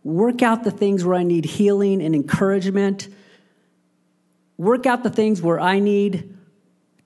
Work 0.03 0.43
out 0.43 0.65
the 0.65 0.73
things 0.73 1.05
where 1.05 1.17
I 1.17 1.23
need 1.23 1.45
healing 1.45 2.03
and 2.03 2.13
encouragement 2.13 3.09
work 4.59 4.87
out 4.87 5.05
the 5.05 5.11
things 5.11 5.41
where 5.41 5.59
I 5.59 5.79
need 5.79 6.37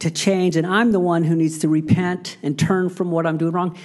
to 0.01 0.11
change, 0.11 0.57
and 0.57 0.67
I'm 0.67 0.91
the 0.91 0.99
one 0.99 1.23
who 1.23 1.37
needs 1.37 1.59
to 1.61 1.69
repent 1.69 2.39
and 2.43 2.59
turn 2.59 2.89
from 2.89 3.13
what 3.13 3.27
I'm 3.27 3.37
doing 3.37 3.53
wrong. 3.53 3.79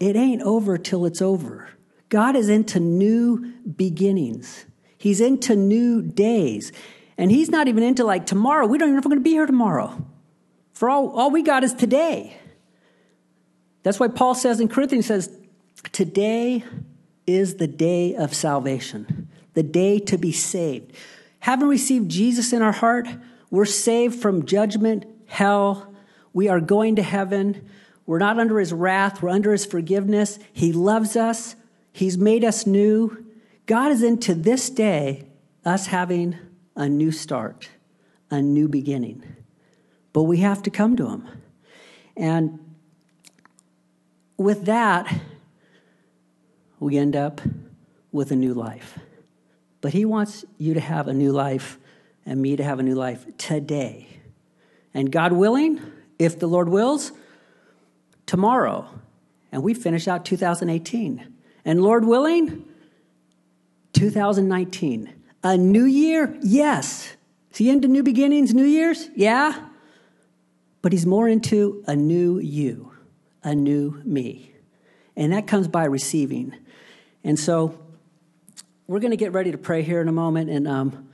It 0.00 0.16
ain't 0.16 0.42
over 0.42 0.76
till 0.78 1.06
it's 1.06 1.22
over. 1.22 1.68
God 2.10 2.36
is 2.36 2.50
into 2.50 2.78
new 2.78 3.54
beginnings, 3.62 4.66
He's 4.98 5.20
into 5.20 5.56
new 5.56 6.02
days. 6.02 6.72
And 7.16 7.30
He's 7.30 7.50
not 7.50 7.68
even 7.68 7.82
into 7.82 8.02
like 8.04 8.24
tomorrow. 8.24 8.66
We 8.66 8.78
don't 8.78 8.88
even 8.88 8.94
know 8.94 9.00
if 9.00 9.04
we're 9.04 9.10
going 9.10 9.20
to 9.20 9.24
be 9.24 9.32
here 9.32 9.44
tomorrow. 9.44 10.06
For 10.72 10.88
all, 10.88 11.10
all 11.10 11.30
we 11.30 11.42
got 11.42 11.64
is 11.64 11.74
today. 11.74 12.34
That's 13.82 14.00
why 14.00 14.08
Paul 14.08 14.34
says 14.34 14.58
in 14.58 14.68
Corinthians, 14.68 15.04
says, 15.04 15.30
Today 15.92 16.64
is 17.26 17.56
the 17.56 17.66
day 17.66 18.14
of 18.14 18.32
salvation, 18.32 19.28
the 19.52 19.62
day 19.62 19.98
to 19.98 20.16
be 20.16 20.32
saved. 20.32 20.92
Having 21.40 21.68
received 21.68 22.10
Jesus 22.10 22.54
in 22.54 22.62
our 22.62 22.72
heart, 22.72 23.08
we're 23.50 23.66
saved 23.66 24.20
from 24.20 24.46
judgment, 24.46 25.04
hell. 25.26 25.92
We 26.32 26.48
are 26.48 26.60
going 26.60 26.96
to 26.96 27.02
heaven. 27.02 27.68
We're 28.06 28.18
not 28.18 28.38
under 28.38 28.58
his 28.58 28.72
wrath, 28.72 29.22
we're 29.22 29.28
under 29.28 29.52
his 29.52 29.64
forgiveness. 29.64 30.38
He 30.52 30.72
loves 30.72 31.16
us, 31.16 31.54
he's 32.00 32.16
made 32.16 32.44
us 32.44 32.66
new. 32.66 33.24
God 33.66 33.92
is 33.92 34.02
into 34.02 34.34
this 34.34 34.70
day 34.70 35.26
us 35.64 35.86
having 35.86 36.36
a 36.74 36.88
new 36.88 37.12
start, 37.12 37.68
a 38.30 38.40
new 38.40 38.68
beginning. 38.68 39.22
But 40.14 40.22
we 40.22 40.38
have 40.38 40.62
to 40.62 40.70
come 40.70 40.96
to 40.96 41.08
him. 41.08 41.28
And 42.16 42.58
with 44.38 44.64
that, 44.64 45.20
we 46.78 46.96
end 46.96 47.14
up 47.14 47.42
with 48.10 48.30
a 48.30 48.36
new 48.36 48.54
life. 48.54 48.98
But 49.82 49.92
He 49.92 50.06
wants 50.06 50.44
you 50.56 50.74
to 50.74 50.80
have 50.80 51.06
a 51.06 51.12
new 51.12 51.32
life 51.32 51.78
and 52.24 52.40
me 52.40 52.56
to 52.56 52.64
have 52.64 52.78
a 52.78 52.82
new 52.82 52.94
life 52.94 53.26
today. 53.36 54.08
And 54.94 55.12
God 55.12 55.32
willing, 55.32 55.80
if 56.18 56.38
the 56.38 56.46
Lord 56.46 56.70
wills, 56.70 57.12
tomorrow. 58.24 58.88
And 59.52 59.62
we 59.62 59.74
finish 59.74 60.08
out 60.08 60.24
2018. 60.24 61.34
And 61.64 61.82
Lord 61.82 62.04
willing, 62.04 62.64
2019. 63.92 65.12
A 65.42 65.56
new 65.56 65.84
year? 65.84 66.36
Yes. 66.42 67.16
Is 67.50 67.58
he 67.58 67.70
into 67.70 67.88
new 67.88 68.02
beginnings, 68.02 68.54
new 68.54 68.64
years? 68.64 69.08
Yeah. 69.14 69.68
But 70.82 70.92
he's 70.92 71.06
more 71.06 71.28
into 71.28 71.82
a 71.86 71.96
new 71.96 72.38
you, 72.38 72.92
a 73.42 73.54
new 73.54 74.00
me. 74.04 74.54
And 75.16 75.32
that 75.32 75.46
comes 75.46 75.68
by 75.68 75.84
receiving. 75.84 76.54
And 77.24 77.38
so 77.38 77.78
we're 78.86 79.00
going 79.00 79.12
to 79.12 79.16
get 79.16 79.32
ready 79.32 79.52
to 79.52 79.58
pray 79.58 79.82
here 79.82 80.00
in 80.00 80.08
a 80.08 80.12
moment, 80.12 80.50
and 80.50 80.66
um, 80.66 81.08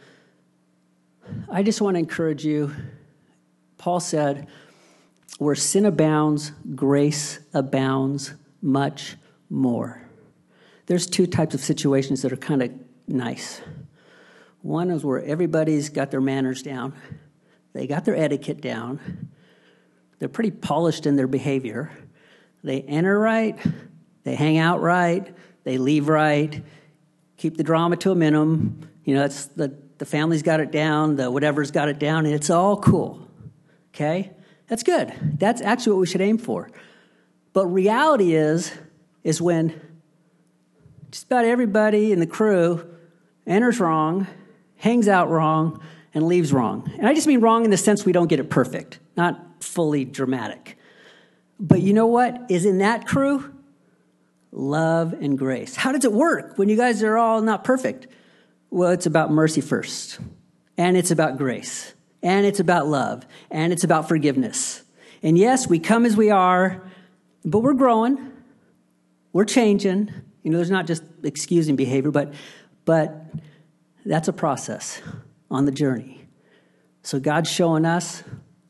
I 1.50 1.62
just 1.62 1.80
want 1.80 1.96
to 1.96 1.98
encourage 1.98 2.44
you. 2.44 2.74
Paul 3.76 4.00
said, 4.00 4.46
Where 5.38 5.54
sin 5.54 5.84
abounds, 5.84 6.52
grace 6.74 7.40
abounds 7.52 8.34
much 8.62 9.16
more. 9.50 10.05
There's 10.86 11.06
two 11.06 11.26
types 11.26 11.54
of 11.54 11.60
situations 11.60 12.22
that 12.22 12.32
are 12.32 12.36
kind 12.36 12.62
of 12.62 12.70
nice. 13.08 13.60
One 14.62 14.90
is 14.90 15.04
where 15.04 15.22
everybody's 15.22 15.90
got 15.90 16.10
their 16.10 16.20
manners 16.20 16.62
down, 16.62 16.94
they 17.72 17.86
got 17.86 18.04
their 18.04 18.16
etiquette 18.16 18.60
down, 18.60 19.28
they're 20.18 20.28
pretty 20.28 20.50
polished 20.50 21.06
in 21.06 21.16
their 21.16 21.26
behavior. 21.26 21.90
They 22.64 22.80
enter 22.82 23.16
right, 23.16 23.56
they 24.24 24.34
hang 24.34 24.58
out 24.58 24.80
right, 24.80 25.32
they 25.62 25.78
leave 25.78 26.08
right, 26.08 26.64
keep 27.36 27.56
the 27.56 27.62
drama 27.62 27.96
to 27.98 28.10
a 28.10 28.14
minimum. 28.14 28.88
You 29.04 29.14
know, 29.14 29.20
that's 29.20 29.46
the, 29.46 29.76
the 29.98 30.06
family's 30.06 30.42
got 30.42 30.58
it 30.58 30.72
down, 30.72 31.14
the 31.14 31.30
whatever's 31.30 31.70
got 31.70 31.88
it 31.88 32.00
down, 32.00 32.26
and 32.26 32.34
it's 32.34 32.50
all 32.50 32.76
cool. 32.78 33.28
Okay? 33.94 34.32
That's 34.66 34.82
good. 34.82 35.12
That's 35.38 35.62
actually 35.62 35.92
what 35.92 36.00
we 36.00 36.06
should 36.06 36.20
aim 36.20 36.38
for. 36.38 36.70
But 37.52 37.66
reality 37.66 38.34
is, 38.34 38.72
is 39.22 39.40
when 39.40 39.80
just 41.16 41.24
about 41.24 41.46
everybody 41.46 42.12
in 42.12 42.20
the 42.20 42.26
crew 42.26 42.86
enters 43.46 43.80
wrong, 43.80 44.26
hangs 44.76 45.08
out 45.08 45.30
wrong, 45.30 45.80
and 46.12 46.26
leaves 46.26 46.52
wrong. 46.52 46.92
And 46.98 47.08
I 47.08 47.14
just 47.14 47.26
mean 47.26 47.40
wrong 47.40 47.64
in 47.64 47.70
the 47.70 47.78
sense 47.78 48.04
we 48.04 48.12
don't 48.12 48.26
get 48.26 48.38
it 48.38 48.50
perfect, 48.50 48.98
not 49.16 49.40
fully 49.60 50.04
dramatic. 50.04 50.76
But 51.58 51.80
you 51.80 51.94
know 51.94 52.06
what 52.06 52.50
is 52.50 52.66
in 52.66 52.78
that 52.78 53.06
crew? 53.06 53.50
love 54.52 55.12
and 55.14 55.38
grace. 55.38 55.74
How 55.74 55.92
does 55.92 56.04
it 56.04 56.12
work 56.12 56.56
when 56.56 56.70
you 56.70 56.76
guys 56.76 57.02
are 57.02 57.16
all 57.18 57.42
not 57.42 57.62
perfect? 57.62 58.06
Well, 58.70 58.90
it's 58.90 59.04
about 59.04 59.30
mercy 59.30 59.60
first, 59.60 60.18
and 60.78 60.96
it's 60.96 61.10
about 61.10 61.36
grace, 61.36 61.94
and 62.22 62.46
it's 62.46 62.60
about 62.60 62.86
love, 62.86 63.26
and 63.50 63.70
it's 63.70 63.84
about 63.84 64.08
forgiveness. 64.08 64.82
And 65.22 65.36
yes, 65.36 65.66
we 65.66 65.78
come 65.78 66.06
as 66.06 66.16
we 66.16 66.30
are, 66.30 66.82
but 67.44 67.58
we're 67.60 67.74
growing, 67.74 68.32
we're 69.32 69.44
changing. 69.44 70.10
You 70.46 70.52
know, 70.52 70.58
there's 70.58 70.70
not 70.70 70.86
just 70.86 71.02
excusing 71.24 71.74
behavior, 71.74 72.12
but 72.12 72.32
but 72.84 73.26
that's 74.04 74.28
a 74.28 74.32
process 74.32 75.02
on 75.50 75.64
the 75.64 75.72
journey. 75.72 76.24
So 77.02 77.18
God's 77.18 77.50
showing 77.50 77.84
us 77.84 78.22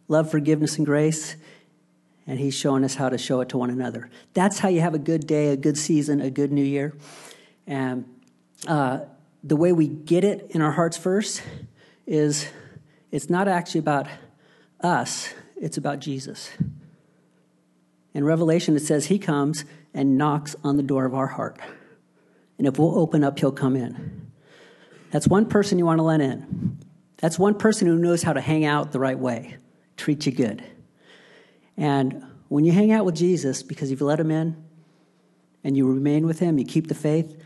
love, 0.09 0.31
forgiveness, 0.31 0.79
and 0.79 0.87
grace 0.87 1.37
and 2.27 2.41
he's 2.41 2.55
showing 2.55 2.83
us 2.83 2.95
how 2.95 3.11
to 3.11 3.18
show 3.18 3.43
it 3.43 3.51
to 3.51 3.59
one 3.59 3.68
another. 3.68 4.09
That's 4.33 4.59
how 4.59 4.70
you 4.70 4.81
have 4.81 4.95
a 4.95 4.99
good 4.99 5.27
day, 5.27 5.51
a 5.51 5.57
good 5.57 5.77
season, 5.77 6.22
a 6.22 6.31
good 6.31 6.51
new 6.51 6.64
year. 6.64 6.95
And 7.66 8.07
uh, 8.66 9.01
the 9.45 9.57
way 9.57 9.72
we 9.72 9.87
get 9.87 10.24
it 10.24 10.47
in 10.53 10.62
our 10.62 10.72
hearts 10.72 10.97
first 10.97 11.43
is 12.07 12.49
it's 13.11 13.29
not 13.29 13.49
actually 13.49 13.81
about 13.81 14.07
us, 14.81 15.35
it's 15.61 15.77
about 15.77 15.99
Jesus. 15.99 16.49
In 18.14 18.24
Revelation, 18.24 18.77
it 18.77 18.81
says 18.81 19.07
he 19.07 19.18
comes 19.18 19.66
and 19.97 20.18
knocks 20.18 20.55
on 20.62 20.76
the 20.76 20.82
door 20.82 21.07
of 21.07 21.14
our 21.14 21.26
heart. 21.26 21.59
And 22.59 22.66
if 22.66 22.78
we'll 22.78 22.99
open 22.99 23.24
up, 23.24 23.38
he'll 23.38 23.51
come 23.51 23.74
in. 23.74 24.30
That's 25.11 25.26
one 25.26 25.47
person 25.47 25.78
you 25.78 25.86
want 25.86 25.99
to 25.99 26.03
let 26.03 26.20
in. 26.20 26.78
That's 27.16 27.38
one 27.38 27.55
person 27.55 27.88
who 27.88 27.97
knows 27.97 28.22
how 28.22 28.34
to 28.34 28.40
hang 28.40 28.66
out 28.66 28.92
the 28.92 29.01
right 29.01 29.18
way, 29.18 29.57
treat 29.97 30.26
you 30.26 30.32
good. 30.32 30.62
And 31.78 32.22
when 32.49 32.64
you 32.64 32.72
hang 32.72 32.92
out 32.92 33.07
with 33.07 33.16
Jesus, 33.16 33.62
because 33.62 33.90
you've 33.90 34.03
let 34.03 34.20
him 34.20 34.30
in 34.30 34.62
and 35.64 35.76
you 35.76 35.90
remain 35.90 36.26
with 36.26 36.38
him, 36.38 36.59
you 36.59 36.66
keep 36.66 36.88
the 36.88 36.94
faith, 36.94 37.42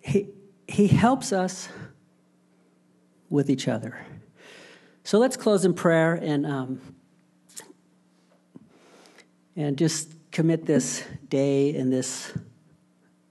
he, 0.00 0.28
he 0.68 0.86
helps 0.86 1.32
us 1.32 1.68
with 3.28 3.50
each 3.50 3.66
other. 3.66 4.06
So 5.02 5.18
let's 5.18 5.36
close 5.36 5.64
in 5.64 5.74
prayer 5.74 6.14
and, 6.14 6.46
um, 6.46 6.80
and 9.56 9.76
just 9.76 10.14
commit 10.32 10.66
this 10.66 11.04
day 11.28 11.74
and 11.74 11.92
this 11.92 12.32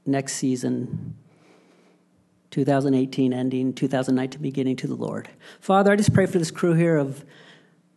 next 0.06 0.34
season 0.34 1.16
2018 2.52 3.34
ending, 3.34 3.74
2019 3.74 4.42
beginning 4.42 4.76
to 4.78 4.88
the 4.88 4.96
Lord. 4.96 5.30
Father, 5.60 5.92
I 5.92 5.96
just 5.96 6.14
pray 6.14 6.26
for 6.26 6.40
this 6.40 6.50
crew 6.50 6.74
here 6.74 6.98
of 6.98 7.24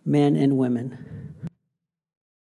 men 0.04 0.36
and 0.36 0.58
women. 0.58 1.29